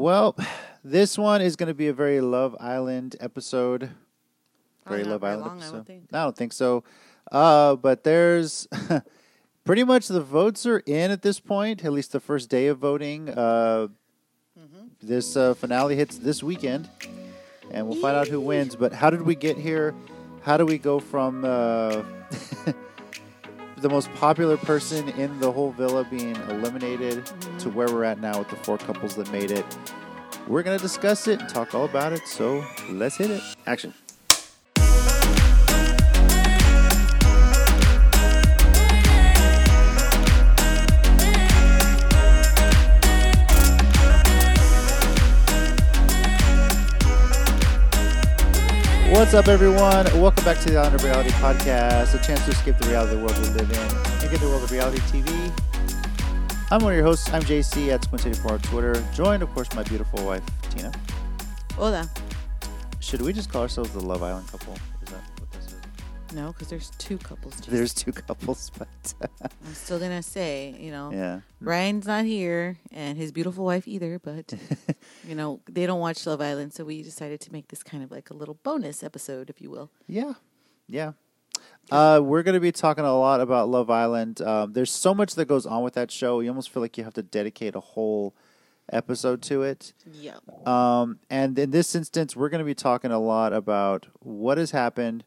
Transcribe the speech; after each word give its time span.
Well, 0.00 0.34
this 0.82 1.18
one 1.18 1.42
is 1.42 1.56
going 1.56 1.66
to 1.66 1.74
be 1.74 1.88
a 1.88 1.92
very 1.92 2.22
Love 2.22 2.56
Island 2.58 3.16
episode. 3.20 3.90
Very 4.88 5.04
Love 5.04 5.22
Island 5.22 5.42
long, 5.42 5.50
I 5.50 5.56
episode. 5.58 5.76
would 5.76 5.86
think. 5.86 6.04
I 6.10 6.22
don't 6.22 6.34
think 6.34 6.54
so. 6.54 6.84
Uh, 7.30 7.76
but 7.76 8.02
there's 8.02 8.66
pretty 9.64 9.84
much 9.84 10.08
the 10.08 10.22
votes 10.22 10.64
are 10.64 10.78
in 10.86 11.10
at 11.10 11.20
this 11.20 11.38
point. 11.38 11.84
At 11.84 11.92
least 11.92 12.12
the 12.12 12.20
first 12.20 12.48
day 12.48 12.68
of 12.68 12.78
voting. 12.78 13.28
Uh, 13.28 13.88
Mm-hmm. 14.58 14.86
This 15.06 15.36
uh, 15.36 15.54
finale 15.54 15.96
hits 15.96 16.18
this 16.18 16.42
weekend, 16.42 16.86
and 17.70 17.86
we'll 17.86 17.98
find 17.98 18.14
out 18.14 18.28
who 18.28 18.40
wins. 18.40 18.76
But 18.76 18.92
how 18.92 19.08
did 19.08 19.22
we 19.22 19.34
get 19.34 19.56
here? 19.56 19.94
How 20.42 20.58
do 20.58 20.66
we 20.66 20.76
go 20.76 20.98
from 21.00 21.46
uh, 21.46 22.02
the 23.80 23.88
most 23.88 24.12
popular 24.14 24.56
person 24.56 25.08
in 25.10 25.38
the 25.40 25.50
whole 25.50 25.72
villa 25.72 26.04
being 26.04 26.36
eliminated 26.48 27.26
to 27.26 27.68
mm. 27.68 27.74
where 27.74 27.86
we're 27.88 28.04
at 28.04 28.20
now 28.20 28.38
with 28.38 28.48
the 28.48 28.56
four 28.56 28.78
couples 28.78 29.16
that 29.16 29.30
made 29.32 29.50
it? 29.50 29.64
We're 30.46 30.62
gonna 30.62 30.78
discuss 30.78 31.28
it 31.28 31.40
and 31.40 31.48
talk 31.48 31.74
all 31.74 31.84
about 31.84 32.12
it. 32.12 32.26
So 32.26 32.64
let's 32.90 33.16
hit 33.16 33.30
it. 33.30 33.42
Action. 33.66 33.94
What's 49.10 49.34
up, 49.34 49.48
everyone? 49.48 50.06
Welcome 50.20 50.44
back 50.44 50.60
to 50.60 50.70
the 50.70 50.78
Island 50.78 50.94
of 50.94 51.02
Reality 51.02 51.30
podcast, 51.30 52.14
a 52.14 52.24
chance 52.24 52.44
to 52.44 52.52
escape 52.52 52.78
the 52.78 52.88
reality 52.88 53.12
of 53.12 53.18
the 53.18 53.26
world 53.26 53.36
we 53.38 53.52
live 53.54 53.68
in 53.68 54.22
and 54.22 54.30
get 54.30 54.40
the 54.40 54.46
world 54.46 54.62
of 54.62 54.70
reality 54.70 54.98
TV. 55.00 55.52
I'm 56.70 56.80
one 56.80 56.92
of 56.92 56.96
your 56.96 57.04
hosts. 57.04 57.28
I'm 57.32 57.42
JC 57.42 57.88
at 57.88 58.02
Squint84 58.02 58.50
on 58.52 58.60
Twitter, 58.60 59.04
joined, 59.12 59.42
of 59.42 59.52
course, 59.52 59.68
by 59.68 59.76
my 59.76 59.82
beautiful 59.82 60.24
wife, 60.24 60.44
Tina. 60.70 60.92
Hola. 61.74 62.08
Should 63.00 63.22
we 63.22 63.32
just 63.32 63.50
call 63.50 63.62
ourselves 63.62 63.90
the 63.90 64.00
Love 64.00 64.22
Island 64.22 64.46
couple? 64.46 64.76
No, 66.32 66.52
because 66.52 66.68
there's 66.68 66.90
two 66.98 67.18
couples. 67.18 67.56
Just, 67.56 67.70
There's 67.70 67.94
two 67.94 68.12
couples, 68.12 68.70
but 68.78 69.14
I'm 69.42 69.74
still 69.74 69.98
gonna 69.98 70.22
say, 70.22 70.76
you 70.78 70.90
know, 70.90 71.10
yeah. 71.12 71.40
Ryan's 71.60 72.06
not 72.06 72.24
here 72.24 72.78
and 72.92 73.18
his 73.18 73.32
beautiful 73.32 73.64
wife 73.64 73.88
either, 73.88 74.18
but 74.18 74.52
you 75.28 75.34
know 75.34 75.60
they 75.68 75.86
don't 75.86 76.00
watch 76.00 76.26
Love 76.26 76.40
Island, 76.40 76.72
so 76.72 76.84
we 76.84 77.02
decided 77.02 77.40
to 77.40 77.52
make 77.52 77.68
this 77.68 77.82
kind 77.82 78.04
of 78.04 78.10
like 78.10 78.30
a 78.30 78.34
little 78.34 78.58
bonus 78.62 79.02
episode, 79.02 79.50
if 79.50 79.60
you 79.60 79.70
will. 79.70 79.90
Yeah, 80.06 80.34
yeah. 80.86 81.12
Uh, 81.90 82.20
we're 82.22 82.44
going 82.44 82.54
to 82.54 82.60
be 82.60 82.70
talking 82.70 83.04
a 83.04 83.18
lot 83.18 83.40
about 83.40 83.68
Love 83.68 83.90
Island. 83.90 84.40
Um, 84.40 84.72
there's 84.72 84.92
so 84.92 85.12
much 85.12 85.34
that 85.34 85.46
goes 85.46 85.66
on 85.66 85.82
with 85.82 85.94
that 85.94 86.10
show. 86.10 86.40
You 86.40 86.48
almost 86.48 86.70
feel 86.70 86.82
like 86.82 86.96
you 86.96 87.04
have 87.04 87.14
to 87.14 87.22
dedicate 87.22 87.74
a 87.74 87.80
whole 87.80 88.34
episode 88.92 89.42
to 89.42 89.62
it. 89.62 89.92
Yeah. 90.12 90.36
Um, 90.66 91.18
and 91.28 91.58
in 91.58 91.72
this 91.72 91.94
instance, 91.94 92.36
we're 92.36 92.48
going 92.48 92.60
to 92.60 92.64
be 92.64 92.74
talking 92.74 93.10
a 93.10 93.18
lot 93.18 93.52
about 93.52 94.06
what 94.20 94.58
has 94.58 94.70
happened 94.70 95.24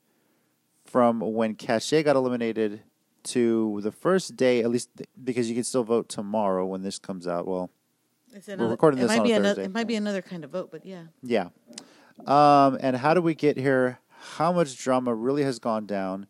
from 0.94 1.20
when 1.22 1.56
Cashay 1.56 2.04
got 2.04 2.16
eliminated 2.16 2.84
to 3.24 3.80
the 3.82 3.92
first 3.92 4.36
day, 4.36 4.60
at 4.62 4.70
least 4.70 4.90
th- 4.96 5.10
because 5.24 5.50
you 5.50 5.56
can 5.56 5.64
still 5.64 5.84
vote 5.84 6.08
tomorrow 6.08 6.68
when 6.68 6.84
this 6.84 7.00
comes 7.00 7.28
out. 7.28 7.48
Well, 7.48 7.72
It's 8.32 8.48
recording 8.48 9.00
it 9.00 9.02
this 9.02 9.10
might 9.10 9.22
on 9.22 9.26
be 9.26 9.32
a 9.32 9.38
another. 9.38 9.56
Thursday. 9.56 9.64
It 9.66 9.74
might 9.74 9.88
be 9.88 9.96
another 9.96 10.22
kind 10.22 10.44
of 10.44 10.52
vote, 10.52 10.70
but 10.72 10.86
yeah. 10.86 11.06
yeah. 11.24 11.50
Um, 12.28 12.78
and 12.80 12.96
how 12.98 13.16
do 13.16 13.24
we 13.24 13.34
get 13.34 13.58
here? 13.58 13.98
How 14.38 14.54
much 14.54 14.78
drama 14.78 15.16
really 15.16 15.42
has 15.44 15.58
gone 15.58 15.88
down? 15.88 16.28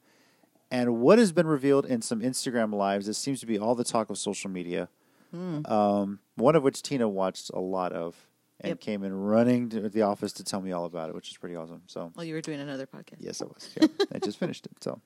And 0.72 1.02
what 1.02 1.20
has 1.20 1.34
been 1.34 1.46
revealed 1.46 1.86
in 1.86 2.02
some 2.02 2.22
Instagram 2.22 2.74
lives 2.74 3.08
that 3.08 3.16
seems 3.16 3.42
to 3.42 3.46
be 3.46 3.60
all 3.60 3.76
the 3.76 3.84
talk 3.84 4.10
of 4.10 4.18
social 4.18 4.50
media. 4.50 4.88
Hmm. 5.32 5.66
Um, 5.66 6.20
one 6.36 6.56
of 6.56 6.64
which 6.64 6.82
Tina 6.82 7.10
watched 7.10 7.52
a 7.54 7.60
lot 7.60 7.92
of 7.92 8.16
and 8.64 8.70
Yep. 8.72 8.80
came 8.80 9.04
in 9.04 9.14
running 9.14 9.70
to 9.70 9.90
the 9.90 10.02
office 10.04 10.32
to 10.34 10.44
tell 10.44 10.62
me 10.62 10.72
all 10.72 10.86
about 10.86 11.10
it, 11.10 11.16
which 11.16 11.30
is 11.30 11.38
pretty 11.38 11.56
awesome. 11.56 11.82
So 11.88 12.12
Well, 12.16 12.26
you 12.26 12.34
were 12.34 12.42
doing 12.42 12.60
another 12.62 12.88
podcast. 12.88 13.18
Yes, 13.20 13.42
I 13.42 13.46
was. 13.46 13.70
Yeah, 13.80 13.88
I 14.14 14.20
just 14.20 14.40
finished 14.40 14.66
it. 14.66 14.72
So, 14.84 15.02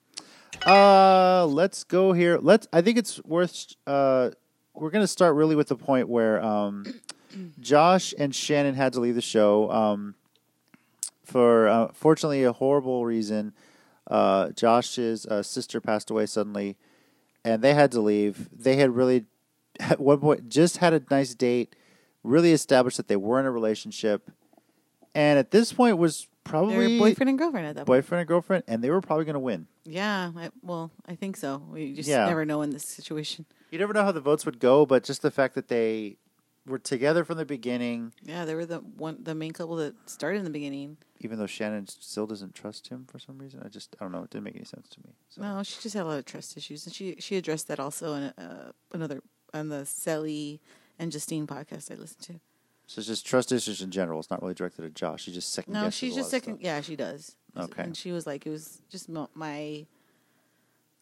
uh, 0.65 1.45
let's 1.47 1.83
go 1.83 2.13
here. 2.13 2.37
Let's. 2.41 2.67
I 2.71 2.81
think 2.81 2.97
it's 2.97 3.23
worth. 3.23 3.75
Uh, 3.85 4.31
we're 4.73 4.91
gonna 4.91 5.07
start 5.07 5.35
really 5.35 5.55
with 5.55 5.67
the 5.69 5.75
point 5.75 6.07
where 6.07 6.41
um, 6.43 6.85
Josh 7.59 8.13
and 8.17 8.33
Shannon 8.33 8.75
had 8.75 8.93
to 8.93 8.99
leave 8.99 9.15
the 9.15 9.21
show. 9.21 9.71
Um, 9.71 10.15
for 11.25 11.67
uh, 11.67 11.87
fortunately 11.93 12.43
a 12.43 12.53
horrible 12.53 13.05
reason, 13.05 13.53
uh, 14.09 14.49
Josh's 14.51 15.25
uh, 15.25 15.43
sister 15.43 15.81
passed 15.81 16.09
away 16.09 16.25
suddenly, 16.25 16.77
and 17.43 17.61
they 17.61 17.73
had 17.73 17.91
to 17.93 17.99
leave. 18.01 18.47
They 18.57 18.77
had 18.77 18.91
really, 18.95 19.25
at 19.79 19.99
one 19.99 20.19
point, 20.19 20.47
just 20.49 20.77
had 20.77 20.93
a 20.93 21.01
nice 21.11 21.33
date, 21.35 21.75
really 22.27 22.51
established 22.51 22.97
that 22.97 23.07
they 23.07 23.15
were 23.15 23.39
in 23.39 23.45
a 23.45 23.51
relationship, 23.51 24.29
and 25.15 25.39
at 25.39 25.51
this 25.51 25.73
point 25.73 25.97
was 25.97 26.21
They 26.43 26.49
probably 26.51 26.75
were 26.77 26.99
boyfriend 26.99 27.29
and 27.29 27.37
girlfriend 27.39 27.67
at 27.67 27.75
that 27.75 27.85
point. 27.85 27.87
boyfriend 27.87 28.19
and 28.21 28.27
girlfriend, 28.27 28.63
and 28.67 28.83
they 28.83 28.89
were 28.89 29.01
probably 29.01 29.25
going 29.25 29.33
to 29.35 29.39
win. 29.39 29.67
Yeah. 29.83 30.31
I, 30.35 30.49
well, 30.61 30.91
I 31.07 31.15
think 31.15 31.37
so. 31.37 31.57
We 31.71 31.93
just 31.93 32.07
Yeah. 32.09 32.25
never 32.25 32.45
know 32.45 32.61
in 32.61 32.69
this 32.71 32.85
situation. 32.85 33.45
You 33.71 33.79
never 33.79 33.93
know 33.93 34.03
how 34.03 34.11
the 34.11 34.21
votes 34.21 34.45
would 34.45 34.59
go, 34.59 34.85
but 34.85 35.03
just 35.03 35.21
the 35.21 35.31
fact 35.31 35.55
that 35.55 35.67
they 35.67 36.17
were 36.65 36.79
together 36.79 37.23
from 37.25 37.37
the 37.37 37.45
beginning, 37.45 38.13
Yeah, 38.23 38.43
they 38.45 38.53
were 38.55 38.65
the 38.65 38.79
one, 38.79 39.17
the 39.23 39.33
main 39.35 39.51
couple 39.53 39.75
that 39.77 39.93
started 40.09 40.39
in 40.39 40.43
the 40.43 40.49
beginning. 40.49 40.97
even 41.19 41.39
though 41.39 41.47
Shannon 41.47 41.87
still 41.87 42.27
doesn't 42.27 42.53
trust 42.53 42.89
him 42.89 43.05
for 43.09 43.19
some 43.19 43.37
reason. 43.39 43.61
I 43.65 43.69
just 43.69 43.95
I 43.99 44.03
don't 44.05 44.11
know. 44.11 44.23
It 44.23 44.29
didn't 44.29 44.43
make 44.43 44.55
any 44.55 44.65
sense 44.65 44.87
to 44.89 44.99
me. 45.01 45.15
So. 45.29 45.41
No, 45.41 45.63
she 45.63 45.81
just 45.81 45.95
had 45.95 46.03
a 46.03 46.05
lot 46.05 46.19
of 46.19 46.25
trust 46.25 46.55
issues, 46.57 46.85
and 46.85 46.93
she 46.93 47.15
she 47.19 47.35
addressed 47.37 47.67
that 47.69 47.79
also 47.79 48.13
in 48.13 48.23
uh, 48.37 48.71
another 48.93 49.21
on 49.53 49.69
the 49.69 49.85
Sally 49.85 50.61
and 50.99 51.11
Justine 51.11 51.47
podcast 51.47 51.91
I 51.91 51.95
listened 51.95 52.23
to. 52.23 52.33
So 52.87 52.99
it's 52.99 53.07
just 53.07 53.25
trust 53.25 53.51
issues 53.51 53.81
in 53.81 53.91
general. 53.91 54.19
It's 54.19 54.29
not 54.29 54.41
really 54.41 54.53
directed 54.53 54.85
at 54.85 54.93
Josh. 54.93 55.23
She 55.23 55.33
just 55.33 55.51
second 55.51 55.73
No, 55.73 55.89
she's 55.89 56.15
just 56.15 56.31
second. 56.31 56.59
Yeah, 56.61 56.79
she 56.81 56.95
does. 56.95 57.35
Okay. 57.57 57.83
and 57.83 57.97
she 57.97 58.11
was 58.11 58.25
like, 58.25 58.45
it 58.45 58.49
was 58.49 58.81
just 58.89 59.09
my 59.09 59.85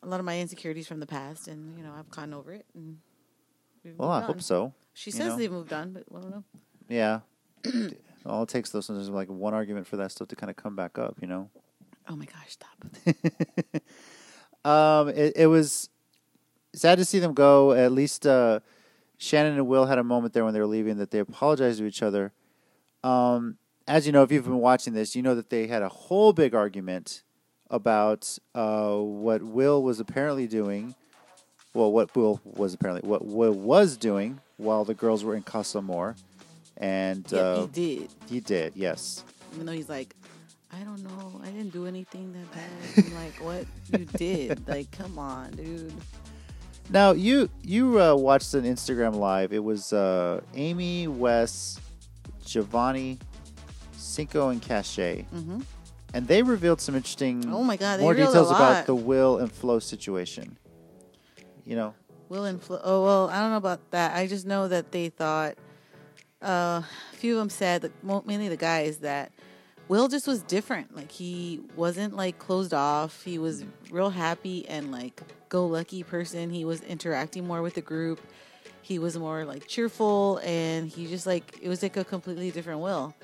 a 0.01 0.07
lot 0.07 0.19
of 0.19 0.25
my 0.25 0.39
insecurities 0.39 0.87
from 0.87 0.99
the 0.99 1.05
past, 1.05 1.47
and 1.47 1.77
you 1.77 1.83
know 1.83 1.91
I've 1.97 2.09
gotten 2.09 2.33
over 2.33 2.53
it. 2.53 2.65
And 2.73 2.97
we've 3.83 3.97
Well, 3.97 4.09
I 4.09 4.21
moved 4.21 4.27
hope 4.27 4.41
so. 4.41 4.73
She 4.93 5.11
says 5.11 5.29
know. 5.29 5.37
they've 5.37 5.51
moved 5.51 5.73
on, 5.73 5.91
but 5.91 6.03
I 6.15 6.21
don't 6.21 6.31
know. 6.31 6.43
Yeah. 6.87 7.19
All 8.25 8.43
it 8.43 8.49
takes 8.49 8.71
though 8.71 8.81
sometimes 8.81 9.09
like 9.09 9.29
one 9.29 9.53
argument 9.53 9.85
for 9.85 9.97
that 9.97 10.11
stuff 10.11 10.27
to 10.29 10.35
kind 10.35 10.49
of 10.49 10.55
come 10.55 10.75
back 10.75 10.97
up. 10.97 11.17
You 11.21 11.27
know. 11.27 11.49
Oh 12.07 12.15
my 12.15 12.25
gosh, 12.25 12.51
stop! 12.51 12.85
Um, 14.65 15.09
it, 15.09 15.33
it 15.35 15.45
was 15.45 15.89
sad 16.73 16.97
to 16.97 17.05
see 17.05 17.19
them 17.19 17.35
go. 17.35 17.73
At 17.73 17.91
least 17.91 18.25
uh, 18.25 18.61
Shannon 19.17 19.53
and 19.53 19.67
Will 19.67 19.85
had 19.85 19.97
a 19.97 20.03
moment 20.03 20.33
there 20.33 20.43
when 20.43 20.53
they 20.53 20.59
were 20.59 20.67
leaving 20.67 20.97
that 20.97 21.11
they 21.11 21.19
apologized 21.19 21.79
to 21.79 21.85
each 21.85 22.01
other. 22.03 22.31
Um, 23.03 23.57
as 23.87 24.05
you 24.05 24.11
know, 24.11 24.23
if 24.23 24.31
you've 24.31 24.43
been 24.45 24.57
watching 24.59 24.93
this, 24.93 25.15
you 25.15 25.21
know 25.21 25.35
that 25.35 25.49
they 25.49 25.67
had 25.67 25.81
a 25.81 25.89
whole 25.89 26.33
big 26.33 26.55
argument 26.55 27.23
about 27.69 28.37
uh, 28.53 28.95
what 28.97 29.41
Will 29.43 29.81
was 29.83 29.99
apparently 29.99 30.47
doing. 30.47 30.95
Well, 31.73 31.91
what 31.91 32.15
Will 32.15 32.39
was 32.43 32.73
apparently 32.73 33.07
what 33.07 33.25
Will 33.25 33.51
was 33.53 33.97
doing 33.97 34.39
while 34.57 34.85
the 34.85 34.93
girls 34.93 35.23
were 35.23 35.35
in 35.35 35.43
Casa 35.43 35.79
Amor, 35.79 36.15
and 36.77 37.29
Yep, 37.31 37.41
uh, 37.43 37.61
he 37.61 37.67
did. 37.67 38.09
he 38.29 38.39
did. 38.39 38.73
Yes. 38.75 39.23
Even 39.53 39.65
though 39.65 39.73
he's 39.73 39.89
like, 39.89 40.15
I 40.73 40.79
don't 40.83 41.03
know, 41.03 41.41
I 41.43 41.47
didn't 41.47 41.71
do 41.73 41.85
anything 41.85 42.33
that 42.33 42.51
bad. 42.53 43.05
I'm 43.05 43.15
like, 43.15 43.33
what 43.43 43.65
you 43.91 44.05
did? 44.17 44.67
Like, 44.67 44.89
come 44.91 45.19
on, 45.19 45.51
dude. 45.51 45.93
Now 46.89 47.11
you 47.11 47.49
you 47.63 48.01
uh, 48.01 48.15
watched 48.15 48.53
an 48.53 48.63
Instagram 48.63 49.15
live. 49.15 49.53
It 49.53 49.63
was 49.63 49.91
uh, 49.91 50.41
Amy, 50.53 51.07
Wes, 51.07 51.79
Giovanni, 52.45 53.19
Cinco, 53.97 54.49
and 54.49 54.61
Cashay, 54.61 55.25
hmm 55.27 55.61
and 56.15 56.29
they 56.29 56.41
revealed 56.41 56.79
some 56.79 56.95
interesting. 56.95 57.43
Oh 57.51 57.61
my 57.61 57.75
God, 57.75 57.99
more 57.99 58.13
details 58.13 58.49
about 58.49 58.85
the 58.85 58.95
Will 58.95 59.37
and 59.39 59.51
Flo 59.51 59.79
situation. 59.79 60.57
You 61.65 61.75
know, 61.75 61.93
Will 62.29 62.45
and 62.45 62.61
Flo. 62.61 62.79
Oh 62.81 63.03
well, 63.03 63.29
I 63.29 63.41
don't 63.41 63.51
know 63.51 63.57
about 63.57 63.91
that. 63.91 64.15
I 64.15 64.25
just 64.25 64.45
know 64.45 64.67
that 64.69 64.91
they 64.91 65.09
thought. 65.09 65.57
Uh, 66.41 66.83
a 67.11 67.15
few 67.15 67.33
of 67.33 67.39
them 67.39 67.49
said, 67.49 67.81
that 67.81 67.91
mainly 68.25 68.49
the 68.49 68.57
guys, 68.57 68.97
that 68.99 69.31
Will 69.87 70.07
just 70.07 70.25
was 70.27 70.41
different. 70.43 70.95
Like 70.95 71.11
he 71.11 71.59
wasn't 71.75 72.15
like 72.15 72.39
closed 72.39 72.73
off. 72.73 73.23
He 73.23 73.37
was 73.37 73.65
real 73.91 74.09
happy 74.09 74.67
and 74.69 74.91
like 74.91 75.21
go 75.55 75.65
lucky 75.79 76.03
person. 76.03 76.49
He 76.49 76.63
was 76.65 76.81
interacting 76.81 77.43
more 77.47 77.61
with 77.61 77.75
the 77.75 77.81
group. 77.93 78.19
He 78.81 78.99
was 78.99 79.17
more 79.17 79.45
like 79.45 79.63
cheerful 79.67 80.39
and 80.43 80.87
he 80.95 81.07
just 81.07 81.25
like 81.25 81.45
it 81.61 81.69
was 81.69 81.81
like 81.81 81.97
a 81.97 82.03
completely 82.03 82.51
different 82.51 82.81
Will, 82.81 83.15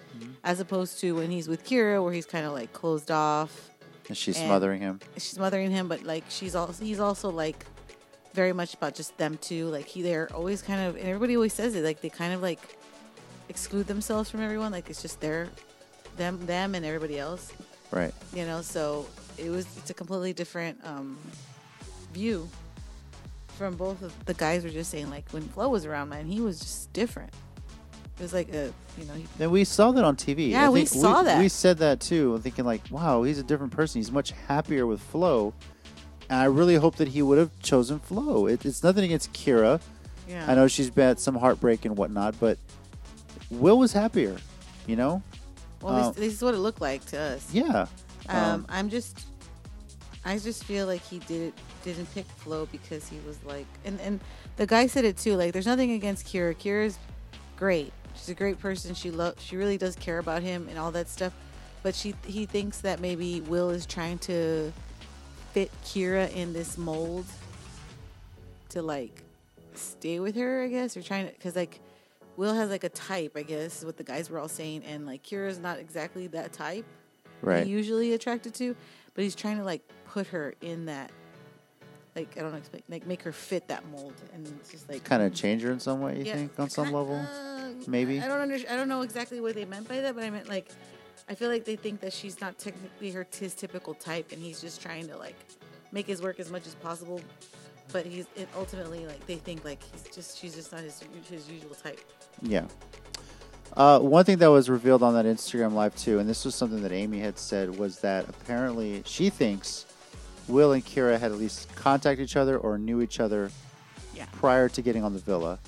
as 0.43 0.59
opposed 0.59 0.99
to 1.01 1.07
when 1.17 1.29
he's 1.29 1.47
with 1.47 1.61
Kyra, 1.67 2.01
where 2.03 2.13
he's 2.13 2.25
kind 2.35 2.45
of 2.47 2.53
like 2.53 2.71
closed 2.73 3.11
off 3.11 3.51
and 4.07 4.15
she's 4.17 4.37
And- 4.37 4.47
smothering 4.47 4.81
him. 4.81 4.99
she's 5.15 5.33
smothering 5.39 5.69
him, 5.71 5.87
but 5.87 6.03
like 6.03 6.23
she's 6.29 6.55
also 6.55 6.83
he's 6.83 6.99
also 6.99 7.29
like 7.29 7.59
very 8.33 8.53
much 8.53 8.73
about 8.73 8.95
just 8.95 9.11
them 9.17 9.37
too. 9.49 9.63
Like 9.67 9.85
he 9.93 10.01
they're 10.01 10.29
always 10.33 10.61
kind 10.63 10.81
of 10.87 10.95
and 10.95 11.05
everybody 11.05 11.35
always 11.35 11.53
says 11.53 11.75
it, 11.75 11.83
like 11.83 11.99
they 12.01 12.09
kind 12.09 12.33
of 12.33 12.41
like 12.41 12.61
exclude 13.49 13.85
themselves 13.87 14.29
from 14.31 14.41
everyone. 14.41 14.71
Like 14.71 14.89
it's 14.89 15.01
just 15.01 15.19
their 15.21 15.49
them 16.17 16.43
them 16.47 16.73
and 16.75 16.83
everybody 16.85 17.19
else. 17.19 17.51
Right. 17.91 18.13
You 18.33 18.45
know, 18.45 18.61
so 18.61 19.05
it 19.37 19.49
was 19.51 19.65
it's 19.77 19.89
a 19.91 19.93
completely 19.93 20.33
different 20.33 20.79
um 20.83 21.17
view 22.11 22.47
from 23.57 23.75
both 23.75 24.01
of 24.01 24.13
the 24.25 24.33
guys 24.33 24.63
were 24.63 24.69
just 24.69 24.89
saying 24.91 25.09
like 25.09 25.29
when 25.31 25.43
Flo 25.43 25.69
was 25.69 25.85
around, 25.85 26.09
man, 26.09 26.25
he 26.25 26.41
was 26.41 26.59
just 26.59 26.91
different. 26.93 27.31
It 28.19 28.23
was 28.23 28.33
like 28.33 28.49
a, 28.53 28.71
you 28.99 29.05
know, 29.05 29.13
he, 29.13 29.25
And 29.39 29.51
we 29.51 29.63
saw 29.63 29.91
that 29.93 30.03
on 30.03 30.15
TV. 30.15 30.49
Yeah, 30.49 30.67
I 30.67 30.69
we 30.69 30.85
saw 30.85 31.23
that. 31.23 31.39
We 31.39 31.47
said 31.49 31.79
that 31.79 31.99
too, 31.99 32.37
thinking 32.39 32.65
like, 32.65 32.81
wow, 32.91 33.23
he's 33.23 33.39
a 33.39 33.43
different 33.43 33.71
person. 33.73 33.99
He's 33.99 34.11
much 34.11 34.31
happier 34.47 34.85
with 34.85 35.01
Flo. 35.01 35.53
And 36.29 36.39
I 36.39 36.45
really 36.45 36.75
hope 36.75 36.95
that 36.97 37.09
he 37.09 37.21
would 37.21 37.37
have 37.39 37.49
chosen 37.61 37.99
Flo. 37.99 38.45
It, 38.47 38.63
it's 38.65 38.83
nothing 38.83 39.03
against 39.05 39.33
Kyra. 39.33 39.81
yeah. 40.29 40.45
I 40.47 40.53
know 40.55 40.67
she's 40.67 40.89
been 40.89 41.17
some 41.17 41.35
heartbreak 41.35 41.83
and 41.85 41.97
whatnot, 41.97 42.39
but 42.39 42.57
Will 43.49 43.79
was 43.79 43.91
happier. 43.93 44.37
You 44.87 44.95
know? 44.97 45.23
Well, 45.81 45.95
um, 45.95 46.13
this, 46.13 46.15
this 46.17 46.33
is 46.33 46.41
what 46.43 46.53
it 46.53 46.57
looked 46.59 46.81
like 46.81 47.03
to 47.07 47.19
us. 47.19 47.51
Yeah. 47.53 47.87
Um, 48.29 48.37
Um, 48.37 48.65
I'm 48.69 48.89
just, 48.89 49.25
I 50.23 50.37
just 50.37 50.63
feel 50.65 50.85
like 50.85 51.01
he 51.01 51.19
did 51.19 51.53
didn't 51.83 52.13
pick 52.13 52.25
Flo 52.25 52.67
because 52.71 53.07
he 53.07 53.19
was 53.25 53.43
like, 53.43 53.65
and 53.85 53.99
and 54.01 54.19
the 54.57 54.67
guy 54.67 54.87
said 54.87 55.03
it 55.05 55.17
too. 55.17 55.35
Like, 55.35 55.53
there's 55.53 55.65
nothing 55.65 55.91
against 55.91 56.27
Kyra. 56.27 56.55
Kyra's 56.55 56.99
great. 57.57 57.91
She's 58.15 58.29
a 58.29 58.35
great 58.35 58.59
person. 58.59 58.93
She 58.93 59.09
love. 59.09 59.39
She 59.39 59.57
really 59.57 59.77
does 59.77 59.95
care 59.95 60.19
about 60.19 60.43
him 60.43 60.67
and 60.69 60.77
all 60.77 60.91
that 60.91 61.09
stuff. 61.09 61.33
But 61.81 61.95
she, 61.95 62.13
he 62.27 62.45
thinks 62.45 62.81
that 62.81 62.99
maybe 62.99 63.41
Will 63.41 63.71
is 63.71 63.87
trying 63.87 64.19
to 64.19 64.71
fit 65.53 65.71
Kyra 65.83 66.31
in 66.35 66.53
this 66.53 66.77
mold 66.77 67.25
to 68.69 68.83
like 68.83 69.23
stay 69.73 70.19
with 70.19 70.35
her. 70.35 70.63
I 70.63 70.67
guess 70.67 70.95
or 70.95 71.01
trying 71.01 71.27
to, 71.27 71.33
because 71.33 71.55
like. 71.55 71.79
Will 72.37 72.53
has 72.53 72.69
like 72.69 72.85
a 72.85 72.89
type, 72.89 73.33
I 73.35 73.43
guess, 73.43 73.79
is 73.79 73.85
what 73.85 73.97
the 73.97 74.05
guys 74.05 74.29
were 74.29 74.39
all 74.39 74.47
saying, 74.47 74.83
and 74.85 75.05
like 75.05 75.21
Kyra's 75.21 75.59
not 75.59 75.79
exactly 75.79 76.27
that 76.27 76.53
type 76.53 76.85
right. 77.41 77.67
usually 77.67 78.13
attracted 78.13 78.53
to, 78.55 78.75
but 79.13 79.23
he's 79.23 79.35
trying 79.35 79.57
to 79.57 79.63
like 79.63 79.81
put 80.13 80.27
her 80.27 80.53
in 80.61 80.85
that, 80.85 81.09
like 82.15 82.35
I 82.37 82.41
don't 82.41 82.51
know, 82.51 82.57
expect- 82.57 82.89
like 82.89 83.07
make 83.07 83.21
her 83.23 83.31
fit 83.31 83.67
that 83.69 83.83
mold, 83.89 84.13
and 84.33 84.45
it's 84.59 84.69
just 84.71 84.89
like 84.89 85.03
kind 85.03 85.23
of 85.23 85.33
change 85.33 85.61
her 85.63 85.71
in 85.71 85.79
some 85.79 86.01
way, 86.01 86.17
you 86.19 86.25
Yeah, 86.25 86.35
think, 86.35 86.59
on 86.59 86.69
some 86.69 86.87
ki- 86.87 86.93
level? 86.93 87.15
uh, 87.15 87.69
Maybe? 87.87 88.19
I 88.19 88.27
don't 88.27 88.41
under, 88.41 88.55
I 88.55 88.75
don't 88.75 88.89
know 88.89 89.01
exactly 89.01 89.39
what 89.39 89.55
they 89.55 89.65
meant 89.65 89.87
by 89.87 90.01
that, 90.01 90.13
but 90.15 90.23
I 90.23 90.29
meant 90.29 90.49
like, 90.49 90.69
I 91.29 91.35
feel 91.35 91.49
like 91.49 91.63
they 91.65 91.75
think 91.77 92.01
that 92.01 92.11
she's 92.13 92.41
not 92.41 92.57
technically 92.57 93.11
her 93.11 93.25
his 93.39 93.53
typical 93.53 93.93
type, 93.93 94.31
and 94.31 94.41
he's 94.41 94.59
just 94.61 94.81
trying 94.81 95.07
to 95.07 95.17
like 95.17 95.37
make 95.91 96.07
his 96.07 96.21
work 96.21 96.39
as 96.39 96.51
much 96.51 96.67
as 96.67 96.75
possible. 96.75 97.21
But 97.93 98.05
he's 98.05 98.25
it 98.35 98.47
ultimately 98.57 99.05
like 99.05 99.25
they 99.27 99.35
think 99.35 99.63
like 99.65 99.81
he's 99.91 100.03
just 100.15 100.37
she's 100.37 100.55
just 100.55 100.71
not 100.71 100.81
his 100.81 101.01
his 101.29 101.49
usual 101.49 101.75
type. 101.75 101.99
Yeah. 102.41 102.65
Uh, 103.75 103.99
one 103.99 104.25
thing 104.25 104.37
that 104.39 104.47
was 104.51 104.69
revealed 104.69 105.01
on 105.01 105.13
that 105.13 105.25
Instagram 105.25 105.73
live 105.73 105.95
too, 105.95 106.19
and 106.19 106.27
this 106.29 106.43
was 106.43 106.55
something 106.55 106.81
that 106.83 106.91
Amy 106.91 107.19
had 107.19 107.37
said, 107.39 107.77
was 107.77 107.99
that 107.99 108.27
apparently 108.27 109.01
she 109.05 109.29
thinks 109.29 109.85
Will 110.47 110.73
and 110.73 110.85
Kyra 110.85 111.19
had 111.19 111.31
at 111.31 111.37
least 111.37 111.73
contacted 111.75 112.23
each 112.25 112.35
other 112.35 112.57
or 112.57 112.77
knew 112.77 113.01
each 113.01 113.19
other 113.19 113.51
Yeah. 114.15 114.25
prior 114.33 114.67
to 114.69 114.81
getting 114.81 115.03
on 115.03 115.13
the 115.13 115.19
villa. 115.19 115.59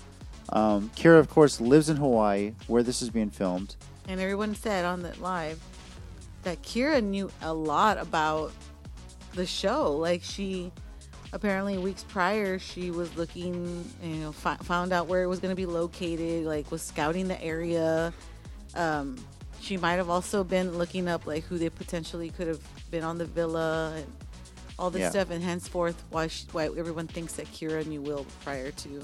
Um, 0.50 0.92
Kyra, 0.96 1.20
of 1.20 1.30
course, 1.30 1.62
lives 1.62 1.90
in 1.90 1.98
Hawaii, 1.98 2.54
where 2.68 2.84
this 2.84 3.02
is 3.02 3.10
being 3.10 3.30
filmed. 3.30 3.76
And 4.08 4.20
everyone 4.20 4.56
said 4.56 4.84
on 4.86 5.02
the 5.02 5.14
live 5.22 5.60
that 6.44 6.62
Kyra 6.62 7.02
knew 7.02 7.32
a 7.42 7.54
lot 7.54 7.98
about 7.98 8.52
the 9.34 9.46
show. 9.46 9.94
Like 9.96 10.22
she 10.24 10.72
apparently 11.32 11.78
weeks 11.78 12.04
prior 12.04 12.60
she 12.60 12.92
was 12.92 13.16
looking, 13.16 13.90
you 14.04 14.16
know, 14.18 14.32
fi- 14.32 14.58
found 14.58 14.92
out 14.94 15.08
where 15.08 15.24
it 15.24 15.28
was 15.28 15.40
going 15.40 15.50
to 15.52 15.56
be 15.56 15.66
located, 15.66 16.46
like 16.46 16.70
was 16.70 16.82
scouting 16.82 17.28
the 17.30 17.42
area. 17.42 18.14
Um, 18.76 19.16
she 19.62 19.78
might 19.78 19.94
have 19.94 20.10
also 20.10 20.44
been 20.44 20.78
looking 20.78 21.08
up 21.08 21.26
like 21.26 21.46
who 21.46 21.58
they 21.58 21.70
potentially 21.70 22.30
could 22.30 22.48
have 22.48 22.60
been 22.92 23.04
on 23.04 23.18
the 23.18 23.26
villa 23.26 23.94
and 23.96 24.06
all 24.84 24.90
this 24.92 25.02
Yeah. 25.02 25.10
stuff, 25.12 25.30
and 25.32 25.42
henceforth 25.42 26.04
why 26.12 26.28
she, 26.28 26.46
why 26.52 26.66
everyone 26.66 27.08
thinks 27.08 27.34
that 27.40 27.48
Kyra 27.48 27.86
knew 27.86 28.02
Will 28.02 28.26
prior 28.44 28.72
to 28.72 29.02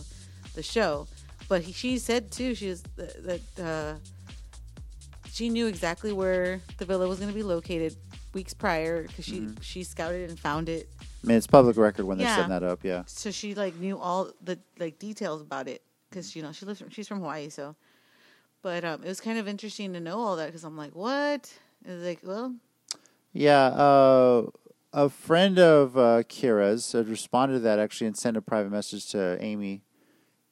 the 0.53 0.61
show. 0.61 1.07
But 1.47 1.61
he, 1.61 1.71
she 1.71 1.97
said 1.97 2.31
too, 2.31 2.53
she 2.53 2.67
was 2.67 2.83
that. 2.97 3.23
that 3.55 3.63
uh, 3.65 3.93
she 5.31 5.47
knew 5.49 5.67
exactly 5.67 6.11
where 6.11 6.59
the 6.79 6.85
villa 6.85 7.07
was 7.07 7.17
going 7.19 7.29
to 7.31 7.35
be 7.35 7.43
located 7.43 7.95
weeks 8.33 8.53
prior 8.53 9.03
because 9.03 9.23
she 9.25 9.39
Mm-hmm. 9.39 9.61
she 9.61 9.83
scouted 9.83 10.29
and 10.29 10.37
found 10.39 10.67
it. 10.67 10.89
I 11.23 11.27
mean, 11.27 11.37
it's 11.37 11.47
public 11.47 11.77
record 11.77 12.05
when 12.05 12.17
they're 12.17 12.27
setting 12.27 12.49
that 12.49 12.63
up. 12.63 12.79
Yeah. 12.83 13.03
So 13.07 13.31
she 13.31 13.55
like 13.55 13.75
knew 13.75 13.97
all 13.97 14.31
the 14.43 14.59
like 14.79 14.99
details 14.99 15.41
about 15.41 15.67
it 15.69 15.81
because 16.09 16.35
you 16.35 16.41
know 16.41 16.51
she 16.51 16.65
lives 16.65 16.79
from, 16.81 16.89
she's 16.89 17.07
from 17.07 17.19
Hawaii. 17.19 17.49
So, 17.49 17.75
but 18.61 18.83
um, 18.83 19.01
it 19.03 19.07
was 19.07 19.21
kind 19.21 19.39
of 19.39 19.47
interesting 19.47 19.93
to 19.93 19.99
know 20.01 20.19
all 20.19 20.35
that 20.35 20.47
because 20.47 20.63
I'm 20.65 20.75
like, 20.77 20.93
what? 20.93 21.41
It 21.85 21.91
was 21.91 22.03
like, 22.03 22.19
well, 22.23 22.53
Yeah, 23.31 23.67
uh, 23.67 24.47
a 24.93 25.09
friend 25.09 25.59
of 25.59 25.97
uh, 25.97 26.23
Kyra's 26.23 26.91
had 26.91 27.07
responded 27.07 27.55
to 27.55 27.59
that 27.61 27.79
actually 27.79 28.07
and 28.07 28.17
sent 28.17 28.37
a 28.37 28.41
private 28.41 28.71
message 28.71 29.09
to 29.11 29.37
Amy, 29.41 29.83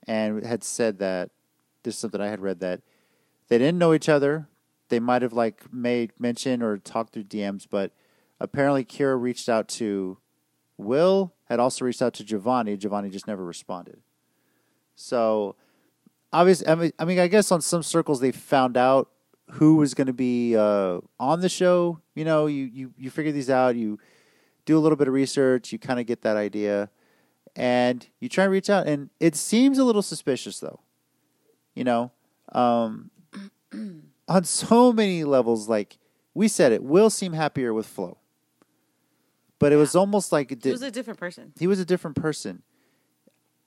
and 0.07 0.45
had 0.45 0.63
said 0.63 0.99
that 0.99 1.31
this 1.83 1.95
is 1.95 1.99
something 1.99 2.21
I 2.21 2.27
had 2.27 2.41
read 2.41 2.59
that 2.59 2.81
they 3.47 3.57
didn't 3.57 3.77
know 3.77 3.93
each 3.93 4.09
other. 4.09 4.47
They 4.89 4.99
might 4.99 5.21
have 5.21 5.33
like 5.33 5.71
made 5.73 6.11
mention 6.19 6.61
or 6.61 6.77
talked 6.77 7.13
through 7.13 7.25
DMs, 7.25 7.67
but 7.69 7.91
apparently 8.39 8.85
Kyra 8.85 9.19
reached 9.19 9.49
out 9.49 9.67
to 9.69 10.17
Will, 10.77 11.33
had 11.45 11.59
also 11.59 11.85
reached 11.85 12.01
out 12.01 12.13
to 12.15 12.23
Giovanni. 12.23 12.77
Giovanni 12.77 13.09
just 13.09 13.27
never 13.27 13.43
responded. 13.43 13.99
So 14.95 15.55
obviously, 16.31 16.67
I 16.67 16.75
mean, 16.75 16.91
I 16.99 17.05
mean, 17.05 17.19
I 17.19 17.27
guess 17.27 17.51
on 17.51 17.61
some 17.61 17.83
circles 17.83 18.19
they 18.19 18.31
found 18.31 18.77
out 18.77 19.09
who 19.51 19.75
was 19.75 19.93
going 19.93 20.07
to 20.07 20.13
be 20.13 20.55
uh, 20.55 20.99
on 21.19 21.41
the 21.41 21.49
show. 21.49 21.99
You 22.15 22.25
know, 22.25 22.47
you, 22.47 22.65
you 22.65 22.93
you 22.97 23.09
figure 23.09 23.31
these 23.31 23.49
out. 23.49 23.75
You 23.75 23.99
do 24.67 24.77
a 24.77 24.81
little 24.81 24.97
bit 24.97 25.07
of 25.07 25.13
research. 25.15 25.71
You 25.71 25.79
kind 25.79 25.99
of 25.99 26.05
get 26.05 26.21
that 26.21 26.37
idea, 26.37 26.91
and 27.55 28.05
you 28.19 28.29
try 28.29 28.43
and 28.43 28.53
reach 28.53 28.69
out. 28.69 28.85
And 28.85 29.09
it 29.19 29.35
seems 29.35 29.79
a 29.79 29.83
little 29.83 30.03
suspicious, 30.03 30.59
though. 30.59 30.81
You 31.73 31.85
know, 31.85 32.11
um, 32.51 33.09
on 34.27 34.43
so 34.43 34.93
many 34.93 35.23
levels. 35.23 35.67
Like 35.67 35.97
we 36.35 36.47
said, 36.47 36.71
it 36.71 36.83
will 36.83 37.09
seem 37.09 37.33
happier 37.33 37.73
with 37.73 37.87
Flo, 37.87 38.17
but 39.57 39.71
it 39.71 39.77
was 39.77 39.95
almost 39.95 40.31
like 40.31 40.51
it 40.51 40.57
she 40.57 40.69
did, 40.69 40.71
was 40.73 40.81
a 40.83 40.91
different 40.91 41.19
person. 41.19 41.53
he 41.57 41.65
was 41.65 41.79
a 41.79 41.85
different 41.85 42.15
person. 42.15 42.61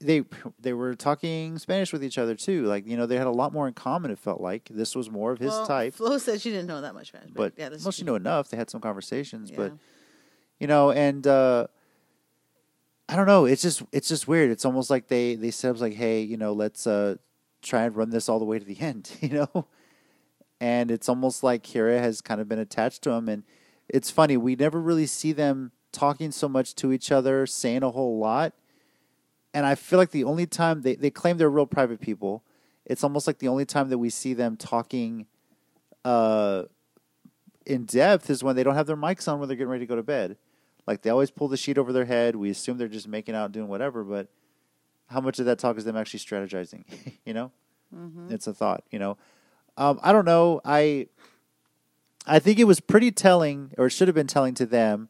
They 0.01 0.25
they 0.59 0.73
were 0.73 0.95
talking 0.95 1.59
Spanish 1.59 1.93
with 1.93 2.03
each 2.03 2.19
other 2.19 2.35
too. 2.35 2.65
Like 2.65 2.87
you 2.87 2.97
know, 2.97 3.07
they 3.07 3.17
had 3.17 3.27
a 3.27 3.33
lot 3.33 3.53
more 3.53 3.69
in 3.69 3.75
common. 3.75 4.11
It 4.11 4.19
felt 4.19 4.41
like 4.41 4.69
this 4.71 4.97
was 4.97 5.11
more 5.11 5.31
of 5.31 5.39
his 5.39 5.51
well, 5.51 5.67
type. 5.67 5.95
Flo 5.95 6.19
said 6.19 6.41
she 6.41 6.51
didn't 6.51 6.67
know 6.67 6.81
that 6.81 6.95
much 6.95 7.09
Spanish, 7.09 7.31
But 7.33 7.53
yeah, 7.57 7.69
this 7.69 7.85
well, 7.85 7.93
she 7.93 8.05
knew 8.05 8.17
enough. 8.17 8.49
They 8.49 8.57
had 8.57 8.71
some 8.71 8.81
conversations, 8.81 9.51
but 9.51 9.73
Yeah. 9.73 9.79
You 10.61 10.67
know, 10.67 10.93
and 10.93 11.27
uh, 11.27 11.67
I 13.09 13.17
don't 13.17 13.27
know. 13.27 13.47
It's 13.47 13.63
just 13.63 13.83
it's 13.91 14.09
just 14.09 14.29
weird. 14.29 14.51
It's 14.51 14.65
almost 14.65 14.91
like 14.91 15.09
they 15.09 15.35
they 15.35 15.51
said 15.51 15.71
it 15.71 15.73
was 15.73 15.81
like, 15.81 15.95
hey, 15.95 16.21
you 16.23 16.37
know, 16.37 16.53
let's 16.53 16.87
uh, 16.87 17.17
try 17.63 17.83
and 17.83 17.97
run 17.97 18.11
this 18.11 18.29
all 18.29 18.39
the 18.39 18.45
way 18.45 18.59
to 18.59 18.65
the 18.65 18.81
end. 18.81 19.11
You 19.21 19.31
know, 19.31 19.67
and 20.61 20.91
it's 20.91 21.09
almost 21.09 21.43
like 21.43 21.65
Kyra 21.65 21.99
has 21.99 22.21
kind 22.21 22.41
of 22.41 22.49
been 22.49 22.59
attached 22.59 23.03
to 23.03 23.11
him, 23.11 23.29
and 23.29 23.43
it's 23.89 24.11
funny. 24.11 24.37
We 24.37 24.55
never 24.55 24.81
really 24.81 25.07
see 25.07 25.33
them 25.33 25.73
talking 25.93 26.31
so 26.31 26.49
much 26.49 26.75
to 26.77 26.93
each 26.93 27.11
other, 27.11 27.47
saying 27.47 27.83
a 27.83 27.91
whole 27.91 28.19
lot. 28.19 28.53
And 29.53 29.67
I 29.67 29.75
feel 29.75 29.99
like 29.99 30.11
the 30.11 30.25
only 30.25 30.47
time 30.47 30.83
they, 30.83 30.95
they 30.95 31.11
claim 31.11 31.37
they're 31.37 31.51
real 31.51 31.67
private 31.67 32.01
people, 32.01 32.45
it's 32.85 33.03
almost 33.03 33.27
like 33.27 33.39
the 33.39 33.49
only 33.49 33.65
time 33.65 33.89
that 33.89 33.99
we 33.99 34.11
see 34.11 34.35
them 34.35 34.57
talking 34.57 35.27
uh, 36.05 36.65
in 37.67 37.85
depth 37.85 38.31
is 38.31 38.45
when 38.45 38.57
they 38.57 38.63
don't 38.63 38.75
have 38.75 38.87
their 38.87 38.97
mics 38.97 39.27
on 39.31 39.39
when 39.39 39.49
they're 39.49 39.57
getting 39.57 39.71
ready 39.71 39.85
to 39.85 39.89
go 39.89 39.97
to 39.97 40.03
bed. 40.03 40.37
Like 40.91 41.03
they 41.03 41.11
always 41.11 41.31
pull 41.31 41.47
the 41.47 41.57
sheet 41.57 41.79
over 41.79 41.93
their 41.93 42.05
head. 42.05 42.35
We 42.35 42.51
assume 42.51 42.77
they're 42.77 42.89
just 42.89 43.07
making 43.07 43.37
out, 43.37 43.53
doing 43.53 43.69
whatever, 43.69 44.03
but 44.03 44.27
how 45.07 45.21
much 45.21 45.39
of 45.39 45.47
that 45.47 45.61
talk 45.61 45.79
is 45.79 45.85
them 45.85 45.97
actually 45.97 46.19
strategizing? 46.19 46.83
you 47.25 47.33
know, 47.33 47.53
it's 48.29 48.49
a 48.49 48.53
thought. 48.53 48.83
You 48.91 48.99
know, 48.99 49.17
um, 49.77 50.01
I 50.03 50.11
don't 50.13 50.25
know. 50.25 50.61
I 50.65 51.07
I 52.27 52.41
think 52.41 52.59
it 52.59 52.65
was 52.65 52.81
pretty 52.81 53.13
telling, 53.13 53.71
or 53.79 53.87
it 53.87 53.91
should 53.91 54.09
have 54.09 54.17
been 54.17 54.27
telling 54.27 54.53
to 54.55 54.67
them 54.67 55.09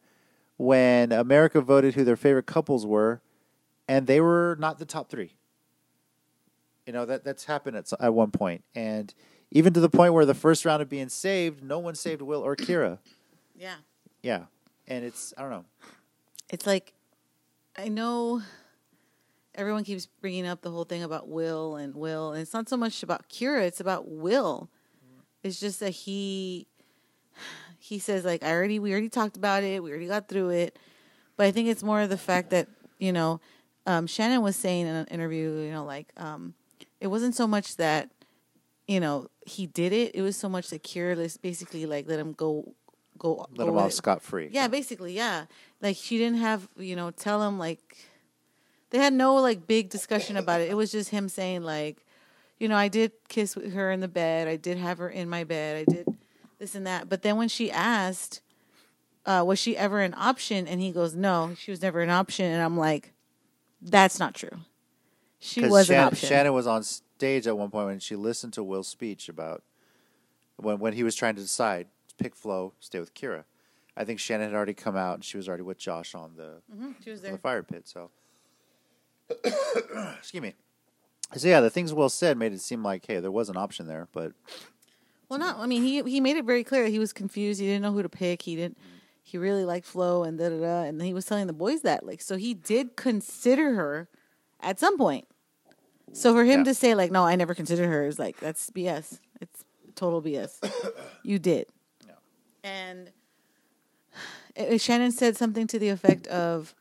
when 0.59 1.13
America 1.13 1.63
voted 1.63 1.95
who 1.95 2.05
their 2.05 2.15
favorite 2.15 2.45
couples 2.45 2.85
were, 2.85 3.23
and 3.89 4.07
they 4.07 4.21
were 4.21 4.59
not 4.61 4.79
the 4.79 4.85
top 4.85 5.09
three. 5.09 5.33
You 6.85 6.93
know 6.93 7.07
that 7.07 7.25
that's 7.25 7.47
happened 7.47 7.79
at 7.79 7.91
at 7.99 8.13
one 8.13 8.33
point, 8.33 8.65
and 8.75 9.15
even 9.51 9.73
to 9.73 9.81
the 9.81 9.89
point 9.89 10.13
where 10.13 10.27
the 10.27 10.35
first 10.35 10.67
round 10.67 10.83
of 10.83 10.91
being 10.91 11.09
saved, 11.09 11.65
no 11.65 11.79
one 11.79 11.95
saved 11.95 12.21
Will 12.21 12.43
or 12.43 12.55
Kyra. 12.55 12.99
yeah. 13.57 13.77
Yeah, 14.23 14.45
and 14.91 15.05
it's 15.05 15.33
I 15.39 15.43
don't 15.43 15.51
know. 15.51 15.65
it's 16.51 16.67
like 16.67 16.93
I 17.79 17.89
know 17.89 18.43
everyone 19.55 19.85
keeps 19.85 20.07
bringing 20.07 20.47
up 20.47 20.61
the 20.61 20.71
whole 20.71 20.85
thing 20.85 21.03
about 21.03 21.29
Will 21.29 21.77
and 21.77 21.95
Will, 21.95 22.33
and 22.33 22.43
it's 22.43 22.53
not 22.53 22.69
so 22.69 22.77
much 22.77 23.03
about 23.03 23.29
Kyra; 23.31 23.63
it's 23.63 23.81
about 23.81 24.09
Will. 24.09 24.69
It's 25.43 25.59
just 25.59 25.81
that 25.81 25.91
he 25.91 26.67
he 27.79 27.99
says 27.99 28.25
like 28.25 28.43
I 28.43 28.53
already 28.53 28.79
we 28.79 28.91
already 28.91 29.09
talked 29.09 29.37
about 29.39 29.63
it, 29.63 29.83
we 29.83 29.91
already 29.91 30.09
got 30.09 30.29
through 30.29 30.51
it, 30.51 30.79
but 31.37 31.47
I 31.47 31.53
think 31.53 31.69
it's 31.69 31.83
more 31.83 32.03
of 32.03 32.11
the 32.11 32.19
fact 32.19 32.51
that 32.51 32.69
you 32.99 33.13
know 33.13 33.41
um, 33.87 34.07
Shannon 34.07 34.43
was 34.43 34.57
saying 34.57 34.87
in 34.87 34.95
an 34.95 35.07
interview, 35.07 35.61
you 35.61 35.71
know, 35.71 35.85
like 35.85 36.13
um, 36.17 36.55
it 37.01 37.07
wasn't 37.07 37.35
so 37.35 37.47
much 37.47 37.77
that 37.77 38.11
you 38.87 39.01
know 39.01 39.29
he 39.47 39.67
did 39.67 39.93
it; 39.93 40.15
it 40.15 40.23
was 40.23 40.37
so 40.37 40.49
much 40.49 40.69
that 40.71 40.83
Kyra 40.83 41.41
basically 41.41 41.87
like 41.87 42.09
let 42.09 42.19
him 42.19 42.33
go 42.33 42.75
go 43.21 43.47
Let 43.55 43.67
go 43.67 43.71
him 43.71 43.79
off 43.79 43.93
scot 43.93 44.23
free. 44.23 44.49
Yeah, 44.51 44.67
basically, 44.67 45.15
yeah. 45.15 45.45
Like 45.81 45.97
she 45.97 46.19
didn't 46.19 46.39
have, 46.39 46.69
you 46.77 46.97
know, 46.97 47.13
tell 47.13 47.47
him 47.47 47.59
like 47.59 47.97
they 48.91 48.99
had 48.99 49.13
no 49.13 49.37
like 49.37 49.67
big 49.67 49.91
discussion 49.91 50.37
about 50.37 50.61
it. 50.61 50.71
It 50.71 50.75
was 50.75 50.91
just 50.91 51.11
him 51.11 51.29
saying 51.29 51.63
like, 51.63 52.05
you 52.59 52.69
know, 52.69 52.77
I 52.77 52.89
did 52.89 53.13
kiss 53.29 53.55
her 53.55 53.91
in 53.93 54.01
the 54.01 54.09
bed. 54.09 54.49
I 54.49 54.57
did 54.57 54.77
have 54.79 54.99
her 54.99 55.09
in 55.09 55.29
my 55.29 55.45
bed. 55.45 55.87
I 55.89 55.93
did 55.93 56.09
this 56.59 56.75
and 56.75 56.87
that. 56.87 57.09
But 57.09 57.23
then 57.23 57.37
when 57.37 57.49
she 57.49 57.71
asked, 57.71 58.43
uh, 59.25 59.45
was 59.47 59.59
she 59.59 59.77
ever 59.77 60.01
an 60.01 60.15
option? 60.17 60.67
And 60.67 60.81
he 60.81 60.91
goes, 60.91 61.15
no, 61.15 61.53
she 61.57 61.71
was 61.71 61.81
never 61.81 62.01
an 62.01 62.11
option. 62.11 62.47
And 62.47 62.63
I'm 62.63 62.77
like, 62.77 63.13
that's 63.81 64.19
not 64.19 64.35
true. 64.35 64.59
She 65.39 65.67
was 65.67 65.87
Shannon, 65.87 66.03
an 66.03 66.07
option. 66.09 66.29
Shannon 66.29 66.53
was 66.53 66.67
on 66.67 66.83
stage 66.83 67.47
at 67.47 67.57
one 67.57 67.71
point 67.71 67.87
when 67.87 67.99
she 67.99 68.17
listened 68.17 68.53
to 68.55 68.63
Will's 68.63 68.89
speech 68.89 69.29
about 69.29 69.63
when 70.57 70.79
when 70.79 70.93
he 70.93 71.03
was 71.03 71.15
trying 71.15 71.35
to 71.37 71.41
decide 71.41 71.87
pick 72.21 72.35
Flo, 72.37 72.75
stay 72.81 73.01
with 73.01 73.15
Kyra. 73.15 73.45
I 73.97 74.05
think 74.05 74.21
Shannon 74.21 74.49
had 74.51 74.57
already 74.57 74.75
come 74.75 74.97
out 74.97 75.15
and 75.15 75.25
she 75.25 75.37
was 75.37 75.49
already 75.49 75.65
with 75.65 75.79
Josh 75.79 76.15
on 76.15 76.37
the 76.37 76.63
Mhm, 76.75 76.95
she 77.03 77.11
was 77.11 77.25
on 77.25 77.33
the 77.33 77.39
fire 77.39 77.63
pit. 77.63 77.89
So, 77.89 78.11
excuse 80.19 80.43
me. 80.43 80.55
So 81.37 81.49
yeah, 81.49 81.61
the 81.61 81.71
things 81.71 81.95
Will 81.95 82.09
said 82.09 82.37
made 82.37 82.53
it 82.53 82.61
seem 82.61 82.83
like 82.83 83.07
hey, 83.07 83.21
there 83.21 83.31
was 83.31 83.49
an 83.49 83.57
option 83.57 83.87
there, 83.87 84.09
but 84.13 84.33
Well, 85.29 85.39
not. 85.39 85.59
I 85.59 85.67
mean, 85.67 85.83
he 85.83 86.03
he 86.03 86.21
made 86.21 86.37
it 86.37 86.45
very 86.45 86.65
clear 86.65 86.85
that 86.85 86.91
he 86.91 86.99
was 86.99 87.13
confused. 87.13 87.61
He 87.61 87.67
didn't 87.67 87.83
know 87.83 87.93
who 87.93 88.03
to 88.03 88.09
pick. 88.09 88.43
He 88.43 88.57
didn't. 88.57 88.79
He 89.23 89.39
really 89.39 89.65
liked 89.65 89.87
Flo 89.87 90.25
and 90.25 90.39
da 90.39 90.49
da 90.49 90.59
da. 90.59 90.83
And 90.83 91.01
he 91.03 91.15
was 91.15 91.25
telling 91.27 91.47
the 91.47 91.53
boys 91.53 91.83
that 91.83 92.05
like, 92.05 92.21
so 92.21 92.37
he 92.37 92.53
did 92.55 92.97
consider 92.97 93.75
her 93.75 94.09
at 94.61 94.81
some 94.81 94.99
point. 94.99 95.27
So 96.13 96.33
for 96.35 96.43
him 96.45 96.61
Yeah. 96.61 96.65
to 96.65 96.75
say 96.75 96.95
like, 96.97 97.13
no, 97.13 97.25
I 97.25 97.37
never 97.37 97.55
considered 97.55 97.87
her 97.87 98.07
is 98.07 98.19
like 98.19 98.41
that's 98.41 98.71
BS. 98.71 99.21
It's 99.41 99.65
total 99.95 100.21
BS. 100.21 100.59
you 101.23 101.39
did. 101.39 101.67
And 102.63 103.11
Shannon 104.79 105.13
said 105.13 105.37
something 105.37 105.67
to 105.69 105.79
the 105.79 105.89
effect 105.89 106.27
of, 106.29 106.75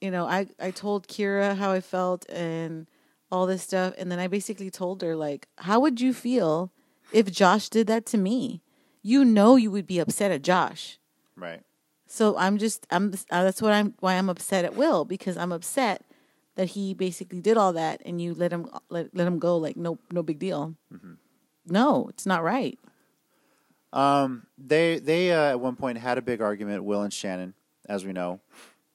you 0.00 0.10
know, 0.10 0.26
I 0.26 0.48
I 0.60 0.70
told 0.70 1.08
Kyra 1.08 1.56
how 1.56 1.72
I 1.72 1.80
felt 1.80 2.28
and 2.30 2.86
all 3.30 3.46
this 3.46 3.62
stuff, 3.62 3.94
and 3.98 4.10
then 4.10 4.18
I 4.18 4.26
basically 4.26 4.70
told 4.70 5.02
her 5.02 5.14
like, 5.14 5.48
how 5.58 5.80
would 5.80 6.00
you 6.00 6.14
feel 6.14 6.72
if 7.12 7.30
Josh 7.30 7.68
did 7.68 7.86
that 7.88 8.06
to 8.06 8.18
me? 8.18 8.62
You 9.02 9.24
know, 9.24 9.56
you 9.56 9.70
would 9.70 9.86
be 9.86 9.98
upset 9.98 10.30
at 10.30 10.42
Josh. 10.42 10.98
right. 11.36 11.62
So 12.10 12.38
I'm 12.38 12.56
just 12.56 12.86
I'm 12.90 13.12
uh, 13.30 13.44
that's 13.44 13.60
what 13.60 13.72
I'm 13.74 13.94
why 14.00 14.14
I'm 14.14 14.30
upset 14.30 14.64
at 14.64 14.74
Will 14.74 15.04
because 15.04 15.36
I'm 15.36 15.52
upset 15.52 16.02
that 16.54 16.70
he 16.70 16.94
basically 16.94 17.40
did 17.40 17.58
all 17.58 17.74
that 17.74 18.00
and 18.04 18.20
you 18.20 18.32
let 18.32 18.50
him 18.50 18.66
let, 18.88 19.14
let 19.14 19.26
him 19.26 19.38
go 19.38 19.58
like 19.58 19.76
no 19.76 19.98
no 20.10 20.22
big 20.22 20.38
deal. 20.38 20.74
No, 21.66 22.08
it's 22.08 22.24
not 22.24 22.42
right. 22.42 22.78
Um, 23.92 24.46
they 24.58 24.98
they 24.98 25.32
uh, 25.32 25.50
at 25.50 25.60
one 25.60 25.76
point 25.76 25.98
had 25.98 26.18
a 26.18 26.22
big 26.22 26.40
argument, 26.42 26.84
Will 26.84 27.02
and 27.02 27.12
Shannon, 27.12 27.54
as 27.88 28.04
we 28.04 28.12
know. 28.12 28.40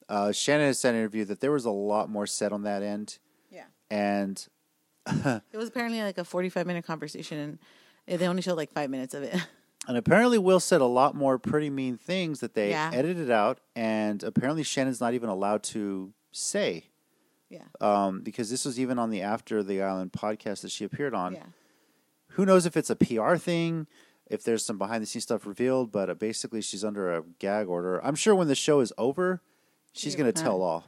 Uh, 0.08 0.32
Shannon 0.32 0.66
has 0.66 0.78
said 0.78 0.90
in 0.90 0.96
an 0.96 1.00
interview 1.02 1.24
that 1.26 1.40
there 1.40 1.50
was 1.50 1.64
a 1.64 1.70
lot 1.70 2.08
more 2.10 2.26
said 2.26 2.52
on 2.52 2.62
that 2.64 2.82
end, 2.82 3.18
Yeah. 3.50 3.64
and 3.90 4.46
It 5.06 5.56
was 5.56 5.68
apparently 5.68 6.00
like 6.02 6.18
a 6.18 6.24
45 6.24 6.66
minute 6.66 6.84
conversation 6.84 7.58
and 8.06 8.18
they 8.20 8.26
only 8.28 8.42
showed 8.42 8.56
like 8.58 8.70
5 8.72 8.90
minutes 8.90 9.14
of 9.14 9.22
it. 9.22 9.34
and 9.88 9.96
apparently 9.96 10.36
Will 10.38 10.60
said 10.60 10.82
a 10.82 10.86
lot 10.86 11.14
more 11.14 11.38
pretty 11.38 11.70
mean 11.70 11.96
things 11.96 12.40
that 12.40 12.52
they 12.54 12.70
Yeah. 12.70 12.90
edited 12.92 13.30
out, 13.30 13.60
and 13.74 14.22
apparently 14.22 14.62
Shannon's 14.62 15.00
not 15.00 15.14
even 15.14 15.28
allowed 15.30 15.62
to 15.64 16.12
say. 16.30 16.84
yeah. 17.48 17.62
Um, 17.80 18.20
because 18.20 18.50
this 18.50 18.64
was 18.66 18.78
even 18.78 18.98
on 18.98 19.08
the 19.10 19.22
After 19.22 19.62
the 19.62 19.80
Island 19.82 20.12
podcast 20.12 20.60
that 20.62 20.70
she 20.70 20.84
appeared 20.84 21.14
on. 21.14 21.32
Yeah. 21.34 21.44
Who 22.32 22.44
knows 22.44 22.66
if 22.66 22.76
it's 22.76 22.90
a 22.90 22.96
PR 22.96 23.36
thing, 23.36 23.86
if 24.34 24.44
there's 24.44 24.64
some 24.64 24.76
behind 24.76 25.02
the 25.02 25.06
scenes 25.06 25.24
stuff 25.24 25.46
revealed, 25.46 25.90
but 25.90 26.10
uh, 26.10 26.14
basically 26.14 26.60
she's 26.60 26.84
under 26.84 27.14
a 27.14 27.22
gag 27.38 27.68
order. 27.68 28.04
I'm 28.04 28.14
sure 28.14 28.34
when 28.34 28.48
the 28.48 28.54
show 28.54 28.80
is 28.80 28.92
over, 28.98 29.40
she's 29.92 30.14
going 30.14 30.30
to 30.30 30.42
tell 30.42 30.60
all. 30.62 30.84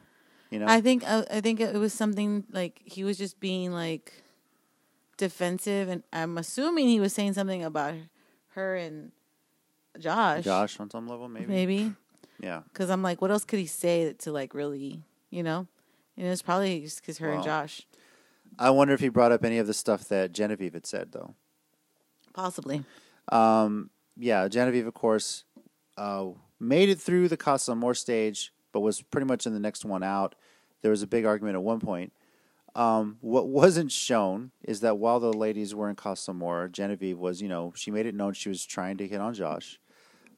You 0.51 0.59
know, 0.59 0.67
I 0.67 0.79
think 0.79 1.03
uh, 1.05 1.23
I 1.31 1.41
think 1.41 1.59
it 1.59 1.75
was 1.75 1.93
something 1.93 2.45
like 2.51 2.81
he 2.85 3.03
was 3.03 3.17
just 3.17 3.39
being 3.39 3.71
like 3.73 4.23
defensive 5.17 5.89
and 5.89 6.03
I'm 6.13 6.37
assuming 6.37 6.87
he 6.87 6.99
was 6.99 7.11
saying 7.11 7.33
something 7.33 7.63
about 7.63 7.95
her 8.49 8.75
and 8.75 9.11
Josh. 9.99 10.43
Josh 10.43 10.79
on 10.79 10.89
some 10.89 11.07
level, 11.07 11.27
maybe. 11.27 11.47
maybe. 11.47 11.93
Yeah. 12.39 12.61
Because 12.71 12.89
I'm 12.89 13.01
like, 13.01 13.21
what 13.21 13.31
else 13.31 13.43
could 13.43 13.59
he 13.59 13.65
say 13.65 14.13
to 14.13 14.31
like 14.31 14.53
really, 14.53 15.01
you 15.31 15.43
know? 15.43 15.67
And 16.15 16.27
it's 16.27 16.41
probably 16.41 16.81
just 16.81 17.01
because 17.01 17.17
her 17.17 17.31
and 17.31 17.43
Josh, 17.43 17.85
I 18.57 18.69
wonder 18.71 18.93
if 18.93 18.99
he 18.99 19.09
brought 19.09 19.31
up 19.31 19.43
any 19.43 19.57
of 19.59 19.67
the 19.67 19.73
stuff 19.73 20.05
that 20.05 20.31
Genevieve 20.31 20.73
had 20.73 20.85
said, 20.85 21.11
though. 21.11 21.35
possibly. 22.33 22.83
Um, 23.31 23.89
yeah, 24.17 24.47
Genevieve, 24.47 24.87
of 24.87 24.93
course, 24.93 25.43
uh, 25.97 26.27
made 26.59 26.89
it 26.89 26.99
through 26.99 27.27
the 27.27 27.37
Casa 27.37 27.71
Amor 27.71 27.93
stage, 27.93 28.53
but 28.71 28.81
was 28.81 29.01
pretty 29.01 29.27
much 29.27 29.45
in 29.45 29.53
the 29.53 29.59
next 29.59 29.85
one 29.85 30.03
out. 30.03 30.35
There 30.81 30.91
was 30.91 31.01
a 31.01 31.07
big 31.07 31.25
argument 31.25 31.55
at 31.55 31.63
one 31.63 31.79
point. 31.79 32.13
Um, 32.75 33.17
what 33.21 33.47
wasn't 33.47 33.91
shown 33.91 34.51
is 34.63 34.81
that 34.81 34.97
while 34.97 35.19
the 35.19 35.33
ladies 35.33 35.73
were 35.73 35.89
in 35.89 35.95
Casa 35.95 36.31
Amor, 36.31 36.67
Genevieve 36.67 37.17
was, 37.17 37.41
you 37.41 37.47
know, 37.47 37.73
she 37.75 37.89
made 37.89 38.05
it 38.05 38.13
known 38.13 38.33
she 38.33 38.49
was 38.49 38.65
trying 38.65 38.97
to 38.97 39.07
hit 39.07 39.19
on 39.19 39.33
Josh. 39.33 39.79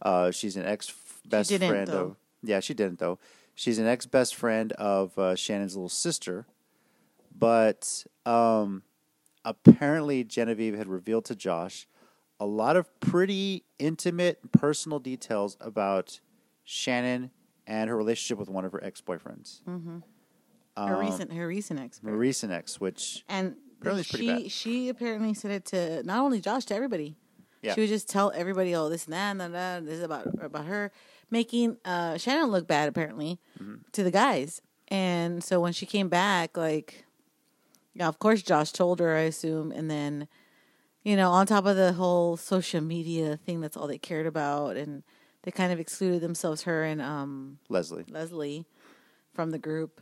Uh, 0.01 0.31
she's 0.31 0.55
an 0.55 0.65
ex 0.65 0.93
best 1.25 1.53
friend 1.53 1.87
though. 1.87 2.05
of. 2.05 2.15
Yeah, 2.41 2.61
she 2.61 2.73
didn't 2.73 2.99
though. 2.99 3.19
She's 3.55 3.77
an 3.77 3.87
ex 3.87 4.05
best 4.05 4.35
friend 4.35 4.71
of 4.73 5.17
uh, 5.19 5.35
Shannon's 5.35 5.75
little 5.75 5.89
sister, 5.89 6.45
but 7.37 8.05
um, 8.25 8.83
apparently 9.43 10.23
Genevieve 10.23 10.77
had 10.77 10.87
revealed 10.87 11.25
to 11.25 11.35
Josh 11.35 11.85
a 12.39 12.45
lot 12.45 12.75
of 12.77 12.87
pretty 12.99 13.63
intimate 13.79 14.39
personal 14.51 14.99
details 14.99 15.57
about 15.59 16.19
Shannon 16.63 17.31
and 17.67 17.89
her 17.89 17.95
relationship 17.97 18.37
with 18.37 18.49
one 18.49 18.65
of 18.65 18.71
her 18.71 18.83
ex 18.83 19.01
boyfriends, 19.01 19.61
her 19.67 20.01
Um, 20.77 20.99
recent 20.99 21.33
her 21.33 21.47
recent 21.47 21.79
ex. 21.79 21.99
her 22.03 22.15
recent 22.15 22.51
ex, 22.51 22.79
which 22.79 23.23
And 23.27 23.55
Apparently 23.81 24.03
she 24.03 24.49
she 24.49 24.89
apparently 24.89 25.33
said 25.33 25.51
it 25.51 25.65
to 25.67 26.03
not 26.03 26.19
only 26.19 26.41
Josh 26.41 26.65
to 26.65 26.75
everybody. 26.75 27.15
Yeah. 27.61 27.75
She 27.75 27.81
would 27.81 27.89
just 27.89 28.09
tell 28.09 28.31
everybody, 28.35 28.75
"Oh, 28.75 28.89
this 28.89 29.05
and 29.05 29.13
that, 29.13 29.31
and 29.31 29.39
that, 29.39 29.45
and 29.45 29.53
that, 29.53 29.85
this 29.85 29.97
is 29.99 30.03
about 30.03 30.27
about 30.43 30.65
her," 30.65 30.91
making 31.29 31.77
uh, 31.85 32.17
Shannon 32.17 32.51
look 32.51 32.67
bad 32.67 32.89
apparently 32.89 33.39
Mm-hmm. 33.61 33.75
to 33.93 34.03
the 34.03 34.11
guys. 34.11 34.61
And 34.89 35.41
so 35.43 35.59
when 35.61 35.71
she 35.73 35.85
came 35.85 36.09
back, 36.09 36.57
like, 36.57 37.05
yeah, 37.93 38.07
of 38.07 38.17
course 38.19 38.41
Josh 38.41 38.71
told 38.71 38.99
her, 38.99 39.15
I 39.15 39.21
assume, 39.21 39.71
and 39.71 39.89
then, 39.89 40.27
you 41.09 41.15
know, 41.15 41.31
on 41.31 41.47
top 41.47 41.65
of 41.65 41.75
the 41.75 41.93
whole 41.93 42.37
social 42.37 42.81
media 42.81 43.35
thing, 43.35 43.61
that's 43.61 43.75
all 43.75 43.87
they 43.87 43.97
cared 43.97 44.27
about, 44.27 44.77
and 44.77 45.01
they 45.41 45.49
kind 45.49 45.73
of 45.73 45.79
excluded 45.79 46.21
themselves, 46.21 46.61
her 46.61 46.83
and 46.83 47.01
um, 47.01 47.57
Leslie. 47.67 48.05
Leslie 48.07 48.67
from 49.33 49.49
the 49.49 49.57
group. 49.57 50.01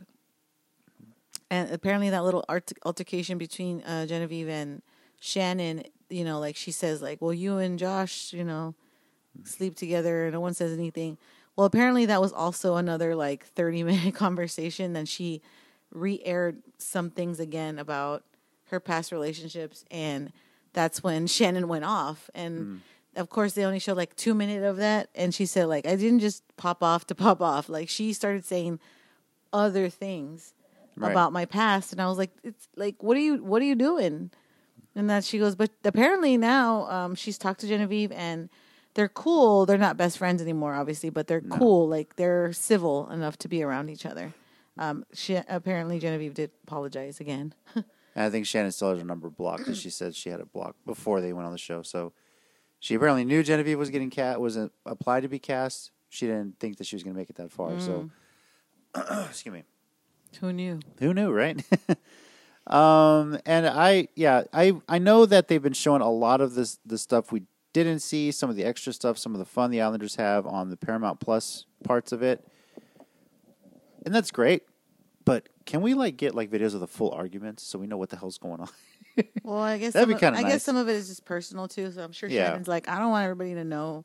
And 1.50 1.72
apparently, 1.72 2.10
that 2.10 2.24
little 2.24 2.44
altercation 2.84 3.38
between 3.38 3.80
uh, 3.84 4.04
Genevieve 4.04 4.50
and 4.50 4.82
Shannon, 5.18 5.84
you 6.10 6.26
know, 6.26 6.40
like 6.40 6.56
she 6.56 6.72
says, 6.72 7.00
like, 7.00 7.22
well, 7.22 7.32
you 7.32 7.56
and 7.56 7.78
Josh, 7.78 8.34
you 8.34 8.44
know, 8.44 8.74
sleep 9.44 9.76
together, 9.76 10.24
and 10.24 10.34
no 10.34 10.40
one 10.40 10.52
says 10.52 10.74
anything. 10.74 11.16
Well, 11.56 11.64
apparently, 11.64 12.04
that 12.04 12.20
was 12.20 12.34
also 12.34 12.76
another 12.76 13.14
like 13.14 13.46
30 13.46 13.82
minute 13.84 14.14
conversation. 14.14 14.92
Then 14.92 15.06
she 15.06 15.40
re 15.90 16.20
aired 16.26 16.58
some 16.76 17.08
things 17.08 17.40
again 17.40 17.78
about 17.78 18.24
her 18.66 18.78
past 18.78 19.10
relationships, 19.10 19.86
and 19.90 20.30
that's 20.72 21.02
when 21.02 21.26
Shannon 21.26 21.68
went 21.68 21.84
off. 21.84 22.30
And 22.34 22.82
of 23.16 23.28
course, 23.30 23.52
they 23.54 23.64
only 23.64 23.78
showed 23.78 23.96
like 23.96 24.14
two 24.16 24.34
minutes 24.34 24.64
of 24.64 24.76
that, 24.76 25.08
and 25.14 25.34
she 25.34 25.46
said, 25.46 25.66
like, 25.66 25.86
I 25.86 25.96
didn't 25.96 26.20
just 26.20 26.42
pop 26.56 26.82
off 26.82 27.06
to 27.08 27.14
pop 27.14 27.40
off. 27.40 27.68
Like, 27.68 27.88
she 27.88 28.12
started 28.12 28.44
saying 28.44 28.78
other 29.52 29.88
things 29.88 30.54
Right. 30.96 31.12
about 31.12 31.32
my 31.32 31.44
past, 31.44 31.92
and 31.92 32.02
I 32.02 32.06
was 32.08 32.18
like, 32.18 32.32
it's 32.42 32.66
like, 32.74 33.02
what 33.04 33.16
are 33.16 33.20
you, 33.20 33.36
what 33.44 33.62
are 33.62 33.64
you 33.64 33.76
doing? 33.76 34.30
And 34.96 35.08
that 35.10 35.22
she 35.22 35.38
goes, 35.38 35.54
but 35.54 35.70
apparently 35.84 36.36
now 36.36 36.90
um, 36.90 37.14
she's 37.14 37.38
talked 37.38 37.60
to 37.60 37.68
Genevieve 37.68 38.10
and 38.10 38.48
they're 38.94 39.08
cool. 39.08 39.64
They're 39.64 39.78
not 39.78 39.96
best 39.96 40.18
friends 40.18 40.42
anymore, 40.42 40.74
obviously, 40.74 41.10
but 41.10 41.28
they're 41.28 41.40
cool. 41.40 41.86
Like 41.88 42.16
they're 42.16 42.52
civil 42.52 43.08
enough 43.10 43.36
to 43.38 43.48
be 43.48 43.62
around 43.62 43.90
each 43.90 44.04
other. 44.06 44.34
Um, 44.76 45.04
she 45.12 45.36
apparently 45.36 46.00
Genevieve 46.00 46.34
did 46.34 46.50
apologize 46.66 47.20
again. 47.20 47.54
And 48.18 48.26
I 48.26 48.30
think 48.30 48.46
Shannon 48.46 48.72
still 48.72 48.90
has 48.90 48.98
her 48.98 49.04
number 49.04 49.30
blocked 49.30 49.60
because 49.60 49.78
she 49.78 49.90
said 49.90 50.12
she 50.12 50.28
had 50.28 50.40
it 50.40 50.52
blocked 50.52 50.84
before 50.84 51.20
they 51.20 51.32
went 51.32 51.46
on 51.46 51.52
the 51.52 51.58
show. 51.58 51.82
So 51.82 52.12
she 52.80 52.96
apparently 52.96 53.24
knew 53.24 53.44
Genevieve 53.44 53.78
was 53.78 53.90
getting 53.90 54.10
cast, 54.10 54.40
was 54.40 54.56
uh, 54.56 54.70
applied 54.84 55.20
to 55.20 55.28
be 55.28 55.38
cast. 55.38 55.92
She 56.08 56.26
didn't 56.26 56.58
think 56.58 56.78
that 56.78 56.88
she 56.88 56.96
was 56.96 57.04
going 57.04 57.14
to 57.14 57.16
make 57.16 57.30
it 57.30 57.36
that 57.36 57.52
far. 57.52 57.78
So, 57.78 58.10
excuse 59.28 59.52
me. 59.52 59.62
Who 60.40 60.52
knew? 60.52 60.80
Who 60.98 61.14
knew, 61.14 61.30
right? 61.30 61.64
um, 62.66 63.38
and 63.46 63.68
I, 63.68 64.08
yeah, 64.16 64.42
I, 64.52 64.72
I 64.88 64.98
know 64.98 65.24
that 65.24 65.46
they've 65.46 65.62
been 65.62 65.72
showing 65.72 66.02
a 66.02 66.10
lot 66.10 66.40
of 66.40 66.54
this, 66.54 66.80
the 66.84 66.98
stuff 66.98 67.30
we 67.30 67.44
didn't 67.72 68.00
see, 68.00 68.32
some 68.32 68.50
of 68.50 68.56
the 68.56 68.64
extra 68.64 68.92
stuff, 68.92 69.16
some 69.16 69.32
of 69.32 69.38
the 69.38 69.44
fun 69.44 69.70
the 69.70 69.80
Islanders 69.80 70.16
have 70.16 70.44
on 70.44 70.70
the 70.70 70.76
Paramount 70.76 71.20
Plus 71.20 71.66
parts 71.84 72.10
of 72.10 72.24
it, 72.24 72.44
and 74.04 74.12
that's 74.12 74.32
great. 74.32 74.64
But 75.28 75.48
can 75.66 75.82
we 75.82 75.92
like 75.94 76.16
get 76.16 76.34
like 76.34 76.50
videos 76.50 76.72
of 76.74 76.80
the 76.80 76.86
full 76.88 77.10
arguments 77.10 77.62
so 77.62 77.78
we 77.78 77.86
know 77.86 77.98
what 77.98 78.08
the 78.08 78.16
hell's 78.16 78.38
going 78.38 78.60
on? 78.60 78.68
Well, 79.42 79.58
I 79.58 79.78
guess 79.78 79.94
That'd 79.94 80.04
some 80.04 80.08
be 80.10 80.14
of- 80.14 80.20
kinda 80.20 80.38
I 80.38 80.42
nice. 80.42 80.52
guess 80.52 80.62
some 80.62 80.76
of 80.76 80.88
it 80.88 80.92
is 80.94 81.08
just 81.08 81.24
personal 81.24 81.66
too. 81.66 81.90
So 81.90 82.02
I'm 82.04 82.12
sure 82.12 82.28
Yeah. 82.28 82.42
Mm-hmm. 82.42 82.50
Shannon's 82.52 82.68
like, 82.68 82.88
I 82.88 82.98
don't 83.00 83.10
want 83.10 83.24
everybody 83.24 83.52
to 83.54 83.64
know, 83.64 84.04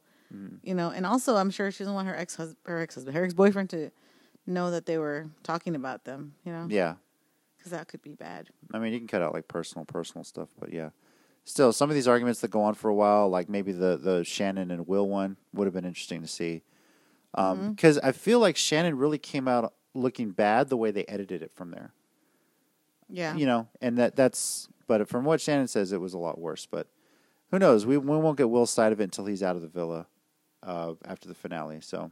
you 0.64 0.74
know. 0.74 0.90
And 0.90 1.06
also, 1.06 1.36
I'm 1.36 1.52
sure 1.52 1.70
she 1.72 1.80
doesn't 1.84 1.94
want 1.94 2.08
her 2.08 2.16
ex 2.16 2.36
her 2.66 2.80
ex 2.80 2.96
husband, 2.96 3.16
her 3.16 3.24
ex 3.24 3.34
boyfriend 3.36 3.70
to 3.72 3.92
know 4.48 4.72
that 4.72 4.86
they 4.88 4.98
were 4.98 5.30
talking 5.44 5.76
about 5.76 6.04
them. 6.06 6.34
You 6.44 6.52
know, 6.52 6.66
yeah, 6.70 6.96
because 7.58 7.72
that 7.72 7.88
could 7.90 8.02
be 8.02 8.16
bad. 8.16 8.50
I 8.74 8.80
mean, 8.80 8.92
you 8.92 8.98
can 9.00 9.08
cut 9.08 9.22
out 9.22 9.34
like 9.34 9.48
personal, 9.48 9.86
personal 9.86 10.24
stuff, 10.24 10.50
but 10.60 10.74
yeah. 10.74 10.90
Still, 11.46 11.72
some 11.74 11.90
of 11.92 11.96
these 11.96 12.08
arguments 12.08 12.42
that 12.42 12.50
go 12.50 12.62
on 12.64 12.74
for 12.74 12.90
a 12.90 12.96
while, 12.96 13.30
like 13.30 13.48
maybe 13.50 13.72
the 13.72 13.96
the 13.98 14.24
Shannon 14.24 14.72
and 14.72 14.88
Will 14.88 15.08
one, 15.08 15.38
would 15.54 15.66
have 15.68 15.74
been 15.76 15.86
interesting 15.86 16.22
to 16.22 16.28
see. 16.28 16.64
Because 17.36 17.98
I 18.00 18.12
feel 18.14 18.40
like 18.40 18.58
Shannon 18.58 18.98
really 18.98 19.18
came 19.20 19.48
out 19.48 19.74
looking 19.94 20.32
bad 20.32 20.70
the 20.70 20.78
way 20.78 20.92
they 20.92 21.06
edited 21.06 21.42
it 21.42 21.52
from 21.54 21.72
there. 21.72 21.92
Yeah. 23.10 23.36
You 23.36 23.46
know, 23.46 23.68
and 23.82 23.98
that 23.98 24.16
that's. 24.16 24.68
But 24.88 25.08
from 25.08 25.24
what 25.24 25.40
Shannon 25.40 25.68
says, 25.68 25.92
it 25.92 26.02
was 26.02 26.14
a 26.14 26.18
lot 26.18 26.40
worse. 26.40 26.66
But 26.66 26.88
who 27.52 27.60
knows? 27.60 27.86
We 27.86 27.98
we 27.98 28.18
won't 28.18 28.38
get 28.38 28.50
Will's 28.50 28.72
side 28.72 28.92
of 28.92 29.00
it 29.00 29.06
until 29.06 29.26
he's 29.26 29.44
out 29.44 29.56
of 29.56 29.62
the 29.62 29.68
villa 29.68 30.08
uh, 30.62 30.94
after 31.06 31.28
the 31.28 31.36
finale. 31.36 31.82
So. 31.82 32.12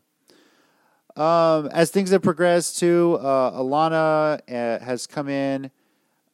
Um, 1.18 1.68
as 1.74 1.92
things 1.92 2.12
have 2.12 2.22
progressed, 2.22 2.80
too, 2.80 3.18
uh, 3.20 3.52
Alana 3.52 4.40
uh, 4.48 4.84
has 4.84 5.08
come 5.08 5.28
in. 5.28 5.70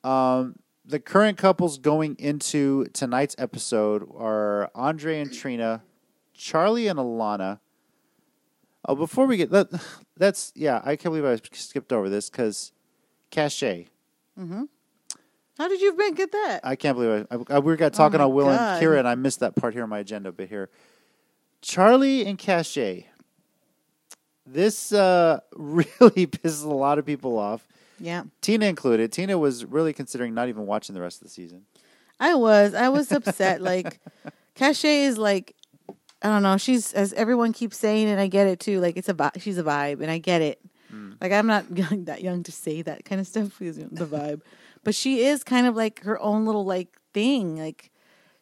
Um, 0.03 0.55
the 0.85 0.99
current 0.99 1.37
couples 1.37 1.79
going 1.79 2.15
into 2.19 2.85
tonight's 2.93 3.35
episode 3.37 4.07
are 4.15 4.69
Andre 4.75 5.19
and 5.19 5.33
Trina, 5.33 5.83
Charlie 6.33 6.87
and 6.87 6.99
Alana. 6.99 7.59
Oh, 8.85 8.95
before 8.95 9.25
we 9.25 9.37
get 9.37 9.51
that, 9.51 9.67
that's 10.17 10.51
yeah, 10.55 10.81
I 10.83 10.95
can't 10.95 11.13
believe 11.13 11.25
I 11.25 11.37
skipped 11.53 11.91
over 11.91 12.09
this 12.09 12.29
because 12.29 12.71
Cashay. 13.31 13.87
How 15.57 15.67
did 15.67 15.81
you 15.81 15.95
get 16.13 16.31
that? 16.31 16.61
I 16.63 16.75
can't 16.75 16.95
believe 16.95 17.25
I, 17.31 17.35
I, 17.35 17.55
I 17.55 17.59
we 17.59 17.75
got 17.75 17.93
talking 17.93 18.19
my 18.19 18.25
on 18.25 18.33
Will 18.33 18.45
God. 18.45 18.81
and 18.81 18.85
Kyra, 18.85 18.99
and 18.99 19.07
I 19.07 19.15
missed 19.15 19.39
that 19.39 19.55
part 19.55 19.73
here 19.73 19.83
on 19.83 19.89
my 19.89 19.99
agenda. 19.99 20.31
But 20.31 20.47
here, 20.49 20.69
Charlie 21.61 22.25
and 22.25 22.37
Cashay. 22.37 23.05
This 24.45 24.93
uh, 24.93 25.41
really 25.55 26.27
pisses 26.27 26.63
a 26.63 26.69
lot 26.69 26.99
of 26.99 27.05
people 27.05 27.37
off. 27.37 27.67
yeah. 27.99 28.23
Tina 28.39 28.67
included. 28.67 29.11
Tina 29.11 29.37
was 29.37 29.65
really 29.65 29.91
considering 29.91 30.33
not 30.33 30.47
even 30.47 30.65
watching 30.65 30.95
the 30.95 31.01
rest 31.01 31.21
of 31.21 31.27
the 31.27 31.29
season. 31.33 31.65
I 32.19 32.35
was. 32.35 32.73
I 32.73 32.89
was 32.89 33.11
upset. 33.11 33.61
like, 33.61 33.99
Cashay 34.55 35.03
is 35.05 35.17
like, 35.17 35.53
I 36.21 36.29
don't 36.29 36.43
know. 36.43 36.57
She's 36.57 36.93
as 36.93 37.13
everyone 37.13 37.53
keeps 37.53 37.77
saying, 37.77 38.07
and 38.09 38.19
I 38.19 38.27
get 38.27 38.47
it 38.47 38.59
too. 38.59 38.79
Like, 38.79 38.97
it's 38.97 39.09
a 39.09 39.13
vi- 39.13 39.31
she's 39.39 39.57
a 39.57 39.63
vibe, 39.63 40.01
and 40.01 40.09
I 40.09 40.17
get 40.17 40.41
it. 40.41 40.59
Like, 41.21 41.31
I'm 41.31 41.47
not 41.47 41.65
young, 41.77 42.05
that 42.05 42.21
young 42.21 42.43
to 42.43 42.51
say 42.51 42.81
that 42.83 43.05
kind 43.05 43.19
of 43.21 43.27
stuff. 43.27 43.57
because, 43.59 43.77
The 43.77 44.05
vibe, 44.17 44.41
but 44.83 44.95
she 44.95 45.25
is 45.25 45.43
kind 45.43 45.67
of 45.67 45.75
like 45.75 46.01
her 46.03 46.19
own 46.21 46.45
little 46.45 46.65
like 46.65 46.89
thing. 47.13 47.57
Like, 47.57 47.91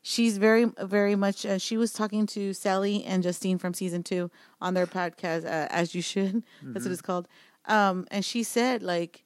she's 0.02 0.38
very, 0.38 0.66
very 0.82 1.16
much. 1.16 1.46
Uh, 1.46 1.58
she 1.58 1.76
was 1.78 1.92
talking 1.92 2.26
to 2.28 2.54
Sally 2.54 3.04
and 3.04 3.24
Justine 3.24 3.58
from 3.58 3.74
season 3.74 4.04
two 4.04 4.30
on 4.62 4.74
their 4.74 4.88
podcast, 4.88 5.46
uh, 5.46 5.68
as 5.70 5.94
you 5.96 6.02
should. 6.02 6.44
That's 6.64 6.86
what 6.86 6.92
it's 6.92 7.02
called. 7.02 7.28
Um, 7.66 8.06
and 8.12 8.24
she 8.24 8.44
said, 8.44 8.84
like, 8.84 9.24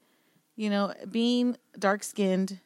you 0.56 0.70
know, 0.70 0.94
being 1.12 1.58
dark 1.78 2.04
skinned 2.04 2.60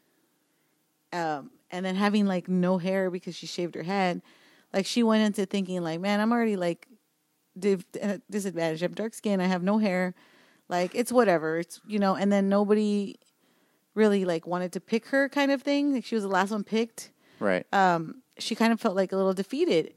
um, 1.12 1.52
and 1.72 1.86
then 1.86 1.96
having 1.96 2.26
like 2.26 2.48
no 2.48 2.78
hair 2.78 3.10
because 3.12 3.36
she 3.36 3.48
shaved 3.48 3.76
her 3.76 3.84
head, 3.84 4.22
like 4.74 4.86
she 4.86 5.04
went 5.04 5.24
into 5.24 5.46
thinking 5.46 5.82
like, 5.84 6.00
man, 6.00 6.20
I'm 6.20 6.32
already 6.32 6.56
like 6.56 6.88
div- 7.58 7.86
at. 8.02 8.22
I'm 8.32 8.94
dark 8.94 9.14
skinned. 9.14 9.42
I 9.42 9.46
have 9.46 9.64
no 9.64 9.78
hair. 9.78 10.14
Like 10.70 10.92
it's 10.96 11.12
whatever. 11.12 11.60
It's 11.60 11.80
you 11.88 12.00
know. 12.00 12.16
And 12.16 12.32
then 12.32 12.50
nobody 12.50 13.16
really 13.96 14.26
like 14.26 14.48
wanted 14.48 14.74
to 14.74 14.80
pick 14.80 15.08
her, 15.08 15.30
kind 15.30 15.52
of 15.52 15.62
thing. 15.62 15.94
Like 15.94 16.06
she 16.06 16.16
was 16.16 16.24
the 16.24 16.30
last 16.30 16.52
one 16.52 16.64
picked. 16.64 17.12
Right. 17.40 17.66
Um, 17.74 18.22
she 18.40 18.56
kind 18.56 18.74
of 18.74 18.80
felt 18.80 18.96
like 18.96 19.12
a 19.12 19.16
little 19.16 19.34
defeated 19.34 19.94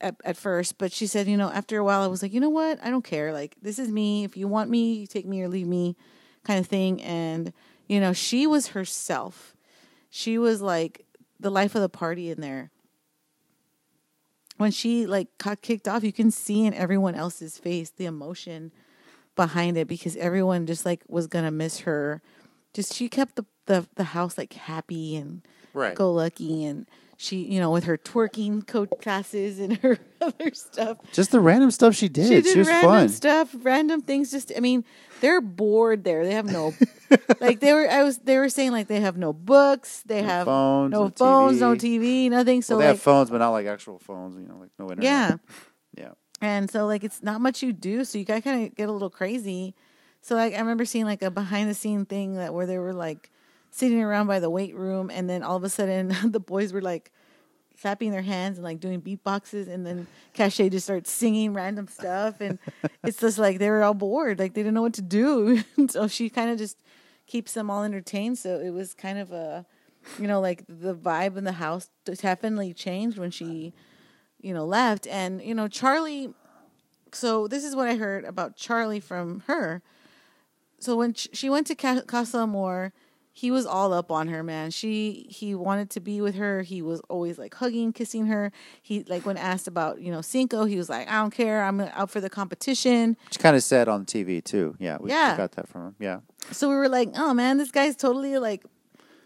at, 0.00 0.16
at 0.24 0.36
first, 0.36 0.76
but 0.76 0.92
she 0.92 1.06
said, 1.06 1.26
you 1.26 1.36
know, 1.36 1.48
after 1.48 1.78
a 1.78 1.84
while, 1.84 2.02
I 2.02 2.08
was 2.08 2.22
like, 2.22 2.32
you 2.32 2.40
know 2.40 2.50
what? 2.50 2.78
I 2.84 2.90
don't 2.90 3.04
care. 3.04 3.32
Like 3.32 3.56
this 3.62 3.78
is 3.78 3.90
me. 3.90 4.24
If 4.24 4.36
you 4.36 4.48
want 4.48 4.68
me, 4.68 4.94
you 4.94 5.06
take 5.06 5.26
me 5.26 5.42
or 5.42 5.48
leave 5.48 5.66
me, 5.66 5.96
kind 6.44 6.60
of 6.60 6.66
thing. 6.66 7.00
And 7.02 7.52
you 7.88 8.00
know, 8.00 8.12
she 8.12 8.46
was 8.46 8.68
herself 8.68 9.52
she 10.14 10.36
was 10.36 10.60
like 10.60 11.06
the 11.40 11.50
life 11.50 11.74
of 11.74 11.80
the 11.80 11.88
party 11.88 12.30
in 12.30 12.42
there. 12.42 12.70
When 14.62 14.70
she 14.70 15.06
like 15.06 15.26
got 15.38 15.60
kicked 15.60 15.88
off, 15.88 16.04
you 16.04 16.12
can 16.12 16.30
see 16.30 16.64
in 16.64 16.72
everyone 16.72 17.16
else's 17.16 17.58
face 17.58 17.90
the 17.90 18.04
emotion 18.04 18.70
behind 19.34 19.76
it 19.76 19.88
because 19.88 20.16
everyone 20.16 20.66
just 20.66 20.86
like 20.86 21.02
was 21.08 21.26
gonna 21.26 21.50
miss 21.50 21.80
her. 21.80 22.22
Just 22.72 22.94
she 22.94 23.08
kept 23.08 23.34
the 23.34 23.44
the, 23.66 23.88
the 23.96 24.04
house 24.04 24.38
like 24.38 24.52
happy 24.52 25.16
and 25.16 25.42
Right. 25.74 25.96
go 25.96 26.12
lucky 26.12 26.64
and 26.64 26.86
she 27.22 27.36
you 27.44 27.60
know 27.60 27.70
with 27.70 27.84
her 27.84 27.96
twerking 27.96 28.66
coach 28.66 28.90
classes 29.00 29.60
and 29.60 29.76
her 29.84 29.96
other 30.20 30.52
stuff 30.54 30.98
Just 31.12 31.30
the 31.30 31.38
random 31.40 31.70
stuff 31.70 31.94
she 31.94 32.08
did. 32.08 32.26
she 32.26 32.40
did 32.42 32.58
was 32.58 32.66
random 32.68 32.90
fun. 32.90 33.08
stuff, 33.08 33.54
random 33.62 34.00
things. 34.02 34.30
Just, 34.30 34.52
I 34.56 34.60
mean, 34.60 34.84
they're 35.20 35.40
bored 35.40 36.02
there. 36.04 36.24
They 36.24 36.34
have 36.34 36.46
no, 36.46 36.74
like 37.40 37.60
they 37.60 37.72
were. 37.72 37.88
I 37.88 38.02
was. 38.02 38.18
They 38.18 38.38
were 38.38 38.48
saying 38.48 38.72
like 38.72 38.88
they 38.88 39.00
have 39.00 39.16
no 39.16 39.32
books. 39.32 40.02
They 40.04 40.22
have 40.22 40.46
phones, 40.46 40.90
no 40.92 41.04
no 41.04 41.10
phones, 41.10 41.60
no 41.60 41.74
TV. 41.74 42.00
TV, 42.26 42.30
nothing. 42.30 42.62
So 42.62 42.74
well, 42.74 42.80
they 42.80 42.86
like, 42.88 42.96
have 42.96 43.02
phones, 43.02 43.30
but 43.30 43.38
not 43.38 43.50
like 43.50 43.66
actual 43.66 43.98
phones. 44.00 44.34
You 44.36 44.46
know, 44.48 44.56
like 44.58 44.70
no 44.78 44.84
internet. 44.90 45.04
yeah, 45.04 45.36
Yeah. 45.98 46.12
and 46.40 46.68
so 46.70 46.86
like 46.86 47.04
it's 47.04 47.22
not 47.22 47.40
much 47.40 47.62
you 47.62 47.72
do. 47.72 48.04
So 48.04 48.18
you 48.18 48.24
got 48.24 48.42
kind 48.42 48.66
of 48.66 48.74
get 48.74 48.88
a 48.88 48.92
little 48.92 49.10
crazy. 49.10 49.74
So 50.22 50.34
like 50.34 50.54
I 50.54 50.58
remember 50.58 50.84
seeing 50.84 51.04
like 51.04 51.22
a 51.22 51.30
behind 51.30 51.70
the 51.70 51.74
scene 51.74 52.04
thing 52.04 52.34
that 52.34 52.52
where 52.54 52.66
they 52.66 52.78
were 52.78 52.92
like 52.94 53.30
sitting 53.70 54.02
around 54.02 54.26
by 54.26 54.38
the 54.40 54.50
weight 54.50 54.74
room, 54.74 55.08
and 55.10 55.30
then 55.30 55.42
all 55.44 55.56
of 55.56 55.62
a 55.64 55.68
sudden 55.68 56.14
the 56.32 56.40
boys 56.40 56.72
were 56.72 56.82
like 56.82 57.11
clapping 57.82 58.12
their 58.12 58.22
hands 58.22 58.56
and 58.56 58.64
like 58.64 58.80
doing 58.80 59.02
beatboxes 59.02 59.68
and 59.68 59.84
then 59.84 60.06
Cashay 60.34 60.70
just 60.70 60.86
starts 60.86 61.10
singing 61.10 61.52
random 61.52 61.88
stuff 61.88 62.40
and 62.40 62.58
it's 63.04 63.18
just 63.18 63.38
like 63.38 63.58
they 63.58 63.68
were 63.68 63.82
all 63.82 63.94
bored 63.94 64.38
like 64.38 64.54
they 64.54 64.62
didn't 64.62 64.74
know 64.74 64.82
what 64.82 64.94
to 64.94 65.02
do 65.02 65.62
so 65.88 66.06
she 66.06 66.30
kind 66.30 66.50
of 66.50 66.58
just 66.58 66.78
keeps 67.26 67.52
them 67.52 67.70
all 67.70 67.82
entertained 67.82 68.38
so 68.38 68.58
it 68.60 68.70
was 68.70 68.94
kind 68.94 69.18
of 69.18 69.32
a 69.32 69.66
you 70.18 70.26
know 70.26 70.40
like 70.40 70.64
the 70.68 70.94
vibe 70.94 71.36
in 71.36 71.44
the 71.44 71.52
house 71.52 71.90
definitely 72.04 72.72
changed 72.72 73.18
when 73.18 73.30
she 73.30 73.72
you 74.40 74.54
know 74.54 74.64
left 74.64 75.06
and 75.08 75.42
you 75.42 75.54
know 75.54 75.68
Charlie 75.68 76.32
so 77.14 77.46
this 77.46 77.64
is 77.64 77.76
what 77.76 77.88
I 77.88 77.96
heard 77.96 78.24
about 78.24 78.56
Charlie 78.56 79.00
from 79.00 79.40
her. 79.46 79.82
So 80.80 80.96
when 80.96 81.14
she 81.14 81.48
went 81.48 81.66
to 81.68 81.74
Ca- 81.74 82.02
Casa 82.02 82.38
Amor, 82.38 82.92
he 83.34 83.50
was 83.50 83.64
all 83.64 83.92
up 83.94 84.10
on 84.12 84.28
her, 84.28 84.42
man. 84.42 84.70
She 84.70 85.26
he 85.30 85.54
wanted 85.54 85.88
to 85.90 86.00
be 86.00 86.20
with 86.20 86.34
her. 86.34 86.62
He 86.62 86.82
was 86.82 87.00
always 87.08 87.38
like 87.38 87.54
hugging, 87.54 87.92
kissing 87.92 88.26
her. 88.26 88.52
He 88.82 89.04
like 89.04 89.24
when 89.24 89.36
asked 89.38 89.66
about 89.66 90.00
you 90.00 90.12
know 90.12 90.20
Cinco, 90.20 90.64
he 90.64 90.76
was 90.76 90.90
like, 90.90 91.08
I 91.08 91.14
don't 91.20 91.30
care. 91.30 91.62
I'm 91.64 91.80
out 91.80 92.10
for 92.10 92.20
the 92.20 92.28
competition. 92.30 93.16
Which 93.28 93.38
kind 93.38 93.56
of 93.56 93.62
said 93.62 93.88
on 93.88 94.04
TV 94.04 94.44
too. 94.44 94.76
Yeah, 94.78 94.98
we, 95.00 95.10
Yeah. 95.10 95.36
got 95.36 95.52
that 95.52 95.66
from 95.68 95.86
him. 95.88 95.94
Yeah. 95.98 96.20
So 96.50 96.68
we 96.68 96.74
were 96.74 96.88
like, 96.88 97.10
oh 97.16 97.32
man, 97.32 97.56
this 97.58 97.70
guy's 97.70 97.96
totally 97.96 98.36
like 98.38 98.64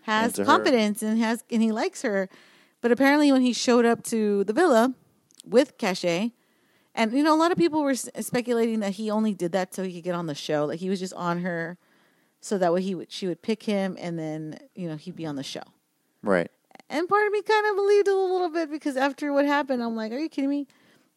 has 0.03 0.39
Into 0.39 0.43
her. 0.43 0.47
confidence 0.57 1.03
and 1.03 1.19
has 1.19 1.43
and 1.51 1.61
he 1.63 1.73
likes 1.73 2.03
her. 2.03 2.29
But 2.81 2.93
apparently, 2.93 3.33
when 3.33 3.43
he 3.43 3.53
showed 3.53 3.85
up 3.85 4.05
to 4.05 4.45
the 4.45 4.53
villa 4.53 4.95
with 5.45 5.79
Cashay, 5.79 6.33
and 6.95 7.13
you 7.13 7.25
know, 7.25 7.35
a 7.35 7.41
lot 7.41 7.51
of 7.51 7.59
people 7.59 7.83
were 7.83 7.95
speculating 7.97 8.81
that 8.81 8.93
he 8.93 9.11
only 9.11 9.35
did 9.35 9.51
that 9.53 9.75
so 9.75 9.83
he 9.83 9.95
could 9.95 10.05
get 10.05 10.15
on 10.15 10.27
the 10.27 10.35
show. 10.35 10.65
Like 10.67 10.79
he 10.79 10.89
was 10.89 11.01
just 11.01 11.15
on 11.15 11.41
her, 11.41 11.77
so 12.41 12.59
that 12.59 12.73
way 12.73 12.83
he 12.83 12.95
would 12.95 13.11
she 13.11 13.27
would 13.27 13.43
pick 13.43 13.63
him, 13.63 13.97
and 13.99 14.19
then 14.19 14.59
you 14.75 14.89
know 14.89 14.97
he'd 14.97 15.17
be 15.17 15.27
on 15.27 15.37
the 15.37 15.43
show. 15.43 15.63
Right. 16.23 16.51
And 16.89 17.09
part 17.09 17.27
of 17.27 17.33
me 17.33 17.43
kind 17.43 17.67
of 17.67 17.77
believed 17.77 18.09
it 18.09 18.15
a 18.15 18.17
little 18.17 18.51
bit 18.51 18.71
because 18.71 18.97
after 18.97 19.33
what 19.33 19.45
happened, 19.45 19.83
I'm 19.83 19.97
like, 19.97 20.13
are 20.13 20.19
you 20.19 20.29
kidding 20.29 20.51
me? 20.51 20.67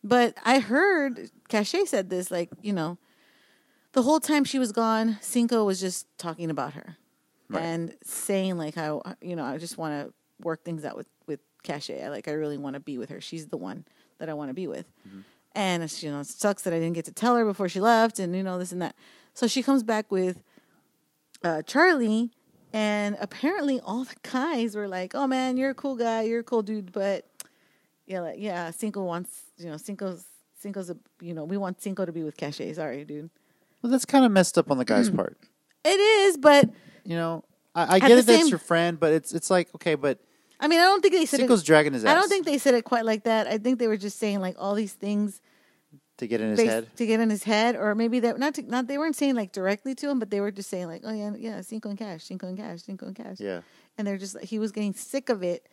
But 0.04 0.36
I 0.44 0.60
heard 0.60 1.30
Cashay 1.50 1.86
said 1.86 2.10
this, 2.10 2.32
like, 2.32 2.50
you 2.62 2.74
know, 2.74 2.98
the 3.92 4.02
whole 4.02 4.20
time 4.20 4.46
she 4.46 4.58
was 4.58 4.72
gone, 4.72 5.18
Cinco 5.22 5.66
was 5.66 5.80
just 5.80 6.08
talking 6.18 6.50
about 6.50 6.74
her 6.74 6.98
Right. 7.50 7.64
and 7.64 7.96
saying, 8.04 8.58
like, 8.58 8.76
how, 8.76 9.02
you 9.22 9.36
know, 9.36 9.44
I 9.44 9.58
just 9.58 9.78
want 9.78 10.08
to 10.08 10.14
work 10.42 10.64
things 10.64 10.86
out 10.86 10.96
with, 10.96 11.08
with 11.28 11.40
Cashay. 11.64 12.04
I 12.04 12.10
like, 12.10 12.28
I 12.28 12.32
really 12.32 12.58
want 12.58 12.76
to 12.76 12.80
be 12.80 12.98
with 12.98 13.10
her. 13.10 13.20
She's 13.20 13.48
the 13.48 13.58
one 13.58 13.86
that 14.20 14.30
I 14.30 14.34
want 14.34 14.50
to 14.50 14.54
be 14.54 14.68
with. 14.68 14.86
Mm-hmm. 15.08 15.22
And, 15.56 15.84
it's, 15.84 16.02
you 16.04 16.12
know, 16.12 16.20
it 16.20 16.28
sucks 16.28 16.62
that 16.64 16.74
I 16.74 16.80
didn't 16.80 16.94
get 16.94 17.06
to 17.06 17.12
tell 17.12 17.36
her 17.36 17.44
before 17.44 17.68
she 17.68 17.80
left 17.80 18.20
and, 18.20 18.36
you 18.36 18.44
know, 18.44 18.60
this 18.60 18.72
and 18.72 18.82
that. 18.82 18.96
So 19.34 19.48
she 19.48 19.64
comes 19.64 19.84
back 19.84 20.12
with 20.12 20.44
uh, 21.44 21.62
Charlie, 21.64 22.32
and 22.74 23.18
apparently 23.20 23.80
all 23.80 24.04
the 24.04 24.16
guys 24.24 24.76
were 24.76 24.88
like, 24.88 25.16
"Oh 25.16 25.28
man, 25.28 25.58
you're 25.58 25.72
a 25.72 25.76
cool 25.76 25.96
guy, 25.96 26.24
you're 26.24 26.42
a 26.42 26.44
cool 26.44 26.62
dude," 26.62 26.92
but 26.92 27.26
yeah, 28.06 28.22
like, 28.22 28.36
yeah, 28.40 28.72
Cinco 28.72 29.04
wants, 29.04 29.42
you 29.58 29.68
know, 29.70 29.78
Cinco's 29.78 30.26
Cinco's 30.60 30.90
a, 30.90 30.98
you 31.22 31.34
know, 31.34 31.44
we 31.46 31.58
want 31.58 31.82
Cinco 31.82 32.06
to 32.06 32.12
be 32.12 32.24
with 32.24 32.36
Cashay. 32.38 32.74
Sorry, 32.76 33.06
dude. 33.06 33.30
Well, 33.82 33.92
that's 33.92 34.06
kind 34.06 34.26
of 34.26 34.32
messed 34.32 34.58
up 34.58 34.70
on 34.72 34.78
the 34.78 34.84
Mm. 34.84 34.88
guy's 34.90 35.10
part. 35.10 35.38
It 35.86 36.00
is, 36.00 36.38
but 36.38 36.70
You 37.06 37.16
know, 37.16 37.44
I, 37.74 37.96
I 37.96 38.00
get 38.00 38.12
it. 38.12 38.26
That's 38.26 38.40
same- 38.40 38.48
your 38.48 38.60
friend, 38.60 39.00
but 39.00 39.14
it's 39.14 39.34
it's 39.34 39.50
like 39.50 39.74
okay, 39.76 39.96
but 39.96 40.20
I 40.60 40.68
mean, 40.68 40.80
I 40.82 40.84
don't 40.84 41.02
think 41.02 41.14
they 41.14 41.26
said 41.26 41.40
Cinco's 41.40 41.62
it. 41.62 41.66
dragging 41.66 41.94
his 41.94 42.04
ass. 42.04 42.12
I 42.12 42.20
don't 42.20 42.28
think 42.28 42.46
they 42.46 42.58
said 42.58 42.74
it 42.74 42.84
quite 42.84 43.06
like 43.06 43.24
that. 43.24 43.48
I 43.48 43.58
think 43.58 43.80
they 43.80 43.88
were 43.88 43.96
just 43.98 44.20
saying 44.20 44.42
like 44.42 44.56
all 44.60 44.76
these 44.76 44.94
things 44.94 45.40
to 46.20 46.28
get 46.28 46.40
in 46.42 46.52
his 46.52 46.58
based- 46.60 46.70
head. 46.72 46.96
to 46.98 47.06
get 47.06 47.20
in 47.20 47.30
his 47.30 47.44
head, 47.44 47.76
or 47.76 47.96
maybe 47.96 48.20
that 48.22 48.40
not 48.40 48.54
to, 48.56 48.62
not 48.62 48.88
they 48.88 48.98
weren't 48.98 49.16
saying 49.16 49.36
like 49.36 49.52
directly 49.52 49.96
to 49.96 50.10
him, 50.10 50.20
but 50.20 50.30
they 50.30 50.40
were 50.40 50.52
just 50.52 50.70
saying 50.70 50.88
like, 50.88 51.02
"Oh 51.04 51.12
yeah, 51.14 51.32
yeah, 51.38 51.62
Cinco 51.62 51.90
and 51.90 51.98
Cash, 51.98 52.24
Cinco 52.24 52.48
and 52.48 52.58
Cash, 52.58 52.84
Cinco 52.84 53.08
and 53.08 53.16
Cash." 53.16 53.40
Yeah. 53.40 53.62
and 53.98 54.08
they're 54.08 54.18
just 54.18 54.40
he 54.42 54.60
was 54.60 54.72
getting 54.72 54.94
sick 54.94 55.28
of 55.30 55.44
it 55.44 55.68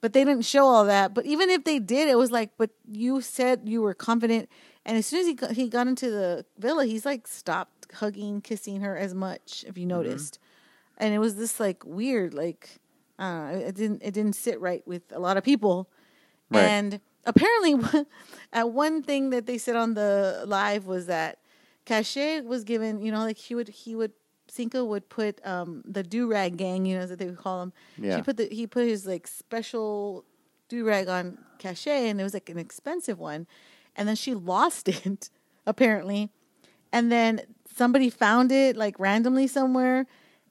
but 0.00 0.12
they 0.14 0.24
didn't 0.24 0.44
show 0.46 0.64
all 0.66 0.86
that 0.86 1.12
but 1.14 1.24
even 1.26 1.50
if 1.50 1.62
they 1.64 1.78
did 1.78 2.08
it 2.08 2.16
was 2.16 2.30
like 2.32 2.50
but 2.56 2.70
you 2.90 3.20
said 3.20 3.60
you 3.66 3.80
were 3.82 3.92
confident 3.94 4.48
and 4.86 4.96
as 4.96 5.06
soon 5.06 5.20
as 5.20 5.26
he 5.26 5.34
got, 5.34 5.50
he 5.52 5.68
got 5.68 5.86
into 5.86 6.10
the 6.10 6.44
villa 6.58 6.84
he's 6.86 7.04
like 7.04 7.28
stopped 7.28 7.92
hugging 7.94 8.40
kissing 8.40 8.80
her 8.80 8.96
as 8.96 9.12
much 9.14 9.64
if 9.68 9.76
you 9.78 9.82
Mm-hmm. 9.86 9.88
noticed 9.98 10.38
and 10.98 11.14
it 11.14 11.18
was 11.18 11.36
this 11.36 11.60
like 11.60 11.84
weird, 11.84 12.32
like 12.34 12.80
uh, 13.18 13.52
it 13.54 13.74
didn't 13.76 14.02
it 14.02 14.14
didn't 14.14 14.34
sit 14.34 14.58
right 14.60 14.82
with 14.86 15.02
a 15.12 15.18
lot 15.20 15.36
of 15.36 15.44
people, 15.44 15.88
Right. 16.50 16.62
and 16.64 17.00
apparently, 17.24 18.04
at 18.52 18.70
one 18.70 19.02
thing 19.02 19.30
that 19.30 19.46
they 19.46 19.58
said 19.58 19.76
on 19.76 19.94
the 19.94 20.44
live 20.46 20.86
was 20.86 21.06
that 21.06 21.38
Cashay 21.86 22.44
was 22.44 22.64
given, 22.64 23.00
you 23.00 23.12
know, 23.12 23.20
like 23.20 23.38
he 23.38 23.54
would 23.54 23.68
he 23.68 23.94
would 23.94 24.12
Cinco 24.50 24.84
would 24.84 25.08
put 25.08 25.44
um, 25.46 25.82
the 25.84 26.02
do 26.02 26.26
rag 26.26 26.56
gang, 26.56 26.84
you 26.84 26.96
know, 26.96 27.02
as 27.02 27.10
they 27.16 27.26
would 27.26 27.38
call 27.38 27.62
him. 27.62 27.72
Yeah. 27.96 28.16
She 28.16 28.22
put 28.22 28.36
the 28.36 28.48
he 28.50 28.66
put 28.66 28.86
his 28.86 29.06
like 29.06 29.26
special 29.26 30.24
do 30.68 30.84
rag 30.84 31.08
on 31.08 31.38
Cashay, 31.58 32.10
and 32.10 32.20
it 32.20 32.24
was 32.24 32.34
like 32.34 32.48
an 32.48 32.58
expensive 32.58 33.18
one, 33.18 33.46
and 33.96 34.08
then 34.08 34.16
she 34.16 34.34
lost 34.52 34.88
it 34.88 35.30
apparently, 35.66 36.30
and 36.92 37.10
then 37.10 37.42
somebody 37.74 38.10
found 38.10 38.50
it 38.52 38.76
like 38.76 38.98
randomly 38.98 39.46
somewhere, 39.46 40.06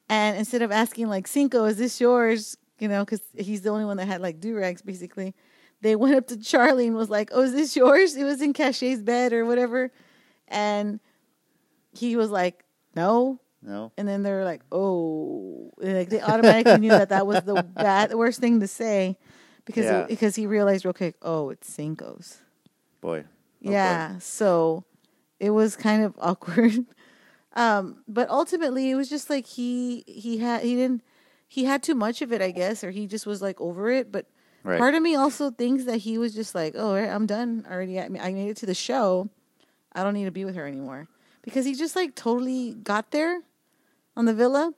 and 0.08 0.38
instead 0.38 0.62
of 0.62 0.72
asking 0.72 1.08
like 1.10 1.28
Cinco, 1.28 1.66
is 1.66 1.78
this 1.78 2.00
yours? 2.00 2.58
You 2.80 2.88
know, 2.88 3.04
because 3.04 3.22
he's 3.38 3.62
the 3.62 3.70
only 3.70 3.84
one 3.84 3.98
that 3.98 4.08
had 4.08 4.22
like 4.22 4.40
do 4.40 4.56
rags 4.56 4.82
basically. 4.82 5.36
They 5.82 5.96
went 5.96 6.16
up 6.16 6.28
to 6.28 6.38
Charlie 6.38 6.88
and 6.88 6.96
was 6.96 7.10
like, 7.10 7.30
"Oh, 7.34 7.42
is 7.42 7.54
this 7.54 7.76
yours? 7.76 8.16
It 8.16 8.24
was 8.24 8.42
in 8.42 8.54
Cashay's 8.54 9.02
bed 9.02 9.32
or 9.34 9.46
whatever," 9.46 9.92
and 10.48 11.00
he 11.92 12.16
was 12.16 12.30
like, 12.32 12.64
"No." 12.96 13.40
No. 13.62 13.92
And 13.98 14.08
then 14.08 14.24
they're 14.24 14.46
like, 14.46 14.62
"Oh," 14.72 15.72
And, 15.82 15.94
like 15.98 16.10
they 16.10 16.22
automatically 16.22 16.78
knew 16.80 16.90
that 16.92 17.10
that 17.10 17.28
was 17.28 17.42
the 17.44 17.62
bad, 17.76 18.10
the 18.10 18.18
worst 18.18 18.40
thing 18.40 18.60
to 18.62 18.68
say, 18.68 19.18
because 19.66 19.86
Yeah. 19.86 20.06
because 20.08 20.36
he 20.36 20.48
realized 20.48 20.86
real 20.86 20.94
quick, 20.94 21.16
"Oh, 21.22 21.50
it's 21.50 21.70
Cinco's." 21.72 22.40
Boy. 23.02 23.20
Oh, 23.20 23.66
boy. 23.66 23.72
yeah, 23.72 24.18
so 24.20 24.84
it 25.40 25.50
was 25.52 25.76
kind 25.76 26.04
of 26.04 26.14
awkward. 26.20 26.86
um, 27.54 28.04
but 28.08 28.30
ultimately, 28.30 28.90
it 28.92 28.96
was 28.96 29.10
just 29.10 29.30
like 29.30 29.46
he 29.46 30.04
he 30.08 30.38
had 30.40 30.62
he 30.64 30.76
didn't 30.76 31.04
he 31.48 31.66
had 31.66 31.82
too 31.84 31.96
much 31.96 32.22
of 32.22 32.32
it, 32.34 32.42
I 32.42 32.52
guess, 32.52 32.84
or 32.84 32.92
he 32.92 33.08
just 33.08 33.26
was 33.26 33.42
like 33.42 33.60
over 33.62 33.90
it. 33.90 34.12
But 34.12 34.28
Right. 34.64 34.78
part 34.80 34.94
of 34.96 35.02
me 35.02 35.16
also 35.16 35.52
thinks 35.52 35.86
that 35.86 35.98
he 35.98 36.18
was 36.18 36.34
just 36.36 36.54
like, 36.54 36.74
"Oh, 36.78 36.94
I'm 36.96 37.26
done 37.26 37.66
already. 37.70 38.00
I, 38.00 38.10
mean, 38.10 38.22
I 38.22 38.34
made 38.34 38.50
it 38.50 38.58
to 38.58 38.66
the 38.66 38.74
show. 38.74 39.30
I 39.94 40.04
don't 40.04 40.14
need 40.14 40.26
to 40.26 40.32
be 40.32 40.46
with 40.46 40.56
her 40.56 40.66
anymore." 40.68 41.08
Because 41.42 41.66
he 41.66 41.74
just 41.74 41.96
like 41.96 42.16
totally 42.16 42.74
got 42.74 43.12
there 43.12 43.42
on 44.18 44.26
the 44.26 44.34
villa, 44.34 44.74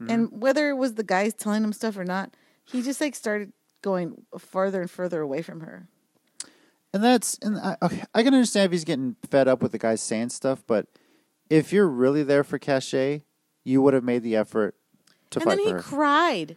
Mm-hmm. 0.00 0.10
and 0.10 0.40
whether 0.42 0.70
it 0.70 0.74
was 0.76 0.94
the 0.94 1.02
guys 1.04 1.34
telling 1.34 1.62
him 1.62 1.74
stuff 1.74 1.98
or 1.98 2.04
not, 2.04 2.34
he 2.64 2.80
just 2.80 3.02
like 3.02 3.14
started 3.14 3.52
going 3.82 4.22
farther 4.38 4.80
and 4.80 4.90
further 4.90 5.20
away 5.20 5.42
from 5.42 5.60
her. 5.60 5.88
And 6.94 7.04
that's 7.04 7.36
and 7.42 7.58
I, 7.58 7.76
okay, 7.82 8.02
I 8.14 8.22
can 8.22 8.32
understand 8.32 8.64
if 8.66 8.72
he's 8.72 8.84
getting 8.84 9.16
fed 9.30 9.46
up 9.46 9.62
with 9.62 9.72
the 9.72 9.78
guys 9.78 10.00
saying 10.00 10.30
stuff, 10.30 10.62
but 10.66 10.86
if 11.50 11.70
you're 11.72 11.86
really 11.86 12.22
there 12.22 12.42
for 12.42 12.58
Cashay, 12.58 13.24
you 13.62 13.82
would 13.82 13.92
have 13.92 14.02
made 14.02 14.22
the 14.22 14.36
effort 14.36 14.74
to 15.30 15.38
and 15.40 15.44
fight 15.44 15.56
then 15.58 15.66
he 15.66 15.72
her. 15.72 15.80
cried. 15.82 16.56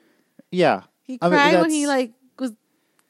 yeah. 0.49 0.83
He 1.01 1.19
I 1.21 1.27
mean, 1.27 1.37
cried 1.37 1.59
when 1.61 1.69
he 1.69 1.85
like 1.85 2.13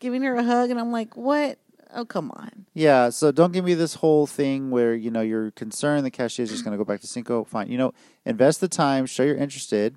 giving 0.04 0.22
her 0.22 0.36
a 0.36 0.44
hug, 0.44 0.70
and 0.70 0.80
I'm 0.80 0.92
like, 0.92 1.18
"What? 1.18 1.58
Oh, 1.96 2.06
come 2.06 2.30
on!" 2.32 2.66
Yeah, 2.76 3.10
so 3.10 3.32
don't 3.32 3.52
give 3.54 3.66
me 3.66 3.74
this 3.74 3.96
whole 3.96 4.28
thing 4.28 4.70
where 4.70 4.94
you 4.94 5.10
know 5.10 5.22
you're 5.22 5.50
concerned 5.52 6.06
the 6.06 6.12
Cashay 6.12 6.42
is 6.44 6.50
just 6.52 6.64
going 6.64 6.74
to 6.74 6.78
go 6.78 6.86
back 6.86 7.02
to 7.02 7.08
Cinco. 7.08 7.44
Fine, 7.44 7.72
you 7.72 7.78
know, 7.78 7.94
invest 8.26 8.62
the 8.62 8.68
time, 8.68 9.06
show 9.08 9.24
you're 9.24 9.36
interested, 9.36 9.96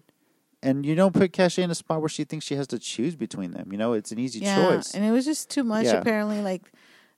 and 0.62 0.86
you 0.86 0.94
don't 0.94 1.12
put 1.12 1.32
Cashay 1.32 1.62
in 1.62 1.70
a 1.70 1.74
spot 1.74 2.00
where 2.00 2.08
she 2.08 2.24
thinks 2.24 2.46
she 2.46 2.54
has 2.54 2.66
to 2.68 2.78
choose 2.78 3.16
between 3.16 3.50
them. 3.50 3.70
You 3.72 3.78
know, 3.78 3.92
it's 3.92 4.12
an 4.12 4.18
easy 4.18 4.38
Yeah, 4.40 4.56
choice. 4.76 4.94
and 4.94 5.04
it 5.04 5.10
was 5.10 5.24
just 5.26 5.50
too 5.50 5.64
much. 5.64 5.84
Yeah. 5.86 5.94
Apparently, 6.00 6.40
like 6.40 6.62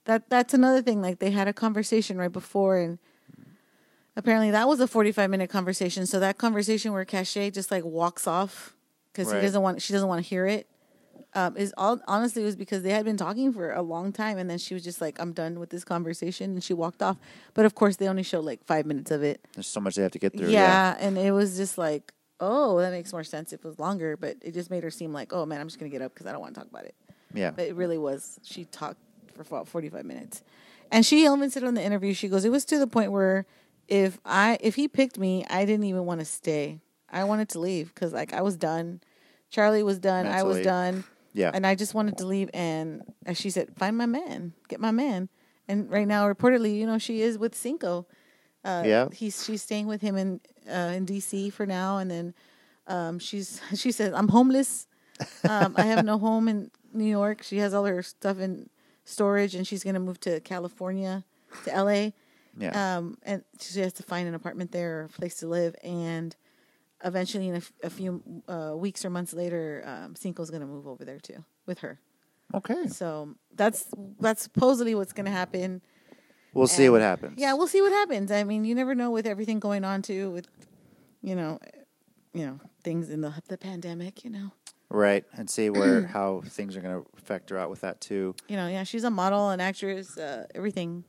that. 0.05 0.29
That's 0.29 0.53
another 0.53 0.81
thing. 0.81 1.01
Like 1.01 1.19
they 1.19 1.31
had 1.31 1.47
a 1.47 1.53
conversation 1.53 2.17
right 2.17 2.31
before, 2.31 2.77
and 2.79 2.97
apparently 4.15 4.51
that 4.51 4.67
was 4.67 4.79
a 4.79 4.87
45 4.87 5.29
minute 5.29 5.49
conversation. 5.49 6.05
So 6.05 6.19
that 6.19 6.37
conversation 6.37 6.91
where 6.93 7.05
Cashay 7.05 7.51
just 7.53 7.69
like 7.71 7.83
walks 7.85 8.27
off 8.27 8.75
because 9.11 9.27
Right. 9.27 9.37
he 9.41 9.41
doesn't 9.47 9.61
want, 9.61 9.81
she 9.81 9.93
doesn't 9.93 10.07
want 10.07 10.23
to 10.23 10.27
hear 10.29 10.45
it. 10.45 10.67
Um, 11.35 11.55
is 11.57 11.73
all 11.77 11.99
honestly 12.07 12.41
it 12.41 12.45
was 12.45 12.55
because 12.55 12.81
they 12.81 12.89
had 12.89 13.05
been 13.05 13.17
talking 13.17 13.53
for 13.53 13.71
a 13.71 13.83
long 13.83 14.11
time, 14.11 14.37
and 14.39 14.49
then 14.49 14.57
she 14.57 14.73
was 14.73 14.83
just 14.83 14.99
like, 14.99 15.19
"I'm 15.19 15.31
done 15.31 15.59
with 15.59 15.69
this 15.69 15.83
conversation," 15.83 16.51
and 16.51 16.63
she 16.63 16.73
walked 16.73 17.03
off. 17.03 17.17
But 17.53 17.65
of 17.65 17.75
course, 17.75 17.97
they 17.97 18.07
only 18.07 18.23
showed 18.23 18.45
like 18.45 18.63
five 18.65 18.85
minutes 18.87 19.11
of 19.11 19.21
it. 19.21 19.39
There's 19.53 19.67
so 19.67 19.79
much 19.79 19.95
they 19.95 20.01
have 20.01 20.11
to 20.13 20.19
get 20.19 20.35
through. 20.35 20.49
Yeah, 20.49 20.95
and 20.99 21.17
it 21.19 21.31
was 21.31 21.55
just 21.55 21.77
like, 21.77 22.13
oh, 22.39 22.79
that 22.79 22.91
makes 22.91 23.11
more 23.11 23.23
sense 23.23 23.53
if 23.53 23.63
it 23.63 23.67
was 23.67 23.77
longer. 23.77 24.17
But 24.17 24.37
it 24.41 24.55
just 24.55 24.71
made 24.71 24.81
her 24.83 24.89
seem 24.89 25.13
like, 25.13 25.31
oh 25.31 25.45
man, 25.45 25.61
I'm 25.61 25.67
just 25.67 25.77
gonna 25.79 25.91
get 25.91 26.01
up 26.01 26.13
because 26.15 26.25
I 26.25 26.31
don't 26.31 26.41
want 26.41 26.55
to 26.55 26.61
talk 26.61 26.69
about 26.69 26.85
it. 26.85 26.95
yeah, 27.33 27.51
But 27.51 27.67
it 27.67 27.75
really 27.75 27.99
was. 27.99 28.39
She 28.43 28.65
talked 28.65 28.97
for 29.35 29.43
about 29.43 29.67
45 29.67 30.03
minutes, 30.05 30.41
and 30.91 31.05
she 31.05 31.25
even 31.25 31.51
said 31.51 31.63
on 31.63 31.75
the 31.75 31.83
interview, 31.83 32.13
she 32.15 32.27
goes, 32.27 32.43
it 32.43 32.51
was 32.51 32.65
to 32.65 32.79
the 32.79 32.87
point 32.87 33.11
where 33.11 33.45
if 33.87 34.19
I 34.25 34.57
if 34.61 34.73
he 34.73 34.87
picked 34.87 35.19
me, 35.19 35.45
I 35.47 35.65
didn't 35.65 35.85
even 35.85 36.05
want 36.05 36.21
to 36.21 36.25
stay. 36.25 36.79
I 37.11 37.23
wanted 37.25 37.49
to 37.49 37.59
leave 37.59 37.93
because 37.93 38.13
like 38.13 38.33
I 38.33 38.41
was 38.41 38.57
done. 38.57 39.01
Charlie 39.51 39.83
was 39.83 39.99
done. 39.99 40.25
I 40.27 40.41
was 40.43 40.61
done. 40.61 41.03
Yeah, 41.33 41.51
And 41.53 41.65
I 41.65 41.75
just 41.75 41.93
wanted 41.93 42.17
to 42.17 42.25
leave. 42.25 42.49
And 42.53 43.03
as 43.25 43.37
she 43.37 43.49
said, 43.49 43.75
find 43.77 43.97
my 43.97 44.05
man, 44.05 44.53
get 44.67 44.79
my 44.79 44.91
man. 44.91 45.29
And 45.67 45.89
right 45.89 46.07
now, 46.07 46.31
reportedly, 46.31 46.75
you 46.77 46.85
know, 46.87 46.97
she 46.97 47.21
is 47.21 47.37
with 47.37 47.53
Cinco. 47.55 48.07
Uh, 48.63 48.83
Yeah. 48.85 49.07
he's 49.13 49.43
she's 49.45 49.61
staying 49.61 49.87
with 49.87 50.01
him 50.01 50.15
in 50.17 50.41
uh, 50.69 50.91
in 50.95 51.05
D.C. 51.05 51.49
for 51.51 51.65
now, 51.65 51.97
and 51.97 52.09
then 52.09 52.33
um, 52.87 53.19
she's 53.19 53.61
she 53.75 53.91
says 53.91 54.13
I'm 54.13 54.27
homeless. 54.29 54.87
Um, 55.47 55.75
I 55.77 55.83
have 55.85 56.03
no 56.05 56.17
home 56.27 56.47
in 56.47 56.71
New 56.93 57.05
York. 57.09 57.43
She 57.43 57.57
has 57.59 57.73
all 57.73 57.85
her 57.85 58.01
stuff 58.03 58.39
in 58.39 58.69
storage, 59.05 59.55
and 59.55 59.65
she's 59.67 59.83
gonna 59.83 59.99
move 59.99 60.19
to 60.21 60.39
California, 60.41 61.23
to 61.65 61.73
L.A. 61.73 62.13
yeah. 62.57 62.97
Um, 62.97 63.17
and 63.23 63.43
she 63.59 63.79
has 63.81 63.93
to 63.93 64.03
find 64.03 64.27
an 64.27 64.33
apartment 64.35 64.71
there 64.71 64.99
or 64.99 65.03
a 65.05 65.09
place 65.09 65.35
to 65.39 65.47
live. 65.47 65.75
And 65.83 66.35
eventually, 67.03 67.47
in 67.47 67.55
a, 67.55 67.57
f- 67.57 67.73
a 67.83 67.89
few 67.89 68.21
uh, 68.47 68.73
weeks 68.75 69.03
or 69.05 69.09
months 69.09 69.33
later, 69.33 69.83
um, 69.85 70.15
Cinco's 70.15 70.49
going 70.49 70.61
to 70.61 70.67
move 70.67 70.87
over 70.87 71.05
there 71.05 71.19
too 71.19 71.43
with 71.65 71.79
her. 71.79 71.99
okay, 72.53 72.87
So 72.87 73.35
that's 73.55 73.87
that's 74.19 74.41
supposedly 74.43 74.95
what's 74.95 75.13
going 75.13 75.25
to 75.25 75.31
happen. 75.31 75.81
we'll 76.53 76.67
see 76.67 76.89
what 76.89 77.01
happens. 77.01 77.35
Yeah, 77.37 77.53
we'll 77.53 77.67
see 77.67 77.81
what 77.81 77.91
happens. 77.91 78.31
I 78.31 78.43
mean, 78.43 78.65
you 78.65 78.73
never 78.75 78.95
know 78.95 79.11
with 79.11 79.25
everything 79.27 79.59
going 79.59 79.83
on 79.83 80.01
too, 80.01 80.31
with 80.31 80.47
you 81.21 81.35
know, 81.35 81.59
you 82.33 82.45
know 82.45 82.59
things 82.83 83.09
in 83.09 83.21
the 83.21 83.33
the 83.47 83.57
pandemic. 83.57 84.23
You 84.23 84.31
know, 84.31 84.51
right, 84.89 85.23
and 85.33 85.49
see 85.49 85.69
where 85.79 86.07
how 86.07 86.41
things 86.45 86.75
are 86.75 86.81
going 86.81 87.03
to 87.03 87.21
factor 87.21 87.57
out 87.57 87.69
with 87.69 87.81
that 87.81 88.01
too. 88.01 88.35
you 88.47 88.55
know, 88.57 88.67
yeah, 88.67 88.83
she's 88.83 89.03
a 89.03 89.11
model, 89.11 89.49
an 89.49 89.59
actress, 89.59 90.17
uh, 90.17 90.45
everything, 90.55 91.03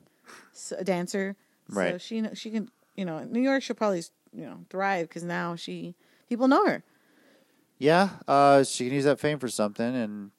so, 0.53 0.75
a 0.77 0.83
dancer. 0.83 1.35
So 1.69 1.75
Right. 1.79 2.01
she 2.01 2.23
she 2.33 2.51
can 2.51 2.69
you 2.95 3.05
know 3.05 3.17
in 3.19 3.31
New 3.31 3.39
York 3.41 3.63
she'll 3.63 3.75
probably 3.77 4.03
you 4.33 4.45
know 4.45 4.65
thrive 4.69 5.07
because 5.07 5.23
now 5.23 5.55
she 5.55 5.95
people 6.29 6.47
know 6.47 6.65
her. 6.65 6.83
Yeah, 7.77 8.09
uh, 8.27 8.63
she 8.63 8.85
can 8.85 8.93
use 8.93 9.05
that 9.05 9.19
fame 9.19 9.39
for 9.39 9.47
something, 9.47 9.95
and 9.95 10.31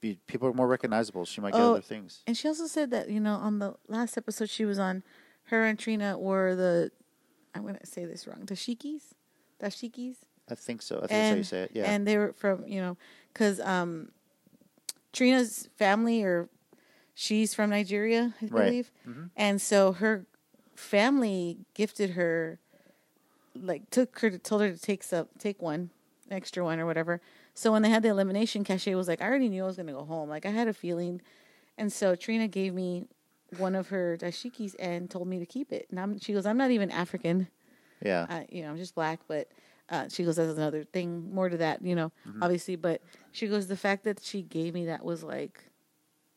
be, 0.00 0.18
people 0.26 0.48
are 0.48 0.54
more 0.54 0.66
recognizable. 0.66 1.24
She 1.26 1.40
might 1.42 1.52
get 1.52 1.60
Oh, 1.60 1.72
other 1.72 1.82
things. 1.82 2.22
And 2.26 2.34
she 2.36 2.48
also 2.48 2.66
said 2.66 2.90
that 2.92 3.10
you 3.10 3.20
know 3.20 3.34
on 3.34 3.58
the 3.58 3.74
last 3.88 4.16
episode 4.16 4.48
she 4.48 4.64
was 4.64 4.78
on, 4.78 5.02
her 5.44 5.64
and 5.64 5.78
Trina 5.78 6.18
were 6.18 6.54
the, 6.54 6.90
I'm 7.54 7.66
gonna 7.66 7.84
say 7.84 8.04
this 8.06 8.26
wrong, 8.26 8.44
the 8.46 8.54
Shikis, 8.54 9.12
dashikis, 9.62 10.16
I 10.50 10.54
think 10.54 10.80
so. 10.82 10.96
I 10.96 11.00
think 11.00 11.10
that's 11.10 11.30
how 11.30 11.36
you 11.36 11.42
say 11.42 11.62
it. 11.62 11.70
Yeah, 11.74 11.84
and 11.84 12.06
they 12.06 12.16
were 12.16 12.32
from 12.32 12.66
you 12.66 12.80
know 12.80 12.96
because 13.32 13.60
um, 13.60 14.12
Trina's 15.12 15.68
family 15.76 16.22
or 16.22 16.48
she's 17.14 17.54
from 17.54 17.70
Nigeria, 17.70 18.34
I 18.40 18.46
believe, 18.46 18.52
Right. 18.52 18.64
believe, 18.64 18.90
and 19.36 19.60
so 19.60 19.92
her 19.92 20.26
family 20.74 21.58
gifted 21.74 22.10
her, 22.10 22.60
like 23.62 23.90
took 23.90 24.18
her 24.20 24.30
to 24.30 24.38
told 24.38 24.62
her 24.62 24.70
to 24.72 24.78
take 24.78 25.02
some 25.02 25.28
take 25.38 25.60
one 25.62 25.90
extra 26.30 26.64
one 26.64 26.78
or 26.80 26.86
whatever. 26.86 27.20
So 27.54 27.72
when 27.72 27.82
they 27.82 27.90
had 27.90 28.02
the 28.02 28.08
elimination, 28.08 28.64
Cashay 28.64 28.94
was 28.94 29.08
like, 29.08 29.20
I 29.20 29.26
already 29.26 29.48
knew 29.48 29.64
I 29.64 29.66
was 29.66 29.76
gonna 29.76 29.92
go 29.92 30.04
home. 30.04 30.28
Like 30.28 30.46
I 30.46 30.50
had 30.50 30.68
a 30.68 30.72
feeling, 30.72 31.20
and 31.76 31.92
so 31.92 32.14
Trina 32.14 32.48
gave 32.48 32.74
me 32.74 33.06
one 33.56 33.74
of 33.74 33.88
her 33.88 34.16
dashikis 34.20 34.74
and 34.78 35.10
told 35.10 35.26
me 35.26 35.38
to 35.38 35.46
keep 35.46 35.72
it. 35.72 35.86
And 35.90 35.98
I'm, 35.98 36.18
she 36.20 36.32
goes, 36.34 36.44
I'm 36.46 36.58
not 36.58 36.70
even 36.70 36.90
African 36.90 37.48
yeah, 38.04 38.26
uh, 38.28 38.42
you 38.50 38.62
know, 38.62 38.68
I'm 38.70 38.76
just 38.76 38.94
black, 38.94 39.20
but 39.26 39.48
uh, 39.88 40.08
she 40.08 40.22
goes, 40.22 40.36
that's 40.36 40.52
another 40.56 40.84
thing, 40.84 41.34
more 41.34 41.48
to 41.48 41.56
that, 41.56 41.82
you 41.82 41.94
know, 41.94 42.12
Mm-hmm. 42.28 42.42
obviously. 42.42 42.76
But 42.76 43.00
she 43.32 43.48
goes, 43.48 43.66
the 43.66 43.76
fact 43.76 44.04
that 44.04 44.22
she 44.22 44.42
gave 44.42 44.74
me 44.74 44.84
that 44.86 45.02
was 45.04 45.22
like 45.24 45.64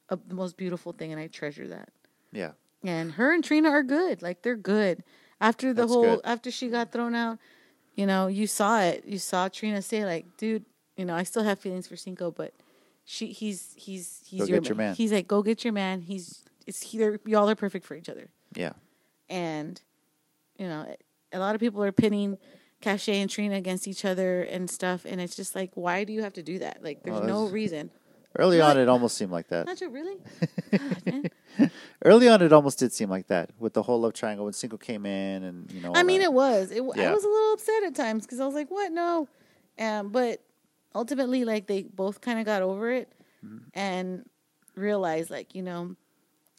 a, 0.10 0.16
the 0.16 0.34
most 0.34 0.56
beautiful 0.58 0.94
thing, 0.94 1.12
and 1.12 1.20
I 1.22 1.28
treasure 1.28 1.68
that. 1.68 1.90
yeah. 2.32 2.52
And 2.84 3.12
her 3.12 3.32
and 3.32 3.44
Trina 3.44 3.70
are 3.70 3.84
good, 3.84 4.22
like 4.24 4.42
they're 4.42 4.56
good. 4.56 5.04
After 5.42 5.74
the 5.74 5.82
That's 5.82 5.92
whole, 5.92 6.04
good. 6.04 6.22
after 6.24 6.52
she 6.52 6.70
got 6.70 6.92
thrown 6.92 7.16
out, 7.16 7.40
you 7.96 8.06
know, 8.06 8.28
you 8.28 8.48
saw 8.48 8.80
it. 8.82 9.04
You 9.06 9.18
saw 9.18 9.50
Trina 9.50 9.82
say, 9.82 10.06
like, 10.06 10.38
dude, 10.38 10.66
you 10.96 11.04
know, 11.06 11.16
I 11.16 11.24
still 11.24 11.44
have 11.44 11.60
feelings 11.60 11.88
for 11.88 11.96
Cinco, 11.96 12.32
but 12.32 12.54
she, 13.06 13.28
he's, 13.28 13.74
he's, 13.76 14.22
he's 14.26 14.48
your, 14.48 14.62
your 14.62 14.76
man. 14.76 14.94
He's 14.96 15.12
like, 15.12 15.28
go 15.28 15.42
get 15.42 15.64
your 15.64 15.74
man. 15.74 16.02
He's, 16.02 16.44
it's 16.68 16.82
he, 16.82 17.00
y'all 17.26 17.50
are 17.50 17.56
perfect 17.56 17.86
for 17.86 17.96
each 17.96 18.08
other 18.08 18.30
Yeah. 18.56 18.74
and 19.30 19.82
you 20.58 20.68
know 20.68 20.86
a 21.34 21.40
lot 21.40 21.56
of 21.56 21.60
people 21.60 21.82
are 21.84 21.92
pinning 21.92 22.38
Cashay 22.84 23.16
and 23.22 23.30
Trina 23.30 23.56
against 23.56 23.88
each 23.88 24.06
other 24.06 24.44
and 24.44 24.70
stuff, 24.70 25.06
and 25.06 25.20
it's 25.22 25.36
just 25.36 25.56
like, 25.56 25.72
why 25.76 26.04
do 26.04 26.14
you 26.14 26.22
have 26.24 26.34
to 26.34 26.44
do 26.44 26.60
that? 26.60 26.84
Like, 26.84 27.04
there's 27.04 27.20
Well, 27.20 27.28
no 27.28 27.48
reason. 27.48 27.90
Early 28.38 28.60
on, 28.62 28.78
it 28.78 28.88
almost 28.90 29.18
seemed 29.18 29.32
like 29.32 29.48
that. 29.50 29.66
Not 29.66 29.82
really? 29.82 30.18
God, 30.72 31.06
man. 31.06 31.30
Early 32.06 32.28
on, 32.28 32.42
it 32.42 32.54
almost 32.54 32.80
did 32.80 32.94
seem 32.94 33.10
like 33.10 33.28
that 33.28 33.52
with 33.60 33.74
the 33.74 33.84
whole 33.84 34.02
love 34.02 34.14
triangle 34.14 34.46
when 34.46 34.54
Cinco 34.54 34.78
came 34.78 35.06
in, 35.06 35.44
and 35.44 35.72
you 35.72 35.82
know. 35.82 35.94
I 35.96 36.04
mean, 36.04 36.20
that. 36.20 36.26
it 36.26 36.34
was. 36.34 36.72
It, 36.72 36.82
I 36.82 37.12
was 37.12 37.24
a 37.24 37.28
little 37.28 37.54
upset 37.54 37.84
at 37.84 37.96
times 37.96 38.26
because 38.26 38.40
I 38.40 38.46
was 38.46 38.56
like, 38.56 38.72
what? 38.72 38.92
No. 38.92 39.28
And 39.78 40.12
but 40.12 40.42
ultimately, 40.94 41.46
like 41.46 41.68
they 41.68 41.84
both 41.84 42.22
kind 42.22 42.40
of 42.40 42.46
got 42.46 42.62
over 42.62 42.92
it 42.92 43.12
mm-hmm. 43.46 43.58
and 43.74 44.30
realized, 44.76 45.30
like 45.30 45.56
you 45.56 45.62
know, 45.62 45.96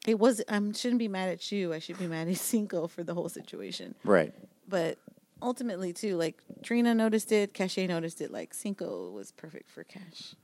it 0.07 0.19
was 0.19 0.43
I 0.49 0.61
shouldn't 0.73 0.99
be 0.99 1.09
mad 1.09 1.29
at 1.29 1.53
you. 1.53 1.73
I 1.73 1.79
should 1.79 1.99
be 1.99 2.07
mad 2.07 2.29
at 2.29 2.37
Cinco 2.39 2.87
for 2.87 3.03
the 3.03 3.15
whole 3.15 3.29
situation. 3.29 3.95
Right. 4.05 4.35
But 4.69 4.99
ultimately, 5.41 5.93
too, 5.93 6.17
like 6.17 6.41
Trina 6.63 6.95
noticed 6.95 7.33
it, 7.33 7.55
Cash 7.55 7.77
noticed 7.77 8.21
it. 8.21 8.31
Like 8.31 8.55
Cinco 8.55 9.11
was 9.11 9.33
perfect 9.33 9.71
for 9.71 9.85
Cash. 9.85 10.35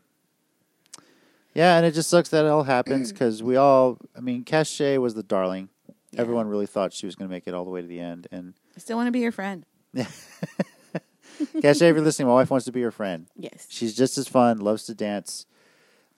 Yeah, 1.55 1.77
and 1.77 1.87
it 1.87 1.93
just 1.93 2.09
sucks 2.11 2.29
that 2.31 2.45
it 2.45 2.49
all 2.49 2.63
happens 2.65 3.13
because 3.13 3.43
we 3.43 3.57
all. 3.57 3.99
I 4.17 4.21
mean, 4.21 4.45
Cash 4.45 4.81
was 4.81 5.15
the 5.15 5.23
darling. 5.23 5.69
Yeah. 6.13 6.21
Everyone 6.23 6.49
really 6.49 6.67
thought 6.67 6.93
she 6.93 7.07
was 7.07 7.15
going 7.15 7.29
to 7.29 7.33
make 7.33 7.47
it 7.47 7.55
all 7.55 7.65
the 7.65 7.71
way 7.71 7.83
to 7.83 7.87
the 7.89 8.01
end, 8.01 8.29
and 8.31 8.55
I 8.77 8.81
still 8.81 8.97
want 8.97 9.09
to 9.09 9.13
be 9.13 9.21
your 9.21 9.33
friend. 9.33 9.65
Cash, 9.95 11.77
if 11.77 11.81
you're 11.81 12.01
listening, 12.01 12.29
my 12.29 12.35
wife 12.35 12.51
wants 12.51 12.67
to 12.67 12.73
be 12.73 12.81
your 12.81 12.91
friend. 12.91 13.27
Yes. 13.37 13.67
She's 13.69 13.95
just 13.95 14.19
as 14.19 14.27
fun, 14.27 14.59
loves 14.59 14.85
to 14.87 14.95
dance. 14.95 15.47